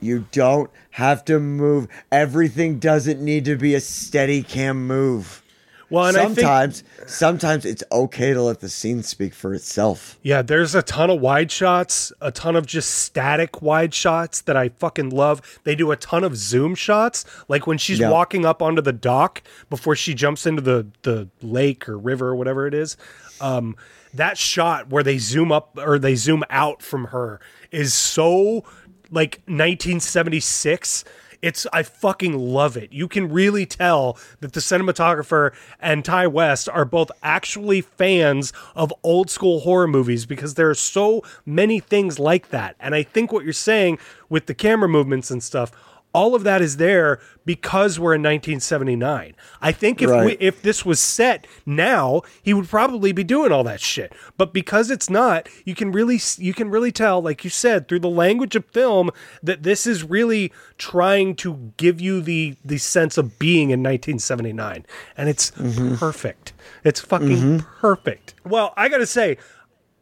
You 0.00 0.26
don't 0.30 0.70
have 0.90 1.24
to 1.24 1.40
move. 1.40 1.88
Everything 2.12 2.78
doesn't 2.78 3.20
need 3.20 3.44
to 3.46 3.56
be 3.56 3.74
a 3.74 3.80
steady 3.80 4.44
cam 4.44 4.86
move. 4.86 5.42
Well, 5.90 6.06
and 6.06 6.16
I 6.18 6.26
think 6.26 6.38
sometimes 6.40 6.84
sometimes 7.06 7.64
it's 7.64 7.82
okay 7.90 8.34
to 8.34 8.42
let 8.42 8.60
the 8.60 8.68
scene 8.68 9.02
speak 9.02 9.32
for 9.32 9.54
itself. 9.54 10.18
Yeah, 10.22 10.42
there's 10.42 10.74
a 10.74 10.82
ton 10.82 11.08
of 11.08 11.20
wide 11.20 11.50
shots, 11.50 12.12
a 12.20 12.30
ton 12.30 12.56
of 12.56 12.66
just 12.66 12.90
static 12.90 13.62
wide 13.62 13.94
shots 13.94 14.42
that 14.42 14.56
I 14.56 14.68
fucking 14.68 15.10
love. 15.10 15.60
They 15.64 15.74
do 15.74 15.90
a 15.90 15.96
ton 15.96 16.24
of 16.24 16.36
zoom 16.36 16.74
shots, 16.74 17.24
like 17.48 17.66
when 17.66 17.78
she's 17.78 18.00
Yeah. 18.00 18.10
walking 18.10 18.44
up 18.44 18.60
onto 18.60 18.82
the 18.82 18.92
dock 18.92 19.42
before 19.70 19.96
she 19.96 20.12
jumps 20.12 20.44
into 20.46 20.60
the 20.60 20.86
the 21.02 21.28
lake 21.40 21.88
or 21.88 21.96
river 21.96 22.28
or 22.28 22.36
whatever 22.36 22.66
it 22.66 22.74
is. 22.74 22.96
Um, 23.40 23.74
that 24.12 24.36
shot 24.36 24.90
where 24.90 25.02
they 25.02 25.16
zoom 25.18 25.50
up 25.52 25.78
or 25.78 25.98
they 25.98 26.16
zoom 26.16 26.44
out 26.50 26.82
from 26.82 27.06
her 27.06 27.40
is 27.70 27.94
so 27.94 28.64
like 29.10 29.40
1976 29.46 31.04
it's 31.42 31.66
I 31.72 31.82
fucking 31.82 32.36
love 32.36 32.76
it. 32.76 32.92
You 32.92 33.08
can 33.08 33.30
really 33.30 33.66
tell 33.66 34.18
that 34.40 34.52
the 34.52 34.60
cinematographer 34.60 35.52
and 35.80 36.04
Ti 36.04 36.26
West 36.26 36.68
are 36.68 36.84
both 36.84 37.10
actually 37.22 37.80
fans 37.80 38.52
of 38.74 38.92
old 39.02 39.30
school 39.30 39.60
horror 39.60 39.88
movies 39.88 40.26
because 40.26 40.54
there 40.54 40.70
are 40.70 40.74
so 40.74 41.22
many 41.46 41.80
things 41.80 42.18
like 42.18 42.50
that. 42.50 42.76
And 42.80 42.94
I 42.94 43.02
think 43.02 43.32
what 43.32 43.44
you're 43.44 43.52
saying 43.52 43.98
with 44.28 44.46
the 44.46 44.54
camera 44.54 44.88
movements 44.88 45.30
and 45.30 45.42
stuff, 45.42 45.70
all 46.12 46.34
of 46.34 46.42
that 46.44 46.62
is 46.62 46.78
there 46.78 47.20
because 47.44 47.98
we're 47.98 48.14
in 48.14 48.22
1979. 48.22 49.34
I 49.60 49.72
think 49.72 50.02
if 50.02 50.10
we 50.10 50.32
if 50.40 50.62
this 50.62 50.84
was 50.84 51.00
set 51.00 51.46
now, 51.66 52.22
he 52.42 52.54
would 52.54 52.68
probably 52.68 53.12
be 53.12 53.24
doing 53.24 53.52
all 53.52 53.64
that 53.64 53.80
shit. 53.80 54.14
But 54.36 54.52
because 54.52 54.90
it's 54.90 55.10
not, 55.10 55.48
you 55.64 55.74
can 55.74 55.92
really 55.92 56.18
you 56.38 56.54
can 56.54 56.70
really 56.70 56.92
tell 56.92 57.20
like 57.20 57.44
you 57.44 57.50
said 57.50 57.88
through 57.88 58.00
the 58.00 58.10
language 58.10 58.56
of 58.56 58.64
film 58.66 59.10
that 59.42 59.62
this 59.62 59.86
is 59.86 60.02
really 60.02 60.52
trying 60.78 61.36
to 61.36 61.72
give 61.76 62.00
you 62.00 62.20
the 62.20 62.56
the 62.64 62.78
sense 62.78 63.18
of 63.18 63.38
being 63.38 63.70
in 63.70 63.80
1979 63.80 64.86
and 65.16 65.28
it's 65.28 65.50
mm-hmm. 65.52 65.96
perfect. 65.96 66.52
It's 66.84 67.00
fucking 67.00 67.28
mm-hmm. 67.28 67.80
perfect. 67.80 68.34
Well, 68.44 68.72
I 68.76 68.88
got 68.88 68.98
to 68.98 69.06
say 69.06 69.36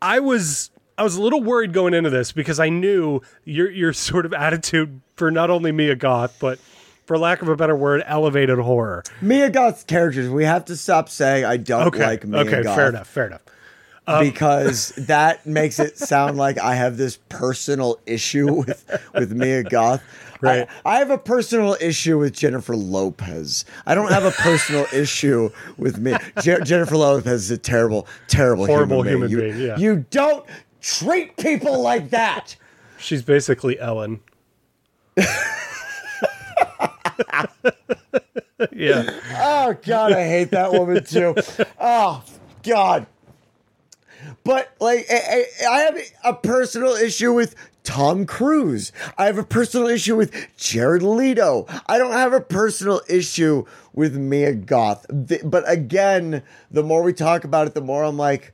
I 0.01 0.21
was 0.21 0.71
I 0.99 1.03
was 1.03 1.17
a 1.17 1.23
little 1.23 1.43
worried 1.43 1.73
going 1.73 1.93
into 1.95 2.11
this 2.11 2.33
because 2.33 2.59
I 2.61 2.69
knew 2.69 3.21
your 3.45 3.71
your 3.71 3.93
sort 4.09 4.27
of 4.27 4.33
attitude 4.33 5.01
for 5.17 5.31
not 5.31 5.51
only 5.51 5.73
Mia 5.73 5.95
Goth 5.97 6.37
but 6.41 6.59
for 7.07 7.17
lack 7.19 7.41
of 7.43 7.49
a 7.49 7.55
better 7.57 7.77
word, 7.77 8.03
elevated 8.07 8.59
horror. 8.59 9.05
Mia 9.23 9.49
Goth's 9.51 9.85
characters, 9.85 10.29
we 10.29 10.45
have 10.45 10.65
to 10.65 10.77
stop 10.77 11.09
saying 11.09 11.45
I 11.45 11.57
don't 11.57 11.87
Okay. 11.89 12.05
like 12.05 12.27
Mia 12.27 12.41
okay. 12.41 12.63
Goth 12.63 12.77
Fair 12.77 12.89
enough. 12.89 13.07
Fair 13.09 13.27
enough. 13.29 13.43
Um, 14.09 14.25
because 14.25 14.89
that 14.97 15.45
makes 15.47 15.79
it 15.81 15.99
sound 15.99 16.37
like 16.37 16.59
I 16.59 16.75
have 16.77 16.97
this 16.97 17.19
personal 17.29 17.99
issue 18.07 18.53
with 18.53 19.09
with 19.15 19.33
Mia 19.33 19.63
Goth. 19.65 20.03
Right. 20.43 20.69
I, 20.85 20.97
I 20.97 20.99
have 20.99 21.11
a 21.11 21.17
personal 21.19 21.77
issue 21.81 22.19
with 22.19 22.35
Jennifer 22.35 22.77
Lopez. 22.77 23.65
I 23.87 23.95
don't 23.95 24.13
have 24.13 24.25
a 24.27 24.31
personal 24.33 24.87
issue 24.93 25.49
with 25.79 25.99
me. 25.99 26.15
Je- 26.43 26.61
Jennifer 26.63 26.97
Lopez 26.97 27.45
is 27.45 27.51
a 27.51 27.57
terrible, 27.59 28.07
terrible, 28.29 28.67
Horrible 28.67 29.03
human, 29.03 29.31
human 29.31 29.47
being. 29.47 29.53
being, 29.57 29.61
You, 29.63 29.67
yeah. 29.69 29.79
you 29.79 30.05
don't 30.11 30.45
treat 30.87 31.37
people 31.37 31.81
like 31.83 32.11
that. 32.11 32.57
She's 32.99 33.23
basically 33.23 33.79
Ellen. 33.81 34.21
yeah. 38.73 39.11
Oh 39.39 39.77
God, 39.85 40.13
I 40.13 40.27
hate 40.27 40.51
that 40.53 40.73
woman 40.73 41.05
too. 41.05 41.35
Oh 41.81 42.23
God. 42.63 43.07
But 44.45 44.73
like, 44.81 45.07
I, 45.11 45.45
I 45.69 45.79
have 45.81 45.99
a 46.25 46.35
personal 46.35 46.93
issue 46.93 47.33
with 47.33 47.55
Tom 47.85 48.27
Cruise. 48.27 48.93
I 49.19 49.27
have 49.27 49.39
a 49.39 49.45
personal 49.45 49.87
issue 49.89 50.17
with 50.17 50.35
Jared 50.57 51.03
Leto. 51.03 51.67
I 51.87 51.99
don't 51.99 52.13
have 52.13 52.33
a 52.33 52.41
personal 52.41 53.01
issue 53.09 53.65
with 53.93 54.17
Mia 54.17 54.53
Goth. 54.55 55.07
Th- 55.29 55.43
But 55.45 55.65
again, 55.71 56.43
the 56.71 56.83
more 56.83 57.03
we 57.03 57.13
talk 57.13 57.45
about 57.45 57.67
it, 57.69 57.75
the 57.75 57.81
more 57.81 58.03
I'm 58.05 58.17
like, 58.17 58.53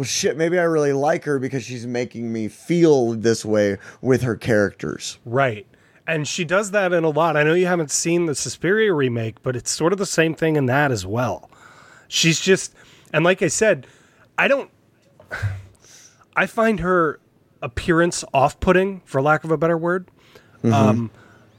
well, 0.00 0.06
shit. 0.06 0.38
Maybe 0.38 0.58
I 0.58 0.62
really 0.62 0.94
like 0.94 1.24
her 1.24 1.38
because 1.38 1.62
she's 1.62 1.86
making 1.86 2.32
me 2.32 2.48
feel 2.48 3.12
this 3.12 3.44
way 3.44 3.76
with 4.00 4.22
her 4.22 4.34
characters. 4.34 5.18
Right. 5.26 5.66
And 6.06 6.26
she 6.26 6.42
does 6.42 6.70
that 6.70 6.94
in 6.94 7.04
a 7.04 7.10
lot. 7.10 7.36
I 7.36 7.42
know 7.42 7.52
you 7.52 7.66
haven't 7.66 7.90
seen 7.90 8.24
the 8.24 8.34
Suspiria 8.34 8.94
remake, 8.94 9.42
but 9.42 9.56
it's 9.56 9.70
sort 9.70 9.92
of 9.92 9.98
the 9.98 10.06
same 10.06 10.34
thing 10.34 10.56
in 10.56 10.64
that 10.64 10.90
as 10.90 11.04
well. 11.04 11.50
She's 12.08 12.40
just, 12.40 12.74
and 13.12 13.26
like 13.26 13.42
I 13.42 13.48
said, 13.48 13.86
I 14.38 14.48
don't, 14.48 14.70
I 16.34 16.46
find 16.46 16.80
her 16.80 17.20
appearance 17.60 18.24
off 18.32 18.58
putting, 18.58 19.02
for 19.04 19.20
lack 19.20 19.44
of 19.44 19.50
a 19.50 19.58
better 19.58 19.76
word. 19.76 20.08
Um, 20.64 21.10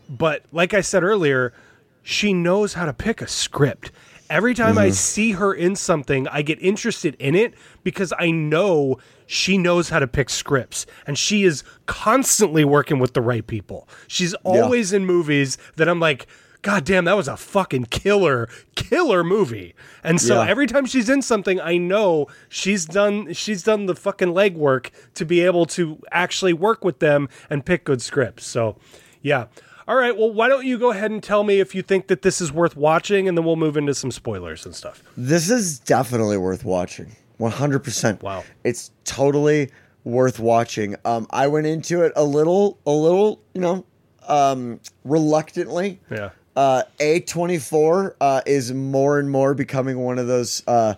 but 0.09 0.45
like 0.51 0.73
I 0.73 0.81
said 0.81 1.03
earlier, 1.03 1.53
she 2.01 2.33
knows 2.33 2.73
how 2.73 2.87
to 2.87 2.93
pick 2.93 3.21
a 3.21 3.27
script. 3.27 3.91
Every 4.31 4.53
time 4.53 4.77
I 4.77 4.85
mm-hmm. 4.87 4.93
see 4.93 5.31
her 5.33 5.53
in 5.53 5.75
something, 5.75 6.25
I 6.29 6.41
get 6.41 6.57
interested 6.61 7.15
in 7.19 7.35
it 7.35 7.53
because 7.83 8.13
I 8.17 8.31
know 8.31 8.97
she 9.27 9.57
knows 9.57 9.89
how 9.89 9.99
to 9.99 10.07
pick 10.07 10.29
scripts 10.29 10.85
and 11.05 11.17
she 11.17 11.43
is 11.43 11.65
constantly 11.85 12.63
working 12.63 12.97
with 12.97 13.13
the 13.13 13.21
right 13.21 13.45
people. 13.45 13.89
She's 14.07 14.33
always 14.35 14.93
in 14.93 15.05
movies 15.05 15.57
that 15.75 15.89
I'm 15.89 15.99
like, 15.99 16.27
God 16.61 16.85
damn, 16.85 17.03
that 17.05 17.17
was 17.17 17.27
a 17.27 17.35
fucking 17.35 17.85
killer, 17.85 18.47
killer 18.75 19.21
movie. 19.21 19.75
And 20.01 20.21
so 20.21 20.41
Yeah. 20.41 20.49
every 20.49 20.65
time 20.65 20.85
she's 20.85 21.09
in 21.09 21.21
something, 21.21 21.59
I 21.59 21.75
know 21.75 22.27
she's 22.47 22.85
done 22.85 23.33
she's 23.33 23.63
done 23.63 23.85
the 23.85 23.95
fucking 23.95 24.29
legwork 24.29 24.91
to 25.15 25.25
be 25.25 25.41
able 25.41 25.65
to 25.65 26.01
actually 26.09 26.53
work 26.53 26.85
with 26.85 26.99
them 26.99 27.27
and 27.49 27.65
pick 27.65 27.83
good 27.83 28.01
scripts. 28.01 28.45
So 28.45 28.77
yeah. 29.21 29.47
All 29.91 29.97
right, 29.97 30.17
well, 30.17 30.31
why 30.31 30.47
don't 30.47 30.65
you 30.65 30.77
go 30.79 30.91
ahead 30.91 31.11
and 31.11 31.21
tell 31.21 31.43
me 31.43 31.59
if 31.59 31.75
you 31.75 31.81
think 31.81 32.07
that 32.07 32.21
this 32.21 32.39
is 32.39 32.49
worth 32.49 32.77
watching, 32.77 33.27
and 33.27 33.37
then 33.37 33.43
we'll 33.43 33.57
move 33.57 33.75
into 33.75 33.93
some 33.93 34.09
spoilers 34.09 34.65
and 34.65 34.73
stuff. 34.73 35.03
This 35.17 35.49
is 35.49 35.79
definitely 35.79 36.37
worth 36.37 36.63
watching. 36.63 37.17
100%. 37.41 38.21
Wow. 38.21 38.45
It's 38.63 38.91
totally 39.03 39.69
worth 40.05 40.39
watching. 40.39 40.95
Um, 41.03 41.27
I 41.31 41.47
went 41.47 41.67
into 41.67 42.03
it 42.03 42.13
a 42.15 42.23
little, 42.23 42.79
a 42.85 42.91
little, 42.91 43.41
you 43.53 43.59
know, 43.59 43.85
um, 44.29 44.79
reluctantly. 45.03 45.99
Yeah. 46.09 46.29
Uh, 46.55 46.83
A24 47.01 48.13
uh, 48.21 48.41
is 48.45 48.71
more 48.73 49.19
and 49.19 49.29
more 49.29 49.53
becoming 49.53 49.99
one 49.99 50.19
of 50.19 50.27
those. 50.27 50.63
Uh, 50.67 50.93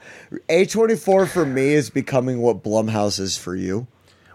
A24 0.49 1.27
for 1.27 1.47
me 1.47 1.73
is 1.73 1.89
becoming 1.89 2.41
what 2.41 2.61
Blumhouse 2.61 3.19
is 3.19 3.39
for 3.39 3.55
you, 3.55 3.87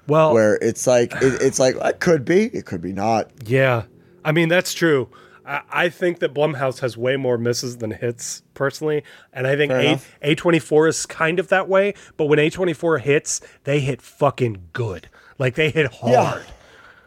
Well, 0.09 0.35
where 0.35 0.57
it's 0.57 0.89
like 0.89 1.13
it, 1.23 1.43
it's 1.43 1.61
like 1.61 1.77
it 1.77 2.01
could 2.01 2.25
be, 2.25 2.47
it 2.47 2.65
could 2.67 2.83
be 2.83 2.93
not. 2.93 3.31
yeah. 3.47 3.85
I 4.29 4.33
mean, 4.33 4.51
that's 4.51 4.75
true. 4.75 5.09
I, 5.47 5.63
I 5.71 5.89
think 5.89 6.19
that 6.19 6.35
Blumhouse 6.35 6.81
has 6.81 6.99
way 6.99 7.17
more 7.17 7.39
misses 7.39 7.79
than 7.79 7.93
hits, 7.93 8.43
personally. 8.53 9.03
And 9.33 9.47
I 9.47 9.57
think 9.57 9.73
Fair 9.73 9.81
A, 9.81 9.85
enough. 9.85 10.19
A24 10.23 10.89
is 10.91 11.07
kind 11.07 11.39
of 11.39 11.49
that 11.49 11.67
way. 11.67 11.95
But 12.19 12.27
when 12.27 12.39
A24 12.39 13.01
hits, 13.01 13.41
they 13.65 13.81
hit 13.81 14.03
fucking 14.03 14.69
good. 14.75 15.09
Like, 15.39 15.55
they 15.55 15.71
hit 15.71 15.95
hard. 15.95 16.13
Yeah, 16.13 16.43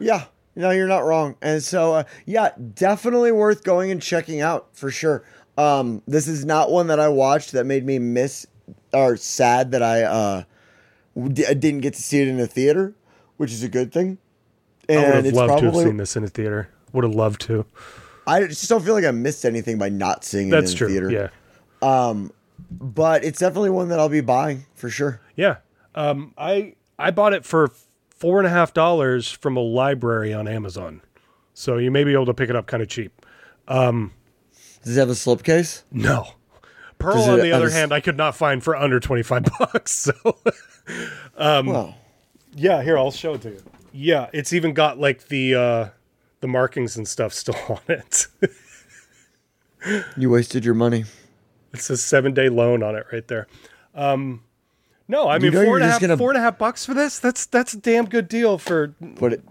yeah. 0.00 0.24
no, 0.56 0.70
you're 0.70 0.88
not 0.88 1.04
wrong. 1.04 1.36
And 1.40 1.62
so, 1.62 1.94
uh, 1.94 2.04
yeah, 2.26 2.50
definitely 2.74 3.30
worth 3.30 3.62
going 3.62 3.92
and 3.92 4.02
checking 4.02 4.40
out 4.40 4.70
for 4.72 4.90
sure. 4.90 5.22
Um, 5.56 6.02
this 6.08 6.26
is 6.26 6.44
not 6.44 6.72
one 6.72 6.88
that 6.88 6.98
I 6.98 7.08
watched 7.08 7.52
that 7.52 7.66
made 7.66 7.86
me 7.86 8.00
miss 8.00 8.48
or 8.92 9.16
sad 9.16 9.70
that 9.70 9.82
I 9.82 10.02
uh, 10.02 10.42
d- 11.28 11.46
I 11.46 11.54
didn't 11.54 11.82
get 11.82 11.94
to 11.94 12.02
see 12.02 12.20
it 12.20 12.26
in 12.26 12.40
a 12.40 12.48
theater, 12.48 12.94
which 13.36 13.52
is 13.52 13.62
a 13.62 13.68
good 13.68 13.92
thing. 13.92 14.18
And 14.88 14.98
I 14.98 15.16
would 15.16 15.24
have 15.26 15.34
loved 15.34 15.58
to 15.60 15.66
have 15.66 15.76
seen 15.76 15.98
this 15.98 16.16
in 16.16 16.24
a 16.24 16.28
theater. 16.28 16.68
Would 16.92 17.04
have 17.04 17.14
loved 17.14 17.40
to. 17.42 17.64
I 18.26 18.44
just 18.46 18.68
don't 18.68 18.84
feel 18.84 18.94
like 18.94 19.04
I 19.04 19.10
missed 19.10 19.44
anything 19.44 19.78
by 19.78 19.88
not 19.88 20.24
seeing 20.24 20.48
it 20.48 20.50
That's 20.52 20.72
in 20.72 20.76
true. 20.78 20.86
a 20.86 20.90
theater. 20.90 21.10
Yeah. 21.10 21.28
Um, 22.06 22.32
but 22.70 23.24
it's 23.24 23.40
definitely 23.40 23.70
one 23.70 23.88
that 23.88 23.98
I'll 23.98 24.08
be 24.08 24.20
buying 24.20 24.66
for 24.74 24.88
sure. 24.88 25.20
Yeah. 25.36 25.56
Um, 25.94 26.32
I 26.38 26.74
I 26.98 27.10
bought 27.10 27.32
it 27.32 27.44
for 27.44 27.70
four 28.10 28.38
and 28.38 28.46
a 28.46 28.50
half 28.50 28.72
dollars 28.72 29.30
from 29.30 29.56
a 29.56 29.60
library 29.60 30.32
on 30.32 30.46
Amazon. 30.46 31.00
So 31.54 31.76
you 31.78 31.90
may 31.90 32.04
be 32.04 32.12
able 32.12 32.26
to 32.26 32.34
pick 32.34 32.48
it 32.48 32.56
up 32.56 32.66
kind 32.66 32.82
of 32.82 32.88
cheap. 32.88 33.26
Um, 33.68 34.12
Does 34.84 34.96
it 34.96 35.00
have 35.00 35.10
a 35.10 35.12
slipcase? 35.12 35.82
No. 35.90 36.26
Pearl, 36.98 37.14
Does 37.14 37.28
on 37.28 37.40
the 37.40 37.52
other 37.52 37.66
s- 37.66 37.72
hand, 37.74 37.92
I 37.92 38.00
could 38.00 38.16
not 38.16 38.36
find 38.36 38.62
for 38.62 38.76
under 38.76 39.00
25 39.00 39.44
bucks. 39.58 39.90
So, 39.92 40.12
Um, 41.36 41.66
well, 41.66 41.96
yeah, 42.54 42.82
here, 42.82 42.96
I'll 42.96 43.10
show 43.10 43.34
it 43.34 43.42
to 43.42 43.50
you. 43.50 43.62
Yeah, 43.92 44.28
it's 44.32 44.52
even 44.52 44.72
got 44.72 44.98
like 44.98 45.28
the 45.28 45.54
uh, 45.54 45.88
the 46.42 46.48
markings 46.48 46.98
and 46.98 47.08
stuff 47.08 47.32
still 47.32 47.56
on 47.70 47.78
it. 47.88 48.26
you 50.16 50.28
wasted 50.30 50.64
your 50.64 50.74
money. 50.74 51.04
it 51.72 51.80
says 51.80 52.02
seven 52.04 52.34
day 52.34 52.48
loan 52.50 52.82
on 52.82 52.94
it 52.94 53.06
right 53.12 53.26
there. 53.28 53.46
Um, 53.94 54.42
no, 55.08 55.28
I 55.28 55.38
mean, 55.38 55.52
know 55.52 55.58
four 55.64 55.64
you're 55.64 55.76
and 55.82 55.84
half, 55.90 56.00
gonna- 56.00 56.16
four 56.16 56.30
and 56.30 56.38
a 56.38 56.42
half 56.42 56.58
bucks 56.58 56.84
for 56.84 56.94
this? 56.94 57.18
That's, 57.18 57.46
that's 57.46 57.74
a 57.74 57.78
damn 57.78 58.06
good 58.06 58.28
deal 58.28 58.58
for 58.58 58.94
But 59.00 59.32
it, 59.34 59.44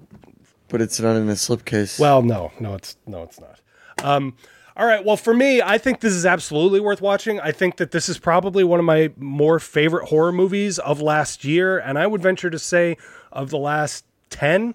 but 0.70 0.82
it's 0.82 1.00
not 1.00 1.16
in 1.16 1.28
a 1.30 1.34
slipcase. 1.34 2.00
Well, 2.00 2.22
no, 2.22 2.52
no, 2.60 2.76
it's 2.76 2.96
no, 3.06 3.24
it's 3.24 3.40
not. 3.40 3.60
Um, 4.04 4.36
all 4.78 4.86
right. 4.86 5.04
Well, 5.04 5.18
for 5.18 5.34
me, 5.34 5.62
I 5.62 5.78
think 5.78 6.00
this 6.00 6.14
is 6.14 6.26
absolutely 6.26 6.80
worth 6.80 7.02
watching. 7.02 7.40
I 7.42 7.52
think 7.52 7.76
that 7.76 7.92
this 7.92 8.08
is 8.08 8.18
probably 8.18 8.64
one 8.64 8.80
of 8.80 8.86
my 8.86 9.12
more 9.18 9.60
favorite 9.60 10.08
horror 10.08 10.32
movies 10.32 10.80
of 10.80 11.02
last 11.02 11.44
year, 11.44 11.78
and 11.78 12.00
I 12.00 12.08
would 12.08 12.22
venture 12.22 12.50
to 12.50 12.58
say 12.58 12.96
of 13.34 13.50
the 13.50 13.58
last 13.58 14.06
ten. 14.30 14.74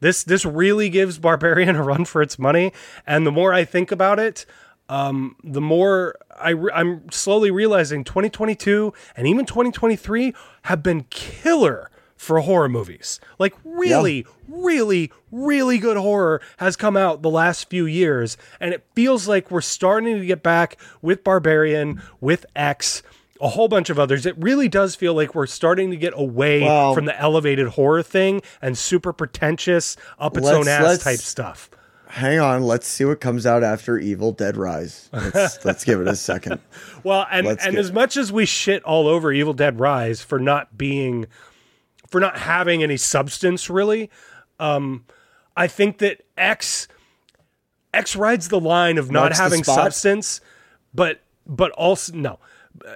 This 0.00 0.22
this 0.22 0.44
really 0.44 0.88
gives 0.88 1.18
Barbarian 1.18 1.76
a 1.76 1.82
run 1.82 2.04
for 2.04 2.22
its 2.22 2.38
money, 2.38 2.72
and 3.06 3.26
the 3.26 3.32
more 3.32 3.52
I 3.52 3.64
think 3.64 3.90
about 3.90 4.18
it, 4.18 4.46
um, 4.88 5.36
the 5.44 5.60
more 5.60 6.16
I 6.38 6.50
re- 6.50 6.72
I'm 6.74 7.10
slowly 7.10 7.50
realizing 7.50 8.04
2022 8.04 8.92
and 9.16 9.26
even 9.26 9.44
2023 9.44 10.34
have 10.62 10.82
been 10.82 11.04
killer 11.10 11.90
for 12.16 12.40
horror 12.40 12.68
movies. 12.68 13.20
Like 13.38 13.54
really, 13.64 14.26
really, 14.48 15.12
really 15.30 15.78
good 15.78 15.96
horror 15.96 16.40
has 16.58 16.76
come 16.76 16.96
out 16.96 17.22
the 17.22 17.30
last 17.30 17.70
few 17.70 17.86
years, 17.86 18.36
and 18.60 18.74
it 18.74 18.84
feels 18.94 19.28
like 19.28 19.50
we're 19.50 19.60
starting 19.60 20.18
to 20.18 20.26
get 20.26 20.42
back 20.42 20.78
with 21.00 21.22
Barbarian, 21.24 22.02
with 22.20 22.44
X. 22.56 23.02
A 23.40 23.48
whole 23.48 23.68
bunch 23.68 23.88
of 23.90 23.98
others. 23.98 24.26
It 24.26 24.34
really 24.38 24.68
does 24.68 24.94
feel 24.94 25.14
like 25.14 25.34
we're 25.34 25.46
starting 25.46 25.90
to 25.90 25.96
get 25.96 26.12
away 26.16 26.62
Well- 26.62 26.94
from 26.94 27.04
the 27.04 27.18
elevated 27.20 27.68
horror 27.68 28.02
thing 28.02 28.42
and 28.60 28.76
super 28.76 29.12
pretentious, 29.12 29.96
up 30.18 30.36
its 30.36 30.48
own 30.48 30.66
ass 30.68 31.02
type 31.02 31.18
stuff. 31.20 31.70
Hang 32.08 32.40
on, 32.40 32.62
let's 32.62 32.86
see 32.86 33.04
what 33.04 33.20
comes 33.20 33.44
out 33.44 33.62
after 33.62 33.98
Evil 33.98 34.32
Dead 34.32 34.56
Rise. 34.56 35.10
Let's, 35.12 35.62
let's 35.64 35.84
give 35.84 36.00
it 36.00 36.08
a 36.08 36.16
second. 36.16 36.58
Well, 37.04 37.26
and 37.30 37.46
Let's 37.46 37.66
and 37.66 37.76
as 37.76 37.92
much 37.92 38.16
as 38.16 38.32
we 38.32 38.46
shit 38.46 38.82
all 38.84 39.06
over 39.06 39.30
Evil 39.30 39.52
Dead 39.52 39.78
Rise 39.78 40.22
for 40.22 40.38
not 40.38 40.78
being 40.78 41.26
for 42.08 42.18
not 42.18 42.38
having 42.38 42.82
any 42.82 42.96
substance 42.96 43.68
really, 43.68 44.10
um 44.58 45.04
I 45.54 45.66
think 45.66 45.98
that 45.98 46.22
X 46.38 46.88
X 47.92 48.16
rides 48.16 48.48
the 48.48 48.60
line 48.60 48.96
of 48.96 49.10
not 49.10 49.20
Marks 49.24 49.38
having 49.38 49.62
substance, 49.62 50.40
but 50.94 51.20
but 51.46 51.72
also 51.72 52.14
no. 52.14 52.38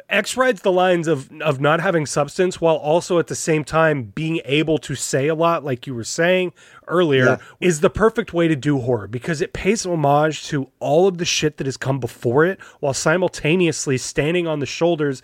X 0.09 0.37
rides 0.37 0.63
the 0.63 0.71
lines 0.71 1.09
of 1.09 1.31
of 1.41 1.61
not 1.61 1.81
having 1.81 2.07
substance 2.07 2.61
while 2.61 2.77
also 2.77 3.19
at 3.19 3.27
the 3.27 3.35
same 3.35 3.65
time 3.65 4.05
being 4.05 4.41
able 4.45 4.79
to 4.79 4.95
say 4.95 5.27
a 5.29 5.35
lot, 5.35 5.65
like 5.65 5.87
you 5.87 5.95
were 5.95 6.05
saying 6.05 6.53
earlier, 6.87 7.25
Yeah. 7.25 7.37
is 7.61 7.81
the 7.81 7.91
perfect 7.91 8.33
way 8.33 8.47
to 8.49 8.55
do 8.57 8.79
horror 8.81 9.09
because 9.09 9.41
it 9.41 9.53
pays 9.53 9.85
homage 9.85 10.45
to 10.49 10.69
all 10.79 11.09
of 11.09 11.19
the 11.19 11.25
shit 11.25 11.57
that 11.57 11.67
has 11.67 11.77
come 11.77 11.99
before 11.99 12.45
it 12.45 12.61
while 12.81 12.95
simultaneously 12.95 13.99
standing 13.99 14.47
on 14.47 14.61
the 14.61 14.67
shoulders 14.67 15.23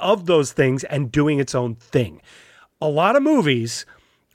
of 0.00 0.26
those 0.26 0.52
things 0.52 0.84
and 0.84 1.12
doing 1.12 1.38
its 1.40 1.54
own 1.54 1.74
thing. 1.74 2.22
A 2.80 2.88
lot 2.88 3.16
of 3.16 3.22
movies 3.22 3.84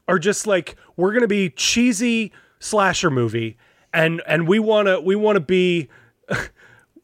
are 0.07 0.19
just 0.19 0.45
like 0.45 0.75
we're 0.97 1.13
gonna 1.13 1.27
be 1.27 1.49
cheesy 1.49 2.31
slasher 2.59 3.09
movie 3.09 3.57
and 3.93 4.21
and 4.27 4.47
we 4.47 4.59
wanna 4.59 4.99
we 5.01 5.15
wanna 5.15 5.39
be 5.39 5.87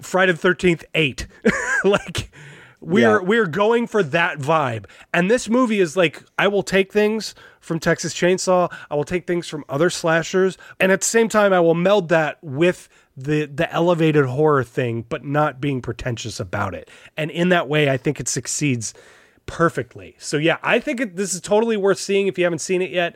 Friday 0.02 0.32
the 0.34 0.38
Thirteenth 0.38 0.84
Eight, 0.93 1.28
like 1.84 2.32
we're 2.82 3.20
Yeah. 3.20 3.28
we're 3.28 3.48
going 3.48 3.88
for 3.88 4.04
that 4.04 4.39
vibe. 4.39 4.86
And 5.13 5.30
this 5.30 5.50
movie 5.50 5.80
is 5.80 5.98
like 5.98 6.24
I 6.38 6.48
will 6.48 6.63
take 6.63 6.92
things 6.94 7.36
from 7.60 7.80
Texas 7.80 8.13
Chainsaw, 8.13 8.72
I 8.89 8.96
will 8.96 9.04
take 9.04 9.28
things 9.28 9.48
from 9.48 9.65
other 9.68 9.89
slashers, 9.89 10.58
and 10.80 10.92
at 10.92 11.02
the 11.02 11.08
same 11.08 11.28
time 11.30 11.52
I 11.54 11.60
will 11.60 11.76
meld 11.76 12.10
that 12.10 12.38
with 12.42 12.88
the 13.18 13.46
the 13.46 13.72
elevated 13.74 14.26
horror 14.26 14.63
thing, 14.63 15.06
but 15.10 15.26
not 15.26 15.60
being 15.60 15.82
pretentious 15.82 16.39
about 16.39 16.74
it. 16.74 16.89
And 17.18 17.30
in 17.32 17.50
that 17.50 17.68
way, 17.68 17.89
I 17.89 17.98
think 17.98 18.20
it 18.20 18.28
succeeds 18.30 18.94
perfectly. 19.46 20.15
So 20.20 20.38
yeah, 20.38 20.58
I 20.63 20.80
think 20.80 21.02
it, 21.02 21.15
this 21.15 21.34
is 21.34 21.42
totally 21.42 21.76
worth 21.76 22.00
seeing 22.00 22.28
if 22.28 22.38
you 22.38 22.44
haven't 22.46 22.60
seen 22.60 22.82
it 22.82 22.92
yet 22.92 23.15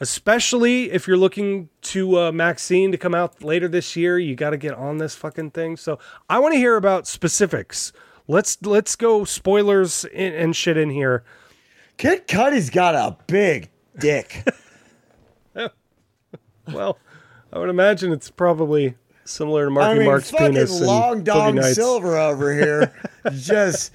especially 0.00 0.90
if 0.90 1.06
you're 1.06 1.16
looking 1.16 1.68
to 1.80 2.18
uh, 2.18 2.32
Maxine 2.32 2.90
to 2.90 2.98
come 2.98 3.14
out 3.14 3.44
later 3.44 3.68
this 3.68 3.94
year. 3.94 4.18
You 4.18 4.34
got 4.34 4.50
to 4.50 4.56
get 4.56 4.74
on 4.74 4.98
this 4.98 5.14
fucking 5.14 5.52
thing. 5.52 5.76
So 5.76 6.00
I 6.28 6.40
want 6.40 6.54
to 6.54 6.58
hear 6.58 6.74
about 6.76 7.06
specifics. 7.06 7.92
Let's 8.28 8.56
let's 8.62 8.96
go 8.96 9.24
spoilers 9.24 10.04
in, 10.06 10.32
and 10.34 10.54
shit 10.56 10.76
in 10.76 10.90
here. 10.90 11.24
Kid 11.98 12.26
Cudi's 12.26 12.70
got 12.70 12.94
a 12.94 13.16
big 13.26 13.70
dick. 13.98 14.46
Well, 16.72 16.96
I 17.52 17.58
would 17.58 17.68
imagine 17.68 18.12
it's 18.12 18.30
probably 18.30 18.94
similar 19.24 19.64
to 19.64 19.70
Marky 19.70 19.90
I 19.90 19.98
mean, 19.98 20.06
Mark's 20.06 20.30
fucking 20.30 20.54
penis. 20.54 20.80
long 20.80 21.24
dong 21.24 21.60
silver 21.62 22.16
over 22.16 22.54
here, 22.54 22.94
just 23.32 23.90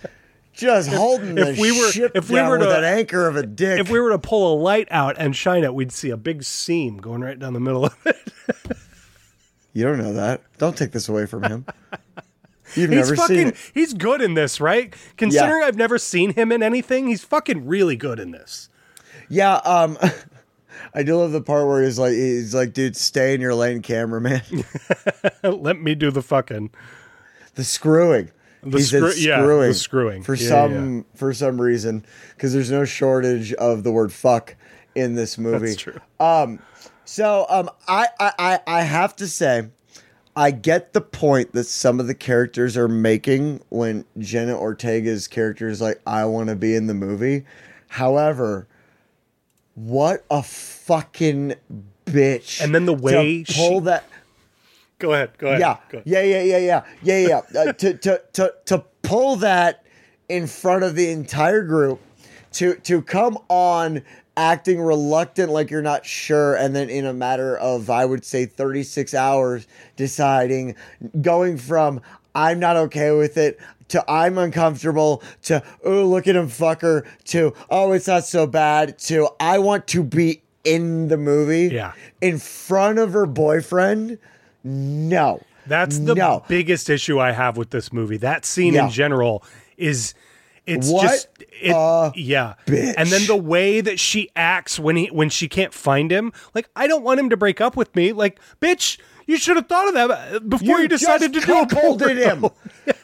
just 0.51 0.89
holding 0.89 1.35
the 1.35 1.51
if 1.51 1.59
we 1.59 1.71
were- 1.71 1.89
ship 1.91 2.11
if 2.13 2.29
we 2.29 2.35
down 2.35 2.49
were 2.49 2.59
with 2.59 2.67
to- 2.67 2.77
an 2.77 2.83
anchor 2.83 3.25
of 3.25 3.37
a 3.37 3.45
dick. 3.45 3.79
If 3.79 3.89
we 3.89 4.01
were 4.01 4.09
to 4.09 4.19
pull 4.19 4.53
a 4.53 4.55
light 4.61 4.89
out 4.91 5.15
and 5.17 5.33
shine 5.33 5.63
it, 5.63 5.73
we'd 5.73 5.93
see 5.93 6.09
a 6.09 6.17
big 6.17 6.43
seam 6.43 6.97
going 6.97 7.21
right 7.21 7.39
down 7.39 7.53
the 7.53 7.61
middle 7.61 7.85
of 7.85 7.95
it. 8.05 8.17
you 9.71 9.85
don't 9.85 9.97
know 9.99 10.13
that. 10.13 10.41
Don't 10.57 10.75
take 10.77 10.91
this 10.91 11.07
away 11.07 11.25
from 11.25 11.43
him. 11.43 11.65
You've 12.77 12.91
He's 12.91 13.09
never 13.11 13.15
seen 13.27 13.47
it. 13.47 13.57
he's 13.73 13.93
good 13.93 14.21
in 14.21 14.33
this, 14.35 14.61
right? 14.61 14.93
Considering 15.17 15.63
I've 15.63 15.75
never 15.77 15.97
seen 15.97 16.33
him 16.33 16.51
in 16.51 16.61
anything, 16.63 17.07
he's 17.07 17.23
fucking 17.23 17.65
really 17.67 17.95
good 17.95 18.19
in 18.19 18.31
this. 18.31 18.69
Yeah, 19.29 19.55
um 19.57 19.97
I 20.93 21.03
do 21.03 21.17
love 21.17 21.31
the 21.31 21.41
part 21.41 21.67
where 21.67 21.83
he's 21.83 21.99
like 21.99 22.13
he's 22.13 22.53
like, 22.55 22.73
dude, 22.73 22.95
stay 22.95 23.33
in 23.33 23.41
your 23.41 23.55
lane, 23.55 23.81
cameraman. 23.81 24.41
Let 25.43 25.79
me 25.81 25.95
do 25.95 26.11
the 26.11 26.21
fucking. 26.21 26.69
the 27.55 27.63
screwing. 27.63 28.31
The 28.63 28.77
he 28.79 28.83
said 28.83 28.99
screw- 29.11 29.21
yeah, 29.21 29.41
the 29.41 29.43
screwing. 29.43 29.73
screwing. 29.73 30.23
For 30.23 30.35
Yeah, 30.35 30.47
some 30.49 31.05
for 31.15 31.33
some 31.33 31.59
reason. 31.61 32.05
Because 32.35 32.53
there's 32.53 32.71
no 32.71 32.85
shortage 32.85 33.53
of 33.53 33.83
the 33.83 33.91
word 33.91 34.11
fuck 34.13 34.55
in 34.95 35.15
this 35.15 35.37
movie. 35.37 35.67
That's 35.67 35.75
true. 35.75 35.99
So 37.05 37.45
um, 37.49 37.69
I, 37.87 38.07
I, 38.19 38.31
I- 38.37 38.59
I 38.67 38.81
have 38.81 39.15
to 39.17 39.27
say, 39.27 39.69
I 40.37 40.51
get 40.51 40.93
the 40.93 41.01
point 41.01 41.53
that 41.53 41.63
some 41.63 41.99
of 41.99 42.05
the 42.05 42.13
characters 42.13 42.77
are 42.77 42.87
making 42.87 43.61
when 43.69 44.05
Jenna 44.19 44.55
Ortega's 44.55 45.27
character 45.27 45.67
is 45.67 45.81
like, 45.81 45.99
I 46.05 46.25
want 46.25 46.49
to 46.49 46.55
be 46.55 46.75
in 46.75 46.85
the 46.85 46.93
movie. 46.93 47.43
However, 47.87 48.67
what 49.73 50.23
a 50.29 50.43
fucking 50.43 51.55
bitch. 52.05 52.61
And 52.63 52.75
then 52.75 52.85
the 52.85 52.95
to 52.95 53.01
way 53.01 53.43
pull 53.49 53.79
she- 53.79 53.85
that. 53.85 54.03
Go 54.99 55.13
ahead. 55.13 55.31
Go 55.39 55.47
ahead. 55.47 55.59
Yeah, 55.59 55.77
Go 55.89 55.97
ahead. 55.99 56.07
yeah, 56.07 56.21
yeah, 56.21 56.41
yeah, 56.43 56.57
yeah, 56.57 56.83
yeah, 57.01 57.41
yeah. 57.53 57.59
uh, 57.61 57.73
to, 57.73 57.93
to, 57.95 58.21
to, 58.33 58.53
to 58.65 58.83
pull 59.01 59.37
that 59.37 59.83
in 60.29 60.45
front 60.45 60.83
of 60.83 60.95
the 60.95 61.09
entire 61.09 61.63
group, 61.63 61.99
to, 62.53 62.75
to 62.75 63.01
come 63.01 63.39
on 63.49 64.03
acting 64.37 64.79
reluctant 64.79 65.51
like 65.51 65.69
you're 65.71 65.81
not 65.81 66.05
sure 66.05 66.55
and 66.55 66.75
then 66.75 66.89
in 66.89 67.05
a 67.05 67.13
matter 67.13 67.57
of 67.57 67.89
i 67.89 68.05
would 68.05 68.23
say 68.23 68.45
36 68.45 69.13
hours 69.13 69.67
deciding 69.95 70.75
going 71.21 71.57
from 71.57 71.99
i'm 72.35 72.59
not 72.59 72.77
okay 72.77 73.11
with 73.11 73.35
it 73.35 73.59
to 73.87 74.03
i'm 74.09 74.37
uncomfortable 74.37 75.23
to 75.41 75.61
oh 75.83 76.05
look 76.05 76.27
at 76.27 76.35
him 76.35 76.47
fucker 76.47 77.03
to 77.25 77.51
oh 77.71 77.91
it's 77.93 78.07
not 78.07 78.23
so 78.23 78.45
bad 78.45 78.97
to 78.99 79.27
i 79.39 79.57
want 79.57 79.87
to 79.87 80.03
be 80.03 80.41
in 80.63 81.07
the 81.07 81.17
movie 81.17 81.73
Yeah. 81.73 81.93
in 82.21 82.37
front 82.37 82.99
of 82.99 83.13
her 83.13 83.25
boyfriend 83.25 84.19
no 84.63 85.41
That's 85.65 85.97
the 85.97 86.13
no 86.13 86.43
biggest 86.47 86.89
issue 86.89 87.19
I 87.19 87.31
have 87.31 87.57
with 87.57 87.69
this 87.71 87.91
movie. 87.93 88.17
That 88.17 88.45
scene 88.45 88.73
Yeah. 88.73 88.85
in 88.85 88.91
general 88.91 89.43
is 89.77 90.13
it's 90.67 90.89
What 90.89 91.01
just 91.03 91.27
it, 91.39 92.13
yeah. 92.15 92.53
bitch. 92.67 92.93
And 92.97 93.09
then 93.09 93.25
the 93.25 93.35
way 93.37 93.81
that 93.81 93.99
she 93.99 94.29
acts 94.35 94.77
when 94.77 94.95
he 94.95 95.07
when 95.07 95.29
she 95.29 95.47
can't 95.47 95.73
find 95.73 96.11
him, 96.11 96.31
like 96.53 96.69
I 96.75 96.85
don't 96.87 97.03
want 97.03 97.19
him 97.19 97.29
to 97.31 97.37
break 97.37 97.59
up 97.61 97.75
with 97.75 97.95
me. 97.95 98.11
Like, 98.13 98.39
bitch, 98.61 98.99
you 99.25 99.37
should 99.37 99.55
have 99.55 99.67
thought 99.67 99.87
of 99.87 99.93
that 99.95 100.11
uh, 100.11 100.39
before 100.39 100.79
you, 100.79 100.87
decided 100.87 101.33
to 101.33 101.39
do 101.39 101.57
a 101.61 101.65
cuckolded 101.65 102.17
him. 102.17 102.39
porno. 102.41 102.55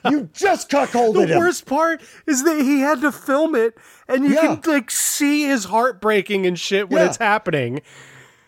You 0.10 0.30
just 0.34 0.69
cuckolded 0.69 1.23
him. 1.23 1.30
The 1.30 1.38
worst 1.39 1.65
part 1.65 2.02
is 2.28 2.43
that 2.43 2.58
he 2.62 2.80
had 2.80 3.02
to 3.02 3.12
film 3.12 3.56
it, 3.56 3.76
and 4.08 4.23
you 4.26 4.34
Yeah. 4.36 4.56
can 4.58 4.71
like 4.73 4.91
see 4.91 5.43
his 5.47 5.65
heart 5.65 5.99
breaking 6.02 6.45
and 6.45 6.60
shit 6.60 6.89
when 6.89 7.02
Yeah. 7.02 7.08
it's 7.08 7.17
happening. 7.17 7.82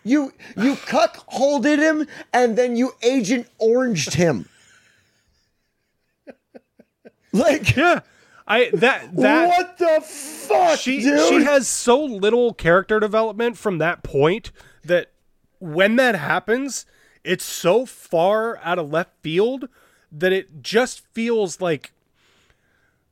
You 0.04 0.32
you 0.56 0.74
cuckolded 0.76 1.78
him 1.78 2.06
and 2.32 2.56
then 2.56 2.76
you 2.76 2.92
agent 3.02 3.48
oranged 3.58 4.14
him. 4.14 4.48
like 7.32 7.74
Yeah, 7.76 8.00
I 8.46 8.70
that 8.74 9.14
that 9.16 9.48
what 9.48 9.78
the 9.78 10.00
fuck, 10.02 10.78
she 10.78 11.00
dude? 11.00 11.28
she 11.28 11.42
has 11.44 11.66
so 11.66 12.02
little 12.02 12.54
character 12.54 13.00
development 13.00 13.58
from 13.58 13.78
that 13.78 14.02
point 14.02 14.52
that 14.84 15.10
when 15.58 15.96
that 15.96 16.14
happens, 16.14 16.86
it's 17.24 17.44
so 17.44 17.86
far 17.86 18.58
out 18.58 18.78
of 18.78 18.90
left 18.90 19.10
field 19.22 19.68
that 20.12 20.32
it 20.32 20.62
just 20.62 21.00
feels 21.12 21.60
like 21.60 21.92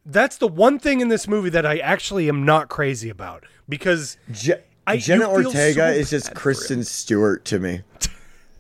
that's 0.07 0.37
the 0.37 0.47
one 0.49 0.79
thing 0.79 1.01
in 1.01 1.09
this 1.09 1.27
movie 1.27 1.51
that 1.51 1.67
I 1.67 1.79
actually 1.79 2.29
am 2.29 2.45
not 2.45 2.69
crazy 2.69 3.09
about 3.09 3.45
because 3.69 4.17
Je- 4.31 4.55
I- 4.87 4.99
Jenna 4.99 5.29
Ortega 5.29 5.75
so 5.75 5.87
is 5.89 6.11
just 6.11 6.35
Kristen 6.35 6.85
Stewart 6.85 7.45
to 7.47 7.59
me. 7.59 7.81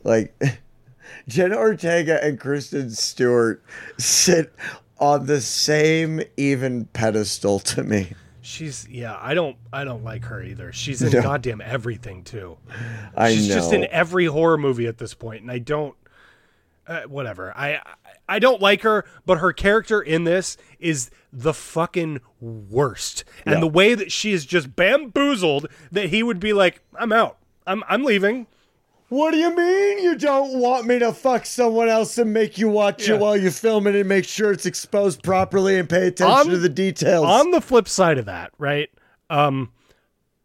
like 0.02 0.34
Jenna 1.28 1.56
Ortega 1.56 2.22
and 2.24 2.40
Kristen 2.40 2.90
Stewart 2.90 3.62
sit 3.98 4.52
on 4.98 5.26
the 5.26 5.40
same 5.40 6.22
even 6.36 6.86
pedestal 6.86 7.58
to 7.60 7.82
me. 7.82 8.12
she's 8.40 8.86
yeah, 8.88 9.16
I 9.20 9.34
don't 9.34 9.56
I 9.72 9.84
don't 9.84 10.04
like 10.04 10.24
her 10.26 10.42
either. 10.42 10.72
She's 10.72 11.02
in 11.02 11.12
No. 11.12 11.22
goddamn 11.22 11.60
everything 11.60 12.22
too. 12.24 12.56
I 13.16 13.32
She's 13.34 13.48
know. 13.48 13.54
just 13.56 13.72
in 13.72 13.84
every 13.86 14.26
horror 14.26 14.58
movie 14.58 14.86
at 14.86 14.98
this 14.98 15.14
point, 15.14 15.42
and 15.42 15.50
I 15.50 15.58
don't. 15.58 15.94
Uh, 16.86 17.00
whatever. 17.04 17.50
I 17.56 17.80
I 18.28 18.38
don't 18.38 18.60
like 18.60 18.82
her, 18.82 19.06
but 19.24 19.38
her 19.38 19.54
character 19.54 20.02
in 20.02 20.24
this 20.24 20.58
is 20.78 21.10
the 21.32 21.54
fucking 21.54 22.20
worst. 22.42 23.24
And 23.46 23.54
Yeah. 23.54 23.60
the 23.60 23.66
way 23.68 23.94
that 23.94 24.12
she 24.12 24.32
is 24.34 24.44
just 24.44 24.76
bamboozled 24.76 25.66
that 25.92 26.10
he 26.10 26.22
would 26.22 26.40
be 26.40 26.52
like, 26.52 26.82
"I'm 26.98 27.10
out. 27.10 27.38
I'm 27.66 27.82
I'm 27.88 28.04
leaving." 28.04 28.46
What 29.10 29.30
do 29.32 29.36
you 29.36 29.54
mean 29.54 30.02
you 30.02 30.16
don't 30.16 30.58
want 30.58 30.86
me 30.86 30.98
to 30.98 31.12
fuck 31.12 31.46
someone 31.46 31.88
else 31.88 32.16
and 32.18 32.32
make 32.32 32.58
you 32.58 32.68
watch 32.68 33.06
Yeah. 33.06 33.14
it 33.14 33.20
while 33.20 33.36
you 33.36 33.50
film 33.50 33.86
it 33.86 33.94
and 33.94 34.08
make 34.08 34.24
sure 34.24 34.50
it's 34.50 34.66
exposed 34.66 35.22
properly 35.22 35.78
and 35.78 35.88
pay 35.88 36.08
attention 36.08 36.34
On- 36.34 36.46
to 36.48 36.58
the 36.58 36.68
details? 36.68 37.24
On 37.26 37.50
the 37.50 37.60
flip 37.60 37.86
side 37.88 38.18
of 38.18 38.24
that, 38.26 38.52
right? 38.58 38.88
Um, 39.30 39.70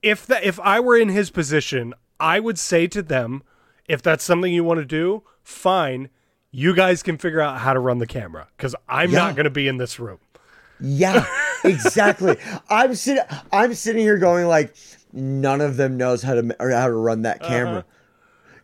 if 0.03 0.25
that 0.27 0.43
if 0.43 0.59
I 0.59 0.79
were 0.79 0.97
in 0.97 1.09
his 1.09 1.29
position, 1.31 1.93
I 2.19 2.39
would 2.39 2.59
say 2.59 2.85
to 2.87 3.01
them, 3.01 3.43
if 3.87 4.01
that's 4.01 4.23
something 4.23 4.53
you 4.53 4.63
want 4.63 4.79
to 4.79 4.85
do, 4.85 5.23
fine. 5.41 6.09
You 6.51 6.75
guys 6.75 7.01
can 7.03 7.17
figure 7.17 7.41
out 7.41 7.59
how 7.59 7.73
to 7.73 7.79
run 7.79 7.99
the 7.99 8.07
camera 8.07 8.47
because 8.57 8.75
I'm 8.87 9.11
Yeah. 9.11 9.19
not 9.19 9.35
going 9.35 9.43
to 9.45 9.49
be 9.51 9.67
in 9.67 9.77
this 9.77 9.99
room. 9.99 10.19
yeah, 10.81 11.25
exactly. 11.63 12.37
I'm 12.69 12.95
sitting. 12.95 13.23
I'm 13.51 13.73
sitting 13.73 14.01
here 14.01 14.17
going 14.17 14.47
like, 14.47 14.75
none 15.13 15.61
of 15.61 15.77
them 15.77 15.97
knows 15.97 16.21
how 16.23 16.35
to 16.35 16.55
or 16.59 16.71
how 16.71 16.87
to 16.87 16.93
run 16.93 17.21
that 17.23 17.41
camera. 17.41 17.79
Uh-huh. 17.79 17.81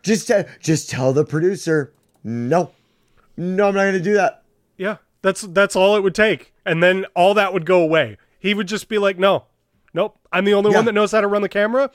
Just 0.06 0.26
te- 0.28 0.44
just 0.60 0.88
tell 0.88 1.12
the 1.12 1.24
producer, 1.24 1.92
no, 2.24 2.70
no, 3.36 3.68
I'm 3.68 3.74
not 3.74 3.82
going 3.82 3.92
to 3.94 4.00
do 4.00 4.14
that. 4.14 4.42
Yeah, 4.78 4.96
that's 5.22 5.42
that's 5.42 5.76
all 5.76 5.96
it 5.96 6.02
would 6.02 6.14
take, 6.14 6.54
and 6.64 6.82
then 6.82 7.04
all 7.14 7.34
that 7.34 7.52
would 7.52 7.66
go 7.66 7.82
away. 7.82 8.16
He 8.38 8.54
would 8.54 8.68
just 8.68 8.88
be 8.88 8.98
like, 8.98 9.18
"No, 9.18 9.44
nope, 9.92 10.18
I'm 10.32 10.44
the 10.44 10.54
only 10.54 10.70
Yeah. 10.70 10.78
one 10.78 10.84
that 10.86 10.92
knows 10.92 11.12
how 11.12 11.20
to 11.20 11.26
run 11.26 11.42
the 11.42 11.48
camera. 11.48 11.90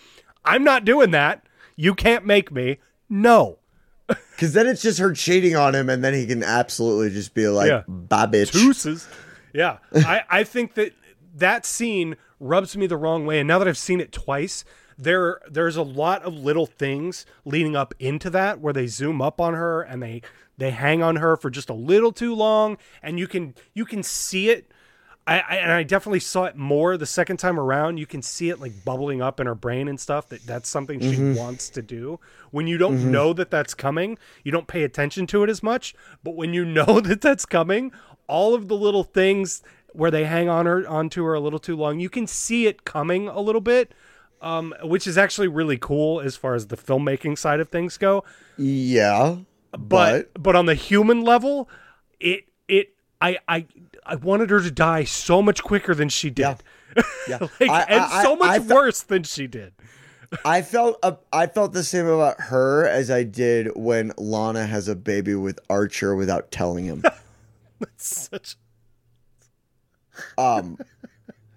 I'm 0.45 0.63
not 0.63 0.85
doing 0.85 1.11
that. 1.11 1.45
You 1.75 1.93
can't 1.95 2.25
make 2.25 2.51
me. 2.51 2.79
No, 3.09 3.59
Because 4.07 4.53
then 4.53 4.67
it's 4.67 4.81
just 4.81 4.99
her 4.99 5.13
cheating 5.13 5.55
on 5.55 5.73
him, 5.75 5.89
and 5.89 6.03
then 6.03 6.13
he 6.13 6.25
can 6.27 6.43
absolutely 6.43 7.09
just 7.11 7.33
be 7.33 7.47
like, 7.47 7.67
Yeah. 7.69 7.83
"Bye, 7.87 8.25
bitch." 8.27 8.51
deuces." 8.51 9.07
Yeah, 9.53 9.77
I 9.95 10.23
I 10.29 10.43
think 10.43 10.73
that 10.75 10.93
that 11.35 11.65
scene 11.65 12.17
rubs 12.39 12.75
me 12.75 12.87
the 12.87 12.97
wrong 12.97 13.25
way, 13.25 13.39
and 13.39 13.47
now 13.47 13.59
that 13.59 13.67
I've 13.67 13.77
seen 13.77 14.01
it 14.01 14.11
twice. 14.11 14.65
There, 15.01 15.41
there's 15.49 15.77
a 15.77 15.83
lot 15.83 16.21
of 16.23 16.33
little 16.33 16.67
things 16.67 17.25
leading 17.43 17.75
up 17.75 17.93
into 17.99 18.29
that 18.29 18.59
where 18.59 18.73
they 18.73 18.87
zoom 18.87 19.21
up 19.21 19.41
on 19.41 19.53
her 19.53 19.81
and 19.81 20.01
they 20.01 20.21
they 20.57 20.69
hang 20.69 21.01
on 21.01 21.15
her 21.15 21.37
for 21.37 21.49
just 21.49 21.69
a 21.69 21.73
little 21.73 22.11
too 22.11 22.35
long, 22.35 22.77
and 23.01 23.17
you 23.17 23.27
can 23.27 23.55
you 23.73 23.83
can 23.83 24.03
see 24.03 24.49
it 24.49 24.71
I, 25.27 25.39
I 25.39 25.55
and 25.57 25.71
I 25.71 25.83
definitely 25.83 26.19
saw 26.19 26.45
it 26.45 26.55
more 26.55 26.97
the 26.97 27.05
second 27.05 27.37
time 27.37 27.59
around. 27.59 27.97
You 27.97 28.07
can 28.07 28.21
see 28.21 28.49
it 28.49 28.59
like 28.59 28.83
bubbling 28.83 29.21
up 29.21 29.39
in 29.39 29.47
her 29.47 29.55
brain 29.55 29.87
and 29.87 29.99
stuff. 29.99 30.29
That 30.29 30.45
that's 30.45 30.69
something 30.69 30.99
she 30.99 31.13
mm-hmm. 31.13 31.35
wants 31.35 31.69
to 31.69 31.81
do. 31.81 32.19
When 32.49 32.67
you 32.67 32.77
don't 32.77 32.97
mm-hmm. 32.97 33.11
know 33.11 33.33
that 33.33 33.51
that's 33.51 33.73
coming, 33.73 34.17
you 34.43 34.51
don't 34.51 34.67
pay 34.67 34.83
attention 34.83 35.27
to 35.27 35.43
it 35.43 35.49
as 35.49 35.61
much. 35.61 35.93
But 36.23 36.35
when 36.35 36.53
you 36.53 36.65
know 36.77 36.99
that 37.01 37.21
that's 37.21 37.45
coming, 37.45 37.91
all 38.27 38.55
of 38.55 38.67
the 38.67 38.75
little 38.75 39.03
things 39.03 39.61
where 39.93 40.11
they 40.11 40.25
hang 40.25 40.49
on 40.49 40.65
her 40.65 40.87
onto 40.87 41.23
her 41.23 41.33
a 41.33 41.39
little 41.39 41.59
too 41.59 41.75
long, 41.75 41.99
you 41.99 42.09
can 42.09 42.25
see 42.25 42.65
it 42.65 42.83
coming 42.83 43.27
a 43.27 43.39
little 43.39 43.61
bit. 43.61 43.93
Um, 44.41 44.73
which 44.83 45.05
is 45.05 45.19
actually 45.19 45.47
really 45.47 45.77
cool 45.77 46.19
as 46.19 46.35
far 46.35 46.55
as 46.55 46.67
the 46.67 46.75
filmmaking 46.75 47.37
side 47.37 47.59
of 47.59 47.69
things 47.69 47.97
go 47.99 48.23
Yeah, 48.57 49.37
but 49.77 50.31
but 50.41 50.55
on 50.55 50.65
the 50.65 50.73
human 50.73 51.21
level, 51.21 51.69
it 52.19 52.45
it 52.67 52.95
I 53.21 53.37
I 53.47 53.67
I 54.03 54.15
wanted 54.15 54.49
her 54.49 54.59
to 54.59 54.71
die 54.71 55.03
so 55.03 55.43
much 55.43 55.61
quicker 55.61 55.93
than 55.93 56.09
she 56.09 56.31
did, 56.31 56.57
yeah, 57.27 57.37
like, 57.59 57.69
I- 57.69 57.81
and 57.87 58.03
I- 58.03 58.23
so 58.23 58.35
much 58.35 58.49
I 58.49 58.57
worse 58.59 59.03
than 59.03 59.21
she 59.23 59.45
did. 59.45 59.73
I 60.45 60.61
felt 60.63 60.97
uh, 61.03 61.17
I 61.31 61.45
felt 61.45 61.73
the 61.73 61.83
same 61.83 62.07
about 62.07 62.39
her 62.41 62.87
as 62.87 63.11
I 63.11 63.23
did 63.23 63.69
when 63.75 64.11
Lana 64.17 64.65
has 64.65 64.87
a 64.87 64.95
baby 64.95 65.35
with 65.35 65.59
Archer 65.69 66.15
without 66.15 66.49
telling 66.51 66.85
him. 66.85 67.03
That's 67.79 68.29
such 68.31 68.55
Um, 70.37 70.77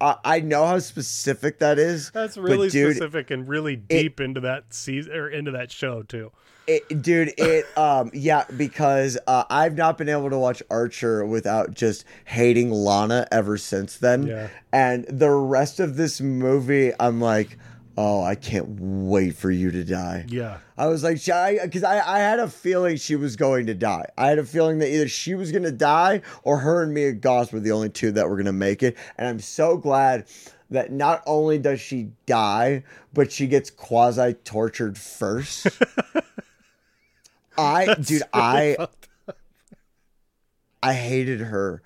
I, 0.00 0.16
I 0.24 0.40
know 0.40 0.66
how 0.66 0.78
specific 0.78 1.58
that 1.60 1.78
is. 1.78 2.10
that's 2.10 2.36
really 2.36 2.68
dude, 2.68 2.96
specific 2.96 3.30
and 3.30 3.48
really 3.48 3.76
deep 3.76 4.20
into 4.20 4.40
that 4.40 4.72
season 4.74 5.12
or 5.12 5.28
into 5.28 5.50
that 5.52 5.70
show 5.70 6.02
too. 6.02 6.32
It, 6.66 7.02
dude, 7.02 7.32
it 7.36 7.66
um 7.78 8.10
yeah 8.14 8.44
because 8.56 9.18
uh, 9.26 9.44
I've 9.50 9.76
not 9.76 9.98
been 9.98 10.08
able 10.08 10.30
to 10.30 10.38
watch 10.38 10.62
Archer 10.70 11.24
without 11.24 11.74
just 11.74 12.04
hating 12.24 12.70
Lana 12.70 13.26
ever 13.30 13.56
since 13.58 13.96
then. 13.96 14.26
Yeah. 14.26 14.48
And 14.72 15.04
the 15.08 15.30
rest 15.30 15.80
of 15.80 15.96
this 15.96 16.20
movie, 16.20 16.92
I'm 16.98 17.20
like, 17.20 17.58
oh, 17.96 18.22
I 18.22 18.34
can't 18.34 18.80
wait 18.80 19.34
for 19.36 19.50
you 19.50 19.70
to 19.70 19.84
die. 19.84 20.26
Yeah, 20.28 20.58
I 20.76 20.86
was 20.86 21.04
like, 21.04 21.16
because 21.16 21.84
I, 21.84 22.00
I 22.00 22.18
had 22.18 22.40
a 22.40 22.48
feeling 22.48 22.96
she 22.96 23.16
was 23.16 23.36
going 23.36 23.66
to 23.66 23.74
die. 23.74 24.06
I 24.16 24.28
had 24.28 24.38
a 24.38 24.44
feeling 24.44 24.78
that 24.78 24.92
either 24.92 25.08
she 25.08 25.34
was 25.34 25.52
going 25.52 25.62
to 25.64 25.72
die 25.72 26.22
or 26.42 26.58
her 26.58 26.82
and 26.82 26.92
Mia 26.92 27.12
Goth 27.12 27.52
were 27.52 27.60
the 27.60 27.72
only 27.72 27.90
two 27.90 28.12
that 28.12 28.28
were 28.28 28.36
going 28.36 28.46
to 28.46 28.52
make 28.52 28.82
it. 28.82 28.96
And 29.16 29.28
I'm 29.28 29.40
so 29.40 29.76
glad 29.76 30.26
that 30.70 30.92
not 30.92 31.22
only 31.26 31.58
does 31.58 31.80
she 31.80 32.10
die, 32.26 32.84
but 33.12 33.30
she 33.30 33.46
gets 33.46 33.70
quasi 33.70 34.34
tortured 34.34 34.98
first. 34.98 35.68
I, 37.58 37.94
dude, 37.94 38.22
I, 38.32 38.88
I 40.82 40.94
hated 40.94 41.40
her 41.40 41.82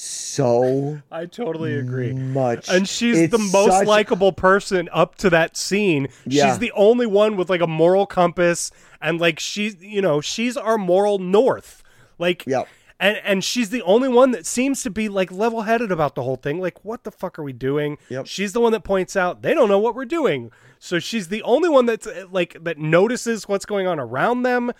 so 0.00 1.00
I 1.10 1.26
totally 1.26 1.76
agree. 1.76 2.12
much. 2.12 2.68
And 2.68 2.88
she's 2.88 3.18
It's 3.18 3.32
the 3.32 3.38
most 3.38 3.72
such- 3.78 3.86
likable 3.86 4.32
person 4.32 4.88
up 4.92 5.16
to 5.16 5.30
that 5.30 5.56
scene. 5.56 6.08
Yeah. 6.24 6.48
She's 6.48 6.58
the 6.58 6.72
only 6.72 7.06
one 7.06 7.36
with 7.36 7.50
like 7.50 7.60
a 7.60 7.66
moral 7.66 8.06
compass 8.06 8.70
and 9.02 9.20
like 9.20 9.40
she's 9.40 9.76
you 9.82 10.00
know, 10.00 10.20
she's 10.20 10.56
our 10.56 10.78
moral 10.78 11.18
north. 11.18 11.82
Like 12.18 12.44
Yep. 12.46 12.68
and 13.00 13.16
and 13.24 13.42
she's 13.44 13.70
the 13.70 13.82
only 13.82 14.08
one 14.08 14.30
that 14.30 14.46
seems 14.46 14.82
to 14.84 14.90
be 14.90 15.08
like 15.08 15.32
level-headed 15.32 15.90
about 15.90 16.14
the 16.14 16.22
whole 16.22 16.36
thing. 16.36 16.60
Like 16.60 16.84
what 16.84 17.04
the 17.04 17.10
fuck 17.10 17.38
are 17.38 17.42
we 17.42 17.52
doing? 17.52 17.98
Yep. 18.08 18.26
She's 18.26 18.52
the 18.52 18.60
one 18.60 18.72
that 18.72 18.84
points 18.84 19.16
out 19.16 19.42
they 19.42 19.52
don't 19.54 19.68
know 19.68 19.78
what 19.80 19.94
we're 19.96 20.04
doing. 20.04 20.50
So 20.78 21.00
she's 21.00 21.26
the 21.28 21.42
only 21.42 21.68
one 21.68 21.86
that's 21.86 22.06
uh, 22.06 22.26
like 22.30 22.62
that 22.62 22.78
notices 22.78 23.48
what's 23.48 23.66
going 23.66 23.86
on 23.88 23.98
around 23.98 24.42
them. 24.44 24.72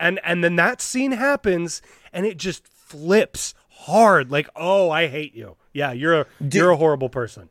And 0.00 0.18
and 0.24 0.42
then 0.42 0.56
that 0.56 0.80
scene 0.80 1.12
happens 1.12 1.82
and 2.12 2.24
it 2.26 2.38
just 2.38 2.66
flips 2.66 3.54
hard 3.82 4.30
like, 4.30 4.48
"Oh, 4.56 4.90
I 4.90 5.06
hate 5.08 5.34
you." 5.34 5.56
Yeah, 5.72 5.92
you're 5.92 6.20
a 6.20 6.26
you're 6.40 6.70
a 6.70 6.76
horrible 6.76 7.08
person. 7.08 7.48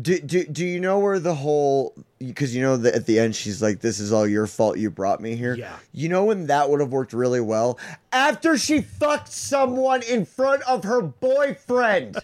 Do, 0.00 0.20
do, 0.20 0.44
do 0.44 0.64
you 0.64 0.78
know 0.78 1.00
where 1.00 1.18
the 1.18 1.34
whole 1.34 1.96
because 2.20 2.54
you 2.54 2.62
know 2.62 2.76
that 2.76 2.94
at 2.94 3.06
the 3.06 3.18
end 3.18 3.34
she's 3.34 3.60
like 3.60 3.80
this 3.80 3.98
is 3.98 4.12
all 4.12 4.24
your 4.24 4.46
fault 4.46 4.78
you 4.78 4.88
brought 4.88 5.20
me 5.20 5.34
here 5.34 5.56
Yeah. 5.56 5.74
you 5.90 6.08
know 6.08 6.26
when 6.26 6.46
that 6.46 6.70
would 6.70 6.78
have 6.78 6.92
worked 6.92 7.12
really 7.12 7.40
well 7.40 7.76
after 8.12 8.56
she 8.56 8.82
fucked 8.82 9.32
someone 9.32 10.02
in 10.04 10.26
front 10.26 10.62
of 10.62 10.84
her 10.84 11.02
boyfriend 11.02 12.18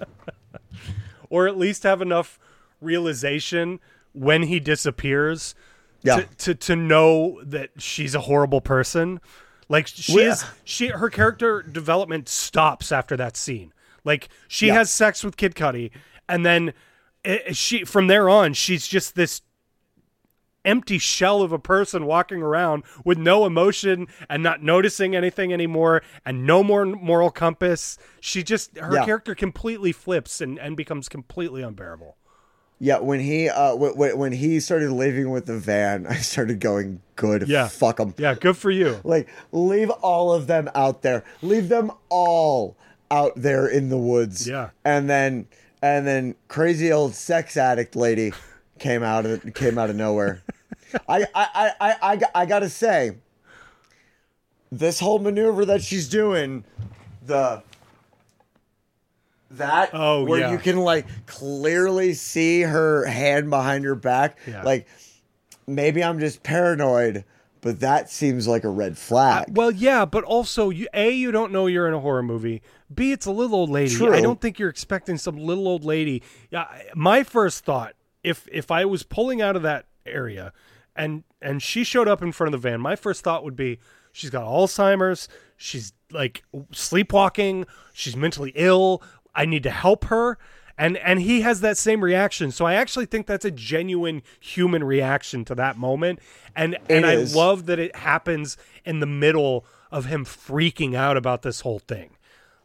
or 1.28 1.48
at 1.48 1.58
least 1.58 1.82
have 1.82 2.00
enough 2.00 2.38
realization 2.80 3.80
when 4.12 4.44
he 4.44 4.60
disappears 4.60 5.56
Yeah. 6.02 6.18
to, 6.20 6.26
to 6.36 6.54
to 6.54 6.76
know 6.76 7.40
that 7.42 7.70
she's 7.78 8.14
a 8.14 8.20
horrible 8.20 8.60
person 8.60 9.20
like 9.70 9.86
she 9.86 10.14
Well- 10.14 10.32
is 10.32 10.44
she 10.64 10.88
her 10.88 11.08
character 11.08 11.62
development 11.62 12.28
stops 12.28 12.92
after 12.92 13.16
that 13.16 13.36
scene 13.38 13.72
like 14.04 14.28
she 14.48 14.66
Yeah. 14.66 14.74
has 14.74 14.90
sex 14.90 15.24
with 15.24 15.38
Kid 15.38 15.54
Cudi 15.54 15.90
and 16.28 16.44
then 16.44 16.74
it, 17.24 17.56
she 17.56 17.84
from 17.84 18.06
there 18.08 18.28
on 18.28 18.52
she's 18.52 18.86
just 18.86 19.14
this 19.14 19.40
empty 20.62 20.98
shell 20.98 21.40
of 21.40 21.52
a 21.52 21.58
person 21.58 22.04
walking 22.04 22.42
around 22.42 22.82
with 23.02 23.16
no 23.16 23.46
emotion 23.46 24.06
and 24.28 24.42
not 24.42 24.62
noticing 24.62 25.16
anything 25.16 25.54
anymore 25.54 26.02
and 26.26 26.46
no 26.46 26.62
more 26.62 26.84
moral 26.84 27.30
compass 27.30 27.96
she 28.20 28.42
just 28.42 28.76
her 28.76 28.94
Yeah. 28.96 29.04
character 29.06 29.34
completely 29.34 29.92
flips 29.92 30.42
and, 30.42 30.58
and 30.58 30.76
becomes 30.76 31.08
completely 31.08 31.62
unbearable 31.62 32.18
yeah 32.80 32.98
when 32.98 33.20
he 33.20 33.48
uh 33.48 33.74
when, 33.76 34.16
when 34.18 34.32
he 34.32 34.58
started 34.58 34.90
living 34.90 35.30
with 35.30 35.44
the 35.46 35.58
van 35.58 36.06
i 36.08 36.16
started 36.16 36.58
going 36.60 37.00
good 37.14 37.46
Yeah. 37.48 37.68
fuck 37.68 38.00
him 38.00 38.14
yeah 38.18 38.34
good 38.34 38.56
for 38.56 38.70
you. 38.70 38.98
Like 39.04 39.28
leave 39.52 39.90
all 39.90 40.32
of 40.32 40.46
them 40.46 40.68
out 40.74 41.02
there. 41.02 41.22
Leave 41.42 41.68
them 41.68 41.92
all 42.08 42.76
out 43.10 43.32
there 43.36 43.66
in 43.68 43.88
the 43.90 43.98
woods. 43.98 44.48
Yeah. 44.48 44.70
and 44.84 45.08
then 45.10 45.46
and 45.82 46.06
then 46.06 46.34
crazy 46.48 46.90
old 46.92 47.14
sex 47.14 47.56
addict 47.56 47.94
lady 47.96 48.32
came 48.78 49.02
out 49.02 49.26
of 49.26 49.52
came 49.54 49.76
out 49.78 49.90
of 49.90 49.96
nowhere. 49.96 50.42
I, 51.08 51.26
I 51.34 51.48
i 51.54 51.72
i 51.80 51.96
i, 52.14 52.20
I 52.34 52.46
gotta 52.46 52.68
say 52.70 53.16
this 54.72 55.00
whole 55.00 55.18
maneuver 55.18 55.64
that 55.66 55.82
she's 55.82 56.08
doing 56.08 56.64
the 57.26 57.62
that 59.52 59.90
Oh, 59.92 60.24
where 60.24 60.40
yeah. 60.40 60.52
you 60.52 60.58
can 60.58 60.78
like 60.78 61.06
clearly 61.26 62.14
see 62.14 62.62
her 62.62 63.04
hand 63.06 63.50
behind 63.50 63.84
her 63.84 63.94
back. 63.94 64.38
Yeah. 64.46 64.62
like 64.62 64.86
maybe 65.66 66.02
i'm 66.02 66.18
just 66.18 66.42
paranoid 66.42 67.24
but 67.60 67.80
that 67.80 68.08
seems 68.10 68.48
like 68.48 68.64
a 68.64 68.68
red 68.70 68.96
flag. 68.96 69.42
Uh, 69.48 69.52
well 69.52 69.70
yeah 69.70 70.04
but 70.04 70.24
also 70.24 70.70
you 70.70 70.88
a 70.94 71.10
you 71.10 71.30
don't 71.30 71.52
know 71.52 71.66
you're 71.66 71.86
in 71.88 71.94
a 71.94 72.00
horror 72.00 72.22
movie. 72.22 72.62
B 72.92 73.12
it's 73.12 73.26
a 73.26 73.30
little 73.32 73.56
old 73.56 73.70
lady. 73.70 73.94
True. 73.94 74.14
i 74.14 74.20
don't 74.20 74.40
think 74.40 74.58
you're 74.58 74.68
expecting 74.70 75.16
some 75.18 75.36
little 75.36 75.66
old 75.68 75.84
lady. 75.84 76.22
Yeah 76.50 76.66
my 76.94 77.22
first 77.22 77.64
thought 77.64 77.94
if 78.24 78.46
if 78.52 78.70
i 78.70 78.84
was 78.84 79.02
pulling 79.02 79.40
out 79.42 79.56
of 79.56 79.62
that 79.62 79.86
area 80.06 80.52
and 80.96 81.24
and 81.42 81.62
she 81.62 81.84
showed 81.84 82.08
up 82.08 82.22
in 82.22 82.32
front 82.32 82.54
of 82.54 82.60
the 82.62 82.68
van 82.70 82.80
my 82.80 82.96
first 82.96 83.22
thought 83.24 83.44
would 83.44 83.56
be 83.56 83.78
she's 84.12 84.30
got 84.30 84.44
alzheimer's. 84.44 85.28
She's 85.56 85.92
like 86.10 86.42
sleepwalking. 86.72 87.66
She's 87.92 88.16
mentally 88.16 88.52
ill 88.54 89.02
i 89.34 89.44
need 89.44 89.62
to 89.62 89.70
help 89.70 90.04
her. 90.06 90.38
And 90.78 90.96
and 90.98 91.20
he 91.20 91.42
has 91.42 91.60
that 91.60 91.76
same 91.76 92.02
reaction. 92.02 92.50
So 92.50 92.64
i 92.64 92.74
actually 92.74 93.06
think 93.06 93.26
that's 93.26 93.44
a 93.44 93.50
genuine 93.50 94.22
human 94.38 94.82
reaction 94.82 95.44
to 95.46 95.54
that 95.56 95.76
moment. 95.76 96.20
And 96.56 96.78
and 96.88 97.04
i 97.04 97.16
love 97.16 97.66
that 97.66 97.78
it 97.78 97.94
happens 97.96 98.56
in 98.84 99.00
the 99.00 99.06
middle 99.06 99.64
of 99.90 100.06
him 100.06 100.24
freaking 100.24 100.94
out 100.94 101.16
about 101.16 101.42
this 101.42 101.60
whole 101.60 101.80
thing. 101.80 102.16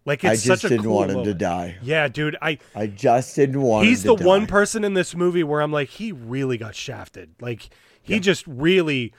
Like 0.05 0.24
i 0.24 0.34
it's 0.34 0.43
just 0.43 0.61
such 0.61 0.72
a 0.72 0.76
didn't 0.76 0.86
cool 0.86 0.95
want 0.95 1.11
him 1.11 1.24
to 1.24 1.34
die. 1.34 1.78
Yeah 1.82 2.07
dude 2.07 2.38
i 2.41 2.57
i 2.74 2.88
just 2.88 3.36
didn't 3.36 3.61
want 3.61 3.86
he's 3.86 4.03
the 4.03 4.13
one 4.13 4.47
person 4.47 4.84
in 4.86 4.93
this 4.93 5.13
movie 5.16 5.43
where 5.43 5.61
I'm 5.61 5.72
like, 5.72 5.89
he 5.89 6.11
really 6.13 6.57
got 6.57 6.74
shafted. 6.76 7.32
Like 7.41 7.70
he 8.01 8.20
just 8.20 8.45
really, 8.47 9.13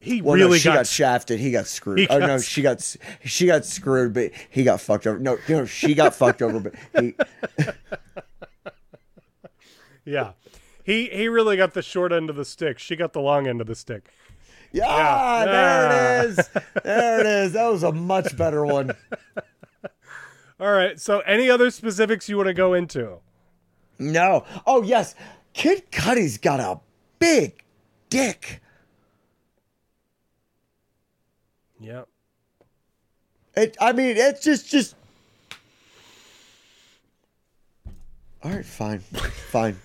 he 0.00 0.22
well, 0.22 0.36
no, 0.36 0.44
really 0.46 0.58
she 0.58 0.68
got, 0.68 0.74
got, 0.76 0.86
shafted. 0.86 1.40
He 1.40 1.50
got 1.50 1.66
screwed. 1.66 1.98
He 1.98 2.08
oh 2.08 2.20
got 2.20 2.26
no, 2.26 2.34
s- 2.34 2.44
she 2.44 2.62
got 2.62 2.96
she 3.24 3.46
got 3.46 3.64
screwed, 3.64 4.12
but 4.12 4.30
he 4.48 4.62
got 4.62 4.80
fucked 4.80 5.06
over. 5.06 5.18
No, 5.18 5.38
no, 5.48 5.64
she 5.64 5.94
got 5.94 6.14
fucked 6.14 6.40
over, 6.40 6.60
but 6.60 6.74
he. 7.00 7.14
yeah. 10.04 10.32
He 10.84 11.08
he 11.08 11.28
really 11.28 11.56
got 11.56 11.74
the 11.74 11.82
short 11.82 12.12
end 12.12 12.30
of 12.30 12.36
the 12.36 12.44
stick. 12.44 12.78
She 12.78 12.94
got 12.94 13.12
the 13.12 13.20
long 13.20 13.48
end 13.48 13.60
of 13.60 13.66
the 13.66 13.74
stick. 13.74 14.08
Yeah, 14.70 14.86
Yeah. 14.86 15.44
there 15.44 15.86
it 15.86 15.92
ah. 15.92 16.22
is. 16.22 16.48
There 16.84 17.20
it 17.20 17.26
is. 17.26 17.52
That 17.54 17.66
was 17.68 17.82
a 17.82 17.92
much 17.92 18.36
better 18.36 18.64
one. 18.64 18.92
All 20.60 20.72
right. 20.72 21.00
So 21.00 21.20
any 21.20 21.50
other 21.50 21.70
specifics 21.70 22.28
you 22.28 22.36
want 22.36 22.46
to 22.46 22.54
go 22.54 22.72
into? 22.72 23.18
No. 23.98 24.44
Oh 24.64 24.82
yes, 24.82 25.16
Kid 25.54 25.90
Cudi's 25.90 26.38
got 26.38 26.60
a 26.60 26.78
big 27.18 27.64
dick. 28.10 28.60
Yeah. 31.80 32.02
It. 33.56 33.76
I 33.80 33.92
mean, 33.92 34.16
it's 34.16 34.42
just 34.42 34.68
just. 34.70 34.94
All 38.42 38.52
right, 38.52 38.64
fine, 38.64 39.00
fine, 39.00 39.76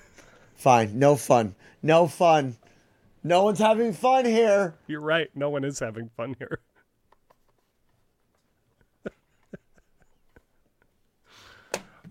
fine. 0.56 1.00
No 1.00 1.16
fun. 1.16 1.56
No 1.82 2.08
fun. 2.08 2.56
No 3.24 3.44
one's 3.44 3.60
having 3.60 3.94
fun 3.94 4.26
here. 4.26 4.76
You're 4.88 5.02
right. 5.02 5.30
No 5.34 5.50
one 5.50 5.64
is 5.64 5.80
having 5.80 6.10
fun 6.16 6.36
here. 6.38 6.60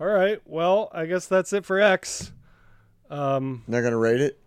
All 0.01 0.07
right. 0.07 0.41
Well, 0.47 0.91
I 0.93 1.07
guess 1.07 1.27
that's 1.27 1.53
it 1.53 1.65
for 1.65 1.81
X. 1.81 2.33
Um, 3.11 3.63
They're 3.69 3.83
gonna 3.83 3.99
rate 3.99 4.21
it. 4.21 4.39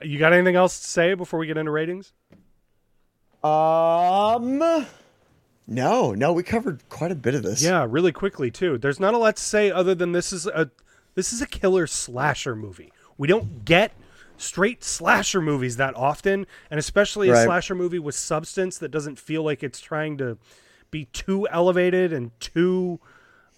you 0.00 0.18
got 0.18 0.32
anything 0.32 0.56
else 0.56 0.80
to 0.80 0.86
say 0.86 1.14
before 1.14 1.38
we 1.40 1.46
get 1.46 1.56
into 1.56 1.70
ratings? 1.72 2.12
Um, 3.44 4.58
no, 5.66 6.12
no, 6.12 6.32
we 6.32 6.42
covered 6.42 6.88
quite 6.88 7.10
a 7.12 7.16
bit 7.16 7.34
of 7.34 7.42
this. 7.42 7.62
Yeah, 7.62 7.86
really 7.88 8.12
quickly 8.12 8.50
too. 8.50 8.78
There's 8.78 9.00
not 9.00 9.14
a 9.14 9.18
lot 9.18 9.36
to 9.36 9.42
say 9.42 9.70
other 9.70 9.94
than 9.94 10.12
this 10.12 10.32
is 10.32 10.46
a 10.46 10.70
this 11.14 11.32
is 11.32 11.42
a 11.42 11.46
killer 11.46 11.86
slasher 11.86 12.56
movie. 12.56 12.92
We 13.18 13.28
don't 13.28 13.64
get 13.64 13.92
straight 14.36 14.82
slasher 14.82 15.40
movies 15.40 15.76
that 15.76 15.94
often, 15.94 16.46
and 16.70 16.78
especially 16.80 17.28
a 17.28 17.32
Right. 17.32 17.44
slasher 17.44 17.74
movie 17.74 17.98
with 17.98 18.14
substance 18.14 18.78
that 18.78 18.90
doesn't 18.90 19.18
feel 19.18 19.42
like 19.44 19.62
it's 19.62 19.80
trying 19.80 20.18
to 20.18 20.38
be 20.90 21.06
too 21.06 21.46
elevated 21.48 22.12
and 22.12 22.38
too 22.40 23.00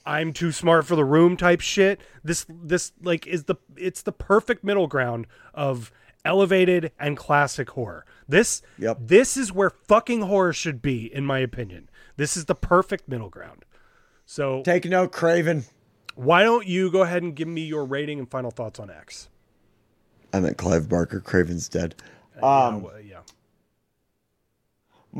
I'm 0.06 0.34
too 0.34 0.52
smart 0.52 0.84
for 0.86 0.96
the 0.96 1.04
room 1.04 1.36
type 1.36 1.60
shit. 1.62 2.00
This 2.22 2.44
this 2.48 2.92
like 3.02 3.26
is 3.26 3.44
the 3.44 3.56
it's 3.76 4.02
the 4.02 4.12
perfect 4.12 4.62
middle 4.62 4.86
ground 4.86 5.26
of 5.54 5.90
elevated 6.24 6.92
and 6.98 7.16
classic 7.16 7.70
horror. 7.70 8.04
This 8.28 8.62
Yep. 8.78 8.98
this 9.00 9.36
is 9.36 9.52
where 9.52 9.70
fucking 9.70 10.22
horror 10.22 10.52
should 10.52 10.80
be 10.82 11.12
in 11.14 11.24
my 11.26 11.38
opinion. 11.40 11.88
This 12.16 12.36
is 12.36 12.44
the 12.46 12.54
perfect 12.54 13.08
middle 13.08 13.28
ground. 13.28 13.64
So 14.26 14.62
Take 14.62 14.84
note, 14.86 15.12
Craven. 15.12 15.64
why 16.14 16.42
don't 16.42 16.66
you 16.66 16.90
go 16.90 17.02
ahead 17.02 17.22
and 17.22 17.34
give 17.36 17.48
me 17.48 17.62
your 17.62 17.84
rating 17.84 18.18
and 18.18 18.30
final 18.30 18.50
thoughts 18.50 18.78
on 18.80 18.88
X? 18.90 19.28
I 20.32 20.40
meant 20.40 20.56
Clive 20.56 20.88
Barker. 20.88 21.20
Craven's 21.20 21.68
dead. 21.68 21.94
Uh, 22.42 22.68
Um, 22.68 22.82
well, 22.82 23.00
yeah. 23.00 23.20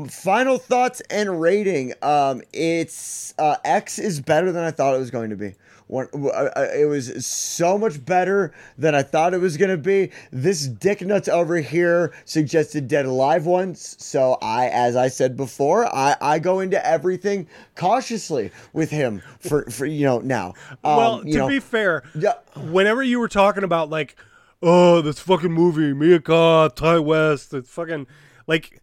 Final 0.09 0.57
thoughts 0.57 1.01
and 1.09 1.39
rating. 1.39 1.93
Um, 2.01 2.41
it's 2.51 3.33
uh, 3.39 3.55
X 3.63 3.97
is 3.97 4.19
better 4.19 4.51
than 4.51 4.63
I 4.63 4.71
thought 4.71 4.93
it 4.93 4.99
was 4.99 5.09
going 5.11 5.29
to 5.29 5.37
be. 5.37 5.53
Uh, 5.91 6.05
uh, 6.13 6.67
it 6.73 6.85
was 6.85 7.25
so 7.25 7.77
much 7.77 8.03
better 8.03 8.51
than 8.77 8.95
I 8.95 9.03
thought 9.03 9.33
it 9.33 9.39
was 9.39 9.55
going 9.55 9.69
to 9.69 9.77
be. 9.77 10.11
This 10.31 10.67
dick 10.67 11.01
nuts 11.01 11.27
over 11.27 11.57
here 11.57 12.13
suggested 12.25 12.87
Dead 12.87 13.05
Alive 13.05 13.45
once, 13.45 13.95
so 13.99 14.37
I, 14.41 14.67
as 14.69 14.95
I 14.95 15.09
said 15.09 15.37
before, 15.37 15.85
I, 15.93 16.15
I 16.19 16.39
go 16.39 16.59
into 16.59 16.83
everything 16.85 17.47
cautiously 17.75 18.51
with 18.73 18.89
him 18.89 19.21
for, 19.39 19.69
for 19.69 19.85
you 19.85 20.05
know 20.05 20.19
now. 20.19 20.55
Um, 20.83 20.97
well, 20.97 21.21
to 21.21 21.29
know, 21.29 21.47
be 21.47 21.59
fair, 21.59 22.03
yeah. 22.15 22.33
whenever 22.55 23.03
you 23.03 23.19
were 23.19 23.27
talking 23.27 23.63
about 23.63 23.89
like, 23.89 24.15
oh, 24.63 25.01
this 25.01 25.19
fucking 25.19 25.51
movie, 25.51 25.93
Mia 25.93 26.17
Goth, 26.17 26.75
Ti 26.75 26.97
West, 26.97 27.53
it's 27.53 27.69
fucking 27.69 28.07
like 28.47 28.81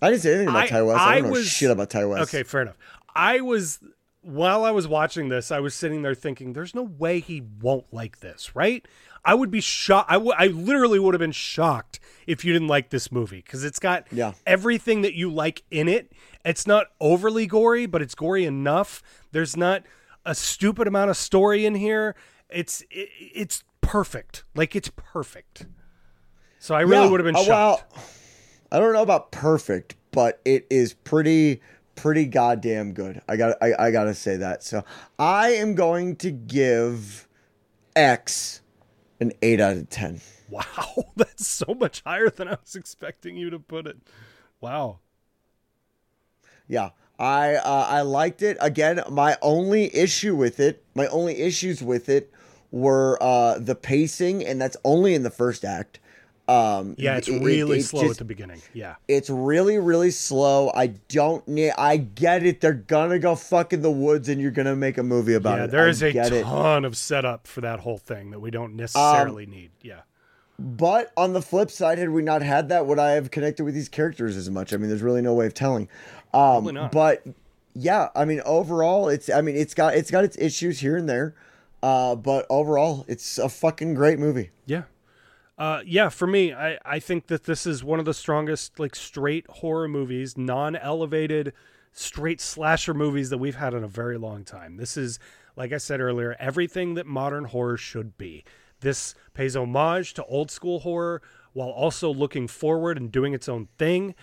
I 0.00 0.10
didn't 0.10 0.22
say 0.22 0.34
anything 0.34 0.48
about 0.50 0.64
I- 0.64 0.68
Ti 0.68 0.82
West. 0.82 1.00
I, 1.00 1.04
I 1.04 1.14
don't 1.16 1.24
know 1.24 1.30
was- 1.32 1.48
shit 1.48 1.70
about 1.70 1.90
Ti 1.90 2.04
West. 2.04 2.32
Okay, 2.32 2.44
fair 2.44 2.62
enough. 2.62 2.76
I 3.16 3.40
was 3.40 3.80
while 4.24 4.64
I 4.64 4.70
was 4.70 4.88
watching 4.88 5.28
this, 5.28 5.50
I 5.50 5.60
was 5.60 5.74
sitting 5.74 6.02
there 6.02 6.14
thinking, 6.14 6.52
"There's 6.52 6.74
no 6.74 6.82
way 6.82 7.20
he 7.20 7.42
won't 7.60 7.92
like 7.92 8.20
this, 8.20 8.54
right?" 8.56 8.86
I 9.24 9.34
would 9.34 9.50
be 9.50 9.60
shocked. 9.60 10.10
I 10.10 10.16
would. 10.16 10.34
I 10.38 10.48
literally 10.48 10.98
would 10.98 11.14
have 11.14 11.20
been 11.20 11.32
shocked 11.32 11.98
if 12.26 12.44
you 12.44 12.52
didn't 12.52 12.68
like 12.68 12.90
this 12.90 13.10
movie 13.12 13.38
because 13.44 13.64
it's 13.64 13.78
got 13.78 14.06
Yeah. 14.12 14.32
everything 14.46 15.02
that 15.02 15.14
you 15.14 15.32
like 15.32 15.62
in 15.70 15.88
it. 15.88 16.12
It's 16.44 16.66
not 16.66 16.88
overly 17.00 17.46
gory, 17.46 17.86
but 17.86 18.02
it's 18.02 18.14
gory 18.14 18.44
enough. 18.44 19.02
There's 19.32 19.56
not 19.56 19.82
a 20.26 20.34
stupid 20.34 20.86
amount 20.86 21.10
of 21.10 21.16
story 21.16 21.64
in 21.64 21.74
here. 21.74 22.14
It's 22.50 22.82
it, 22.90 23.08
it's 23.18 23.64
perfect. 23.80 24.44
Like 24.54 24.76
it's 24.76 24.90
perfect. 24.94 25.66
So 26.58 26.74
I 26.74 26.80
really 26.82 27.04
Yeah, 27.04 27.10
would 27.10 27.20
have 27.20 27.26
been 27.26 27.36
uh, 27.36 27.42
shocked. 27.44 27.92
Well, 27.94 28.04
I 28.72 28.78
don't 28.80 28.92
know 28.92 29.02
about 29.02 29.32
perfect, 29.32 29.96
but 30.10 30.40
it 30.44 30.66
is 30.70 30.94
pretty 30.94 31.60
pretty 31.94 32.26
goddamn 32.26 32.92
good. 32.92 33.20
I 33.28 33.36
got 33.36 33.56
I, 33.62 33.74
I 33.78 33.90
got 33.90 34.04
to 34.04 34.14
say 34.14 34.36
that. 34.36 34.62
So 34.62 34.84
I 35.18 35.50
am 35.50 35.74
going 35.74 36.16
to 36.16 36.30
give 36.30 37.28
X 37.96 38.60
An 39.20 39.32
eight 39.42 39.60
out 39.60 39.76
of 39.76 39.88
ten. 39.90 40.20
Wow, 40.50 41.12
that's 41.16 41.46
so 41.46 41.74
much 41.74 42.02
higher 42.04 42.30
than 42.30 42.48
I 42.48 42.58
was 42.62 42.74
expecting 42.74 43.36
you 43.36 43.50
to 43.50 43.58
put 43.58 43.86
it. 43.86 43.96
Wow. 44.60 44.98
Yeah, 46.66 46.90
I 47.18 47.56
uh, 47.56 47.86
I 47.88 48.00
liked 48.02 48.42
it. 48.42 48.56
Again, 48.60 49.02
my 49.10 49.36
only 49.40 49.94
issue 49.94 50.34
with 50.34 50.58
it, 50.60 50.84
my 50.94 51.06
only 51.08 51.40
issues 51.40 51.82
with 51.82 52.08
it 52.08 52.32
were 52.70 53.16
uh, 53.22 53.58
the 53.58 53.74
pacing, 53.74 54.44
and 54.44 54.60
that's 54.60 54.76
only 54.84 55.14
in 55.14 55.22
the 55.22 55.30
first 55.30 55.64
act. 55.64 56.00
Um, 56.46 56.94
Yeah, 56.98 57.16
it's 57.16 57.26
it- 57.28 57.36
it- 57.36 57.42
really 57.42 57.78
it's 57.78 57.88
slow 57.88 58.02
just- 58.02 58.12
at 58.12 58.18
the 58.18 58.24
beginning. 58.24 58.60
Yeah. 58.74 58.96
It's 59.08 59.30
really, 59.30 59.78
really 59.78 60.10
slow. 60.10 60.70
I 60.74 60.88
don't 61.08 61.46
need. 61.48 61.72
I 61.78 61.96
get 61.96 62.44
it. 62.44 62.60
They're 62.60 62.74
gonna 62.74 63.18
go 63.18 63.34
fuck 63.34 63.72
in 63.72 63.80
the 63.80 63.90
woods, 63.90 64.28
and 64.28 64.40
you're 64.40 64.50
gonna 64.50 64.76
make 64.76 64.98
a 64.98 65.02
movie 65.02 65.34
about 65.34 65.58
Yeah, 65.58 65.64
it. 65.64 65.70
there 65.70 65.86
I 65.86 65.88
is 65.88 66.02
a 66.02 66.12
get 66.12 66.32
it. 66.32 66.42
ton 66.44 66.84
of 66.84 66.96
setup 66.98 67.46
for 67.46 67.62
that 67.62 67.80
whole 67.80 67.96
thing 67.98 68.30
that 68.30 68.40
we 68.40 68.50
don't 68.50 68.76
necessarily 68.76 69.46
need. 69.46 69.70
Yeah. 69.80 70.00
But 70.58 71.12
on 71.16 71.32
the 71.32 71.42
flip 71.42 71.70
side, 71.70 71.98
had 71.98 72.10
we 72.10 72.22
not 72.22 72.42
had 72.42 72.68
that, 72.68 72.86
would 72.86 72.98
I 72.98 73.12
have 73.12 73.30
connected 73.30 73.64
with 73.64 73.74
these 73.74 73.88
characters 73.88 74.36
as 74.36 74.48
much? 74.50 74.72
I 74.72 74.76
mean, 74.76 74.88
there's 74.88 75.02
really 75.02 75.22
no 75.22 75.34
way 75.34 75.46
of 75.46 75.54
telling. 75.54 75.84
Um, 76.32 76.40
Probably 76.64 76.72
not. 76.74 76.92
But 76.92 77.24
yeah, 77.74 78.08
I 78.14 78.24
mean, 78.24 78.40
overall, 78.44 79.08
it's. 79.08 79.28
I 79.30 79.40
mean, 79.40 79.56
it's 79.56 79.74
got 79.74 79.94
it's 79.94 80.10
got 80.10 80.24
its 80.24 80.36
issues 80.38 80.78
here 80.80 80.96
and 80.96 81.08
there, 81.08 81.34
uh, 81.82 82.14
but 82.16 82.46
overall, 82.50 83.04
it's 83.08 83.38
a 83.38 83.48
fucking 83.48 83.94
great 83.94 84.18
movie. 84.18 84.50
Yeah. 84.66 84.82
Uh, 85.56 85.80
yeah, 85.86 86.08
for 86.08 86.26
me, 86.26 86.52
I, 86.52 86.78
I 86.84 86.98
think 86.98 87.28
that 87.28 87.44
this 87.44 87.66
is 87.66 87.84
one 87.84 88.00
of 88.00 88.04
the 88.04 88.14
strongest, 88.14 88.80
like, 88.80 88.96
straight 88.96 89.46
horror 89.48 89.86
movies, 89.86 90.36
non 90.36 90.74
elevated, 90.74 91.52
straight 91.92 92.40
slasher 92.40 92.92
movies 92.94 93.30
that 93.30 93.38
we've 93.38 93.54
had 93.54 93.72
in 93.72 93.84
a 93.84 93.88
very 93.88 94.18
long 94.18 94.44
time. 94.44 94.76
This 94.76 94.96
is, 94.96 95.20
like 95.56 95.72
I 95.72 95.78
said 95.78 96.00
earlier, 96.00 96.36
everything 96.40 96.94
that 96.94 97.06
modern 97.06 97.44
horror 97.44 97.76
should 97.76 98.18
be. 98.18 98.44
This 98.80 99.14
pays 99.32 99.54
homage 99.54 100.14
to 100.14 100.24
old 100.24 100.50
school 100.50 100.80
horror 100.80 101.22
while 101.52 101.70
also 101.70 102.12
looking 102.12 102.48
forward 102.48 102.98
and 102.98 103.12
doing 103.12 103.32
its 103.32 103.48
own 103.48 103.68
thing. 103.78 104.16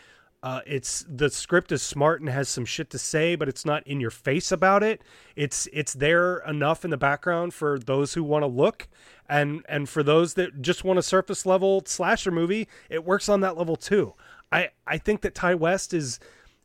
Uh, 0.44 0.62
it's 0.66 1.06
the 1.08 1.30
script 1.30 1.72
is 1.72 1.84
smart 1.84 2.20
and 2.20 2.30
has 2.30 2.50
some 2.50 2.66
shit 2.66 2.90
to 2.90 2.98
say, 2.98 3.36
but 3.36 3.48
it's 3.48 3.64
not 3.64 3.86
in 3.86 4.00
your 4.00 4.10
face 4.10 4.52
about 4.52 4.82
it. 4.82 5.04
It's 5.36 5.68
it's 5.72 5.94
there 5.94 6.38
enough 6.40 6.84
in 6.84 6.90
the 6.90 6.98
background 6.98 7.54
for 7.54 7.78
those 7.78 8.16
who 8.16 8.24
want 8.24 8.42
to 8.42 8.48
look, 8.48 8.88
and 9.30 9.64
and 9.70 9.88
for 9.88 10.02
those 10.02 10.34
that 10.34 10.62
just 10.62 10.84
want 10.84 10.98
a 10.98 11.04
surface 11.04 11.46
level 11.46 11.84
slasher 11.86 12.32
movie, 12.32 12.68
it 12.90 13.06
works 13.06 13.30
on 13.30 13.42
that 13.42 13.56
level 13.56 13.76
too. 13.76 14.16
I 14.52 14.70
I 14.88 14.98
think 14.98 15.22
that 15.22 15.36
Ti 15.36 15.54
West 15.54 15.94
is, 15.94 16.20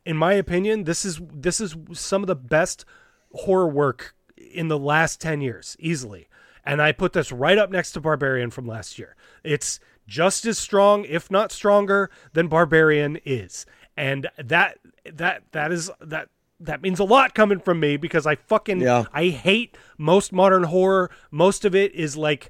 in 0.05 0.17
my 0.17 0.33
opinion, 0.33 0.85
this 0.85 1.05
is 1.05 1.21
this 1.31 1.61
is 1.61 1.75
some 1.93 2.23
of 2.23 2.27
the 2.27 2.35
best 2.35 2.83
horror 3.31 3.67
work 3.67 4.15
in 4.37 4.67
the 4.67 4.79
last 4.79 5.19
10 5.19 5.41
years 5.41 5.75
easily 5.79 6.27
and 6.63 6.81
i 6.81 6.91
put 6.91 7.13
this 7.13 7.31
right 7.31 7.57
up 7.57 7.69
next 7.69 7.91
to 7.91 7.99
barbarian 7.99 8.49
from 8.49 8.65
last 8.65 8.97
year 8.97 9.15
it's 9.43 9.79
just 10.07 10.45
as 10.45 10.57
strong 10.57 11.05
if 11.05 11.29
not 11.29 11.51
stronger 11.51 12.09
than 12.33 12.47
barbarian 12.47 13.19
is 13.25 13.65
and 13.95 14.27
that 14.37 14.77
that 15.05 15.43
that 15.51 15.71
is 15.71 15.91
that 15.99 16.29
that 16.59 16.81
means 16.81 16.99
a 16.99 17.03
lot 17.03 17.35
coming 17.35 17.59
from 17.59 17.79
me 17.79 17.97
because 17.97 18.25
i 18.25 18.35
fucking 18.35 18.79
Yeah. 18.81 19.03
i 19.13 19.25
hate 19.25 19.77
most 19.97 20.31
modern 20.33 20.63
horror 20.63 21.11
most 21.29 21.65
of 21.65 21.75
it 21.75 21.93
is 21.93 22.15
like 22.17 22.49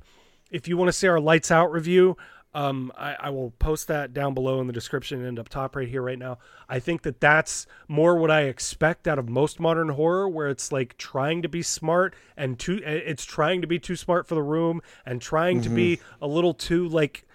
if 0.52 0.68
you 0.68 0.78
want 0.78 0.88
to 0.90 0.94
see 0.94 1.08
our 1.08 1.20
lights 1.20 1.52
out 1.52 1.72
review 1.72 2.16
um, 2.54 2.92
I, 2.98 3.16
I 3.20 3.30
will 3.30 3.52
post 3.60 3.88
that 3.90 4.16
down 4.16 4.34
below 4.34 4.60
in 4.60 4.66
the 4.66 4.74
description 4.74 5.24
and 5.24 5.38
up 5.38 5.48
top 5.48 5.76
right 5.76 5.88
here 5.88 6.02
right 6.02 6.18
now. 6.18 6.40
I 6.68 6.80
think 6.80 7.04
that 7.04 7.20
that's 7.22 7.68
more 7.88 8.16
what 8.16 8.32
I 8.32 8.44
expect 8.44 9.08
out 9.08 9.20
of 9.20 9.30
most 9.30 9.60
modern 9.60 9.90
horror, 9.90 10.28
where 10.28 10.48
it's 10.48 10.72
like 10.72 10.98
trying 10.98 11.44
to 11.44 11.50
be 11.50 11.62
smart 11.62 12.16
and 12.36 12.58
too, 12.58 12.82
it's 12.84 13.26
trying 13.26 13.62
to 13.62 13.68
be 13.68 13.78
too 13.78 13.96
smart 13.96 14.26
for 14.28 14.34
the 14.34 14.42
room 14.42 14.82
and 15.06 15.22
trying 15.22 15.62
to 15.62 15.70
be 15.70 16.00
a 16.20 16.26
little 16.26 16.56
too 16.56 16.88
like 16.90 17.27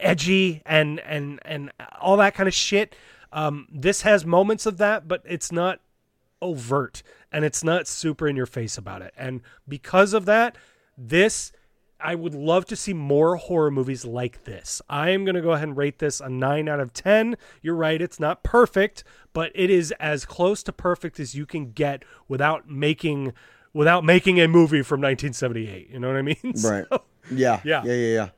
edgy 0.00 0.62
and 0.66 1.00
and 1.00 1.40
and 1.44 1.72
all 2.00 2.16
that 2.18 2.34
kind 2.34 2.48
of 2.48 2.54
shit. 2.54 2.94
Um, 3.32 3.66
this 3.70 4.02
has 4.02 4.24
moments 4.24 4.66
of 4.66 4.78
that, 4.78 5.08
but 5.08 5.22
it's 5.24 5.52
not 5.52 5.80
overt 6.40 7.02
and 7.32 7.44
it's 7.44 7.64
not 7.64 7.86
super 7.86 8.28
in 8.28 8.36
your 8.36 8.46
face 8.46 8.78
about 8.78 9.02
it. 9.02 9.12
And 9.16 9.40
because 9.68 10.12
of 10.12 10.24
that, 10.26 10.56
this 10.96 11.52
I 11.98 12.14
would 12.14 12.34
love 12.34 12.66
to 12.66 12.76
see 12.76 12.92
more 12.92 13.36
horror 13.36 13.70
movies 13.70 14.04
like 14.04 14.44
this. 14.44 14.82
I 14.88 15.10
am 15.10 15.24
going 15.24 15.34
to 15.34 15.40
go 15.40 15.52
ahead 15.52 15.68
and 15.68 15.76
rate 15.76 15.98
this 15.98 16.20
a 16.20 16.28
9 16.28 16.68
out 16.68 16.78
of 16.78 16.92
10. 16.92 17.36
You're 17.62 17.74
right, 17.74 18.00
it's 18.00 18.20
not 18.20 18.42
perfect, 18.42 19.02
but 19.32 19.50
it 19.54 19.70
is 19.70 19.92
as 19.98 20.26
close 20.26 20.62
to 20.64 20.72
perfect 20.72 21.18
as 21.18 21.34
you 21.34 21.46
can 21.46 21.72
get 21.72 22.04
without 22.28 22.68
making 22.68 23.32
without 23.72 24.04
making 24.04 24.40
a 24.40 24.48
movie 24.48 24.82
from 24.82 25.00
1978. 25.00 25.90
You 25.90 25.98
know 25.98 26.08
what 26.08 26.16
I 26.16 26.22
mean? 26.22 26.36
Right. 26.64 26.84
So, 26.90 27.02
Yeah. 27.30 27.60
Yeah. 27.64 27.82
Yeah. 27.84 27.92
Yeah. 27.92 28.14
Yeah. 28.14 28.28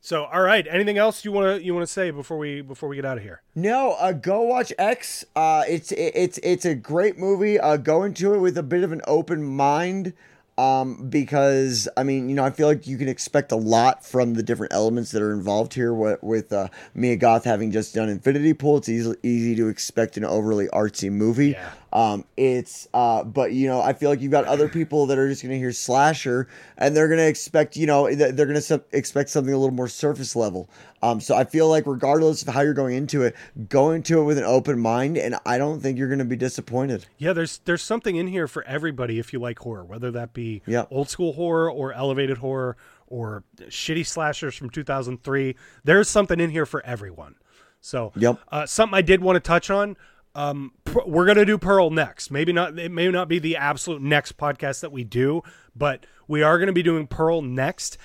So 0.00 0.24
all 0.24 0.40
right, 0.42 0.66
anything 0.70 0.98
else 0.98 1.24
you 1.24 1.32
want 1.32 1.58
to 1.58 1.64
you 1.64 1.74
want 1.74 1.86
to 1.86 1.92
say 1.92 2.10
before 2.10 2.38
we 2.38 2.62
before 2.62 2.88
we 2.88 2.96
get 2.96 3.04
out 3.04 3.18
of 3.18 3.22
here? 3.22 3.42
No, 3.54 3.92
uh, 3.92 4.12
go 4.12 4.42
watch 4.42 4.72
X. 4.78 5.24
Uh, 5.36 5.64
it's 5.68 5.92
it, 5.92 6.12
it's 6.14 6.38
it's 6.38 6.64
a 6.64 6.74
great 6.74 7.18
movie. 7.18 7.58
Uh, 7.58 7.76
go 7.76 8.02
into 8.04 8.34
it 8.34 8.38
with 8.38 8.56
a 8.56 8.62
bit 8.62 8.82
of 8.82 8.92
an 8.92 9.02
open 9.06 9.42
mind. 9.42 10.14
Um, 10.60 11.08
because 11.08 11.88
I 11.96 12.02
mean, 12.02 12.28
you 12.28 12.34
know, 12.34 12.44
I 12.44 12.50
feel 12.50 12.66
like 12.66 12.86
you 12.86 12.98
can 12.98 13.08
expect 13.08 13.50
a 13.50 13.56
lot 13.56 14.04
from 14.04 14.34
the 14.34 14.42
different 14.42 14.74
elements 14.74 15.10
that 15.12 15.22
are 15.22 15.32
involved 15.32 15.72
here. 15.72 15.94
With, 15.94 16.22
with 16.22 16.52
uh, 16.52 16.68
Mia 16.94 17.16
Goth 17.16 17.44
having 17.44 17.70
just 17.70 17.94
done 17.94 18.10
Infinity 18.10 18.52
Pool, 18.52 18.76
it's 18.76 18.88
easy 18.88 19.14
easy 19.22 19.56
to 19.56 19.68
expect 19.68 20.18
an 20.18 20.24
overly 20.24 20.68
artsy 20.68 21.10
movie. 21.10 21.50
Yeah. 21.50 21.70
Um, 21.94 22.24
it's 22.36 22.88
uh, 22.92 23.24
but 23.24 23.52
you 23.52 23.68
know, 23.68 23.80
I 23.80 23.94
feel 23.94 24.10
like 24.10 24.20
you've 24.20 24.32
got 24.32 24.44
other 24.44 24.68
people 24.68 25.06
that 25.06 25.18
are 25.18 25.28
just 25.28 25.42
gonna 25.42 25.56
hear 25.56 25.72
slasher 25.72 26.46
and 26.76 26.94
they're 26.94 27.08
gonna 27.08 27.22
expect, 27.22 27.76
you 27.76 27.86
know, 27.86 28.14
they're 28.14 28.46
gonna 28.46 28.60
su- 28.60 28.84
expect 28.92 29.30
something 29.30 29.54
a 29.54 29.58
little 29.58 29.74
more 29.74 29.88
surface 29.88 30.36
level. 30.36 30.68
Um, 31.02 31.20
so 31.20 31.34
I 31.34 31.44
feel 31.44 31.66
like 31.68 31.86
regardless 31.86 32.42
of 32.42 32.48
how 32.52 32.60
you're 32.60 32.74
going 32.74 32.94
into 32.94 33.22
it, 33.22 33.34
go 33.68 33.90
into 33.92 34.20
it 34.20 34.24
with 34.24 34.36
an 34.38 34.44
open 34.44 34.78
mind, 34.78 35.16
and 35.16 35.34
I 35.46 35.56
don't 35.56 35.80
think 35.80 35.98
you're 35.98 36.08
gonna 36.10 36.24
be 36.26 36.36
disappointed. 36.36 37.06
Yeah, 37.16 37.32
there's 37.32 37.58
there's 37.64 37.82
something 37.82 38.16
in 38.16 38.26
here 38.26 38.46
for 38.46 38.62
everybody 38.64 39.18
if 39.18 39.32
you 39.32 39.38
like 39.38 39.58
horror, 39.60 39.84
whether 39.84 40.10
that 40.10 40.34
be 40.34 40.60
Yeah. 40.66 40.84
old 40.90 41.08
school 41.08 41.32
horror 41.32 41.70
or 41.70 41.92
elevated 41.94 42.38
horror 42.38 42.76
or 43.06 43.44
shitty 43.62 44.06
slashers 44.06 44.54
from 44.54 44.68
2003. 44.70 45.56
There's 45.84 46.08
something 46.08 46.38
in 46.38 46.50
here 46.50 46.66
for 46.66 46.84
everyone. 46.84 47.36
So, 47.80 48.12
Yep. 48.16 48.38
uh, 48.52 48.66
something 48.66 48.94
I 48.94 49.00
did 49.02 49.22
want 49.22 49.36
to 49.36 49.40
touch 49.40 49.70
on. 49.70 49.96
Um, 50.34 50.72
we're 51.06 51.26
gonna 51.26 51.46
do 51.46 51.56
Pearl 51.56 51.90
next. 51.90 52.30
Maybe 52.30 52.52
not. 52.52 52.78
It 52.78 52.92
may 52.92 53.08
not 53.08 53.26
be 53.26 53.38
the 53.38 53.56
absolute 53.56 54.02
next 54.02 54.36
podcast 54.36 54.80
that 54.80 54.92
we 54.92 55.02
do, 55.02 55.42
but 55.74 56.04
we 56.28 56.42
are 56.42 56.58
gonna 56.58 56.72
be 56.74 56.82
doing 56.82 57.06
Pearl 57.06 57.40
next 57.42 57.96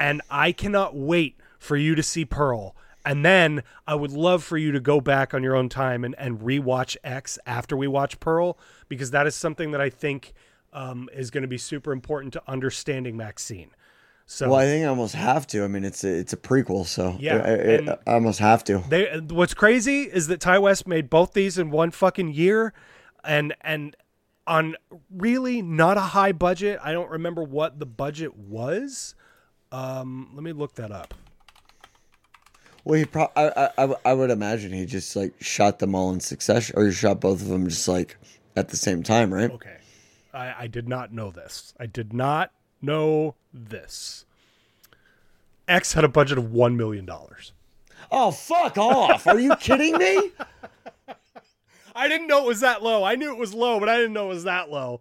and 0.00 0.20
I 0.28 0.50
cannot 0.52 0.94
wait 0.96 1.36
for 1.66 1.76
you 1.76 1.94
to 1.94 2.02
see 2.02 2.24
Pearl. 2.24 2.74
And 3.04 3.24
then 3.24 3.62
I 3.86 3.94
would 3.94 4.10
love 4.12 4.42
for 4.42 4.56
you 4.56 4.72
to 4.72 4.80
go 4.80 5.00
back 5.00 5.32
on 5.34 5.42
your 5.42 5.54
own 5.54 5.68
time 5.68 6.04
and, 6.04 6.14
and 6.18 6.40
rewatch 6.40 6.96
X 7.04 7.38
after 7.46 7.76
we 7.76 7.86
watch 7.86 8.18
Pearl, 8.18 8.58
because 8.88 9.10
that 9.12 9.26
is 9.26 9.34
something 9.34 9.70
that 9.72 9.80
I 9.80 9.90
think 9.90 10.32
um, 10.72 11.08
is 11.12 11.30
going 11.30 11.42
to 11.42 11.48
be 11.48 11.58
super 11.58 11.92
important 11.92 12.32
to 12.32 12.42
understanding 12.48 13.16
Maxine. 13.16 13.70
So 14.26 14.48
Well, 14.50 14.58
I 14.58 14.64
think 14.64 14.84
I 14.84 14.88
almost 14.88 15.14
have 15.14 15.46
to. 15.48 15.62
I 15.62 15.68
mean, 15.68 15.84
it's 15.84 16.02
a, 16.02 16.08
it's 16.08 16.32
a 16.32 16.36
prequel, 16.36 16.84
so 16.84 17.16
Yeah, 17.20 17.36
I, 17.36 17.92
I- 17.92 17.98
I 18.10 18.14
almost 18.14 18.40
have 18.40 18.64
to. 18.64 18.82
they 18.88 19.20
what's 19.30 19.54
crazy 19.54 20.02
is 20.02 20.26
that 20.26 20.40
Ti 20.40 20.58
West 20.58 20.88
made 20.88 21.08
both 21.08 21.32
these 21.32 21.58
in 21.58 21.70
one 21.70 21.92
fucking 21.92 22.32
year, 22.32 22.72
and 23.22 23.54
and 23.60 23.94
on 24.48 24.74
really 25.10 25.62
not 25.62 25.96
a 25.96 26.00
high 26.00 26.32
budget. 26.32 26.80
I 26.82 26.90
don't 26.92 27.08
remember 27.10 27.44
what 27.44 27.78
the 27.78 27.86
budget 27.86 28.36
was. 28.36 29.14
Um, 29.70 30.30
let 30.34 30.42
me 30.42 30.52
look 30.52 30.74
that 30.74 30.90
up. 30.90 31.14
Well, 32.86 33.00
he 33.00 33.04
pro- 33.04 33.32
I 33.34 34.12
would 34.12 34.30
imagine 34.30 34.72
he 34.72 34.86
just 34.86 35.16
like 35.16 35.34
shot 35.40 35.80
them 35.80 35.96
all 35.96 36.12
in 36.12 36.20
succession, 36.20 36.76
or 36.78 36.86
he 36.86 36.92
shot 36.92 37.20
both 37.20 37.42
of 37.42 37.48
them 37.48 37.68
just 37.68 37.88
like 37.88 38.16
at 38.54 38.68
the 38.68 38.76
same 38.76 39.02
time, 39.02 39.34
right? 39.34 39.50
Okay. 39.50 39.78
I, 40.32 40.54
I 40.56 40.66
did 40.68 40.88
not 40.88 41.12
know 41.12 41.32
this. 41.32 41.74
I 41.80 41.86
did 41.86 42.12
not 42.12 42.52
know 42.80 43.34
this. 43.52 44.24
X 45.66 45.94
had 45.94 46.04
a 46.04 46.08
budget 46.08 46.38
of 46.38 46.44
$1 46.44 46.76
million. 46.76 47.10
Oh, 48.12 48.30
fuck 48.30 48.78
off! 48.78 49.26
Are 49.26 49.40
you 49.40 49.56
kidding 49.56 49.98
me? 49.98 50.30
I 51.96 52.06
didn't 52.06 52.28
know 52.28 52.44
it 52.44 52.46
was 52.46 52.60
that 52.60 52.84
low. 52.84 53.02
I 53.02 53.16
knew 53.16 53.32
it 53.32 53.38
was 53.38 53.52
low, 53.52 53.80
but 53.80 53.88
I 53.88 53.96
didn't 53.96 54.12
know 54.12 54.26
it 54.26 54.34
was 54.34 54.44
that 54.44 54.70
low. 54.70 55.00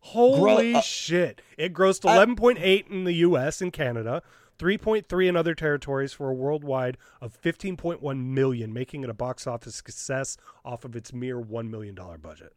Holy 0.00 0.72
Gro- 0.72 0.80
uh, 0.80 0.82
shit. 0.82 1.40
It 1.56 1.72
grossed 1.72 2.02
11.8 2.02 2.90
in 2.90 3.04
the 3.04 3.14
US 3.14 3.62
and 3.62 3.72
Canada, 3.72 4.22
3.3 4.58 5.28
in 5.28 5.36
other 5.36 5.54
territories 5.54 6.12
for 6.12 6.30
a 6.30 6.34
worldwide 6.34 6.96
of 7.20 7.40
15.1 7.40 8.24
million, 8.24 8.72
making 8.72 9.04
it 9.04 9.10
a 9.10 9.14
box 9.14 9.46
office 9.46 9.76
success 9.76 10.36
off 10.64 10.84
of 10.84 10.94
its 10.96 11.12
mere 11.12 11.38
1 11.38 11.70
million 11.70 11.94
dollar 11.94 12.18
budget. 12.18 12.52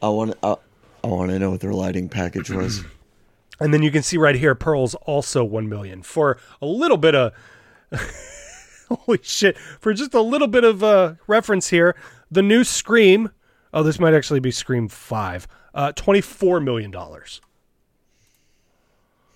I 0.00 0.08
want 0.08 0.36
I, 0.42 0.56
I 1.04 1.06
want 1.06 1.30
to 1.30 1.38
know 1.38 1.50
what 1.50 1.60
their 1.60 1.72
lighting 1.72 2.08
package 2.08 2.50
was. 2.50 2.84
And 3.60 3.72
then 3.72 3.82
you 3.82 3.92
can 3.92 4.02
see 4.02 4.16
right 4.16 4.34
here, 4.34 4.56
Pearl's 4.56 4.96
also 4.96 5.44
one 5.44 5.68
million 5.68 6.02
for 6.02 6.36
a 6.60 6.66
little 6.66 6.96
bit 6.96 7.14
of 7.14 7.32
holy 8.88 9.20
shit 9.22 9.56
for 9.56 9.94
just 9.94 10.14
a 10.14 10.20
little 10.20 10.48
bit 10.48 10.64
of 10.64 10.82
uh, 10.82 11.14
reference 11.28 11.68
here. 11.68 11.94
The 12.28 12.42
new 12.42 12.64
Scream, 12.64 13.30
oh, 13.72 13.84
this 13.84 14.00
might 14.00 14.14
actually 14.14 14.40
be 14.40 14.50
Scream 14.50 14.88
Five, 14.88 15.46
uh, 15.74 15.92
twenty 15.92 16.20
four 16.20 16.58
million 16.58 16.90
dollars. 16.90 17.40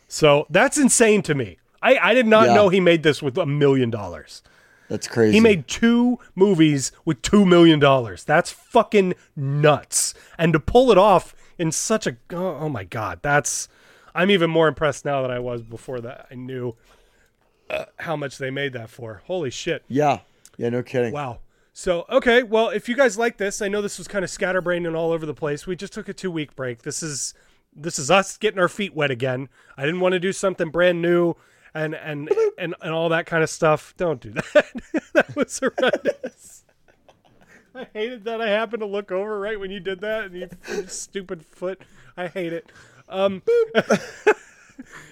So 0.09 0.47
that's 0.51 0.79
insane 0.79 1.23
to 1.23 1.35
me. 1.35 1.59
I, 1.83 1.99
I 1.99 2.15
did 2.15 2.27
not 2.27 2.47
Yeah. 2.49 2.55
know 2.55 2.69
he 2.69 2.81
made 2.81 3.03
this 3.03 3.23
with 3.23 3.37
a 3.39 3.47
million 3.47 3.91
dollars. 3.91 4.43
That's 4.89 5.09
crazy. 5.09 5.35
He 5.35 5.41
made 5.41 5.67
two 5.67 6.19
movies 6.35 6.93
with 7.05 7.21
two 7.23 7.45
million 7.45 7.81
dollars. 7.81 8.25
That's 8.25 8.51
fucking 8.51 9.15
nuts. 9.35 10.15
And 10.39 10.53
to 10.53 10.61
pull 10.61 10.91
it 10.93 10.99
off 10.99 11.35
in 11.59 11.73
such 11.73 12.07
a 12.07 12.17
oh, 12.33 12.59
oh 12.61 12.69
my 12.69 12.85
god, 12.85 13.21
that's 13.23 13.69
I'm 14.15 14.31
even 14.31 14.49
more 14.51 14.69
impressed 14.69 15.05
now 15.05 15.23
than 15.23 15.31
I 15.31 15.39
was 15.41 15.63
before 15.63 16.01
that. 16.01 16.27
I 16.31 16.35
knew 16.35 16.75
uh, 17.69 17.87
how 17.99 18.17
much 18.17 18.39
they 18.39 18.51
made 18.51 18.73
that 18.75 18.89
for. 18.91 19.23
Holy 19.27 19.51
shit. 19.51 19.85
Yeah. 19.89 20.21
Yeah, 20.57 20.71
no 20.71 20.83
kidding. 20.83 21.13
Wow. 21.13 21.41
So, 21.75 22.07
okay, 22.09 22.43
well, 22.43 22.71
if 22.71 22.89
you 22.89 22.97
guys 22.97 23.19
like 23.19 23.37
this, 23.37 23.61
I 23.61 23.69
know 23.69 23.83
this 23.83 23.99
was 23.99 24.09
kind 24.09 24.25
of 24.25 24.31
scatterbrained 24.31 24.87
and 24.87 24.97
all 24.97 25.13
over 25.13 25.27
the 25.27 25.35
place. 25.35 25.67
We 25.67 25.77
just 25.77 25.93
took 25.93 26.09
a 26.09 26.15
2-week 26.15 26.57
break. 26.57 26.83
This 26.83 27.03
is 27.03 27.35
this 27.79 27.99
is 27.99 28.11
us 28.11 28.39
getting 28.39 28.59
our 28.59 28.69
feet 28.71 28.95
wet 28.95 29.11
again. 29.11 29.51
I 29.77 29.85
didn't 29.85 30.01
want 30.01 30.13
to 30.15 30.19
do 30.19 30.33
something 30.33 30.71
brand 30.71 31.03
new 31.03 31.35
and 31.77 31.95
and 31.95 32.31
and, 32.59 32.75
and 32.81 32.93
all 32.93 33.09
that 33.11 33.27
kind 33.27 33.43
of 33.43 33.51
stuff. 33.51 33.95
Don't 33.97 34.21
do 34.21 34.31
that. 34.31 34.73
that 35.15 35.37
was 35.37 35.59
horrendous. 35.59 36.65
I 37.75 37.87
hated 37.93 38.25
that 38.25 38.41
I 38.41 38.49
happened 38.49 38.81
to 38.81 38.87
look 38.87 39.13
over 39.13 39.39
right 39.39 39.61
when 39.61 39.71
you 39.71 39.81
did 39.81 40.01
that 40.01 40.25
and 40.25 40.35
you 40.35 40.49
stupid 40.87 41.45
foot. 41.45 41.83
I 42.17 42.29
hate 42.29 42.53
it. 42.53 42.73
Um 43.09 43.43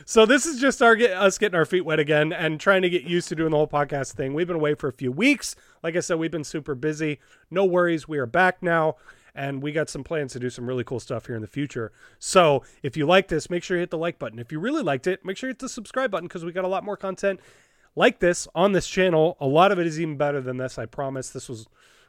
So 0.07 0.27
this 0.27 0.45
is 0.45 0.61
just 0.61 0.83
our 0.83 0.97
get, 0.97 1.13
us 1.13 1.39
getting 1.39 1.57
our 1.57 1.65
feet 1.65 1.85
wet 1.85 1.99
again 1.99 2.33
and 2.33 2.61
trying 2.61 2.83
to 2.83 2.91
get 2.91 3.05
used 3.05 3.29
to 3.29 3.35
doing 3.35 3.51
the 3.51 3.57
whole 3.57 3.69
podcast 3.69 4.13
thing. 4.13 4.35
We've 4.35 4.47
been 4.47 4.57
away 4.57 4.75
for 4.75 4.89
a 4.89 4.93
few 4.93 5.11
weeks. 5.11 5.57
Like 5.83 5.97
I 5.97 6.01
said, 6.01 6.19
we've 6.19 6.31
been 6.31 6.45
super 6.45 6.75
busy. 6.75 7.21
No 7.51 7.65
worries, 7.65 8.07
we 8.07 8.19
are 8.19 8.27
back 8.27 8.63
now, 8.63 8.97
and 9.35 9.63
we 9.63 9.73
got 9.73 9.89
some 9.89 10.05
plans 10.05 10.33
to 10.33 10.41
do 10.41 10.51
some 10.51 10.67
really 10.67 10.85
cool 10.85 11.01
stuff 11.01 11.27
here 11.27 11.35
in 11.37 11.43
the 11.43 11.49
future. 11.49 11.93
So 12.19 12.63
if 12.83 12.97
you 12.97 13.07
like 13.07 13.29
this, 13.29 13.51
make 13.51 13.63
sure 13.65 13.77
you 13.77 13.81
hit 13.83 13.91
the 13.91 13.99
like 13.99 14.19
button. 14.19 14.39
If 14.39 14.53
you 14.53 14.61
really 14.61 14.83
liked 14.83 15.07
it, 15.07 15.25
make 15.25 15.37
sure 15.37 15.49
you 15.49 15.53
hit 15.53 15.59
the 15.59 15.69
subscribe 15.69 16.11
button 16.11 16.29
because 16.29 16.45
we 16.45 16.53
got 16.53 16.65
a 16.65 16.69
lot 16.69 16.85
more 16.85 16.97
content 16.97 17.41
like 17.97 18.21
this 18.21 18.47
on 18.55 18.73
this 18.73 18.87
channel. 18.87 19.37
A 19.41 19.47
lot 19.47 19.73
of 19.73 19.79
it 19.79 19.87
is 19.87 20.01
even 20.01 20.17
better 20.17 20.41
than 20.41 20.57
this. 20.57 20.79
I 20.79 20.87
promise. 20.87 21.31
This 21.31 21.49
was, 21.49 21.67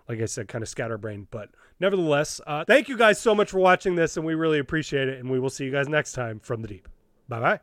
like 0.08 0.22
I 0.22 0.26
said, 0.26 0.48
kind 0.48 0.62
of 0.62 0.70
scatterbrained, 0.70 1.28
but 1.32 1.50
nevertheless, 1.80 2.42
uh, 2.46 2.64
thank 2.66 2.90
you 2.90 2.98
guys 2.98 3.20
so 3.20 3.34
much 3.36 3.52
for 3.52 3.60
watching 3.60 3.96
this, 3.96 4.18
and 4.18 4.26
we 4.26 4.36
really 4.36 4.60
appreciate 4.60 5.08
it. 5.08 5.20
And 5.20 5.30
we 5.30 5.40
will 5.40 5.50
see 5.50 5.66
you 5.66 5.72
guys 5.72 5.88
next 5.88 6.14
time 6.14 6.40
from 6.40 6.62
the 6.62 6.68
deep. 6.68 6.88
Bye 7.28 7.40
bye. 7.40 7.60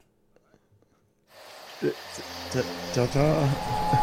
Ta- 2.50 2.62
Ta-ta. 2.92 4.01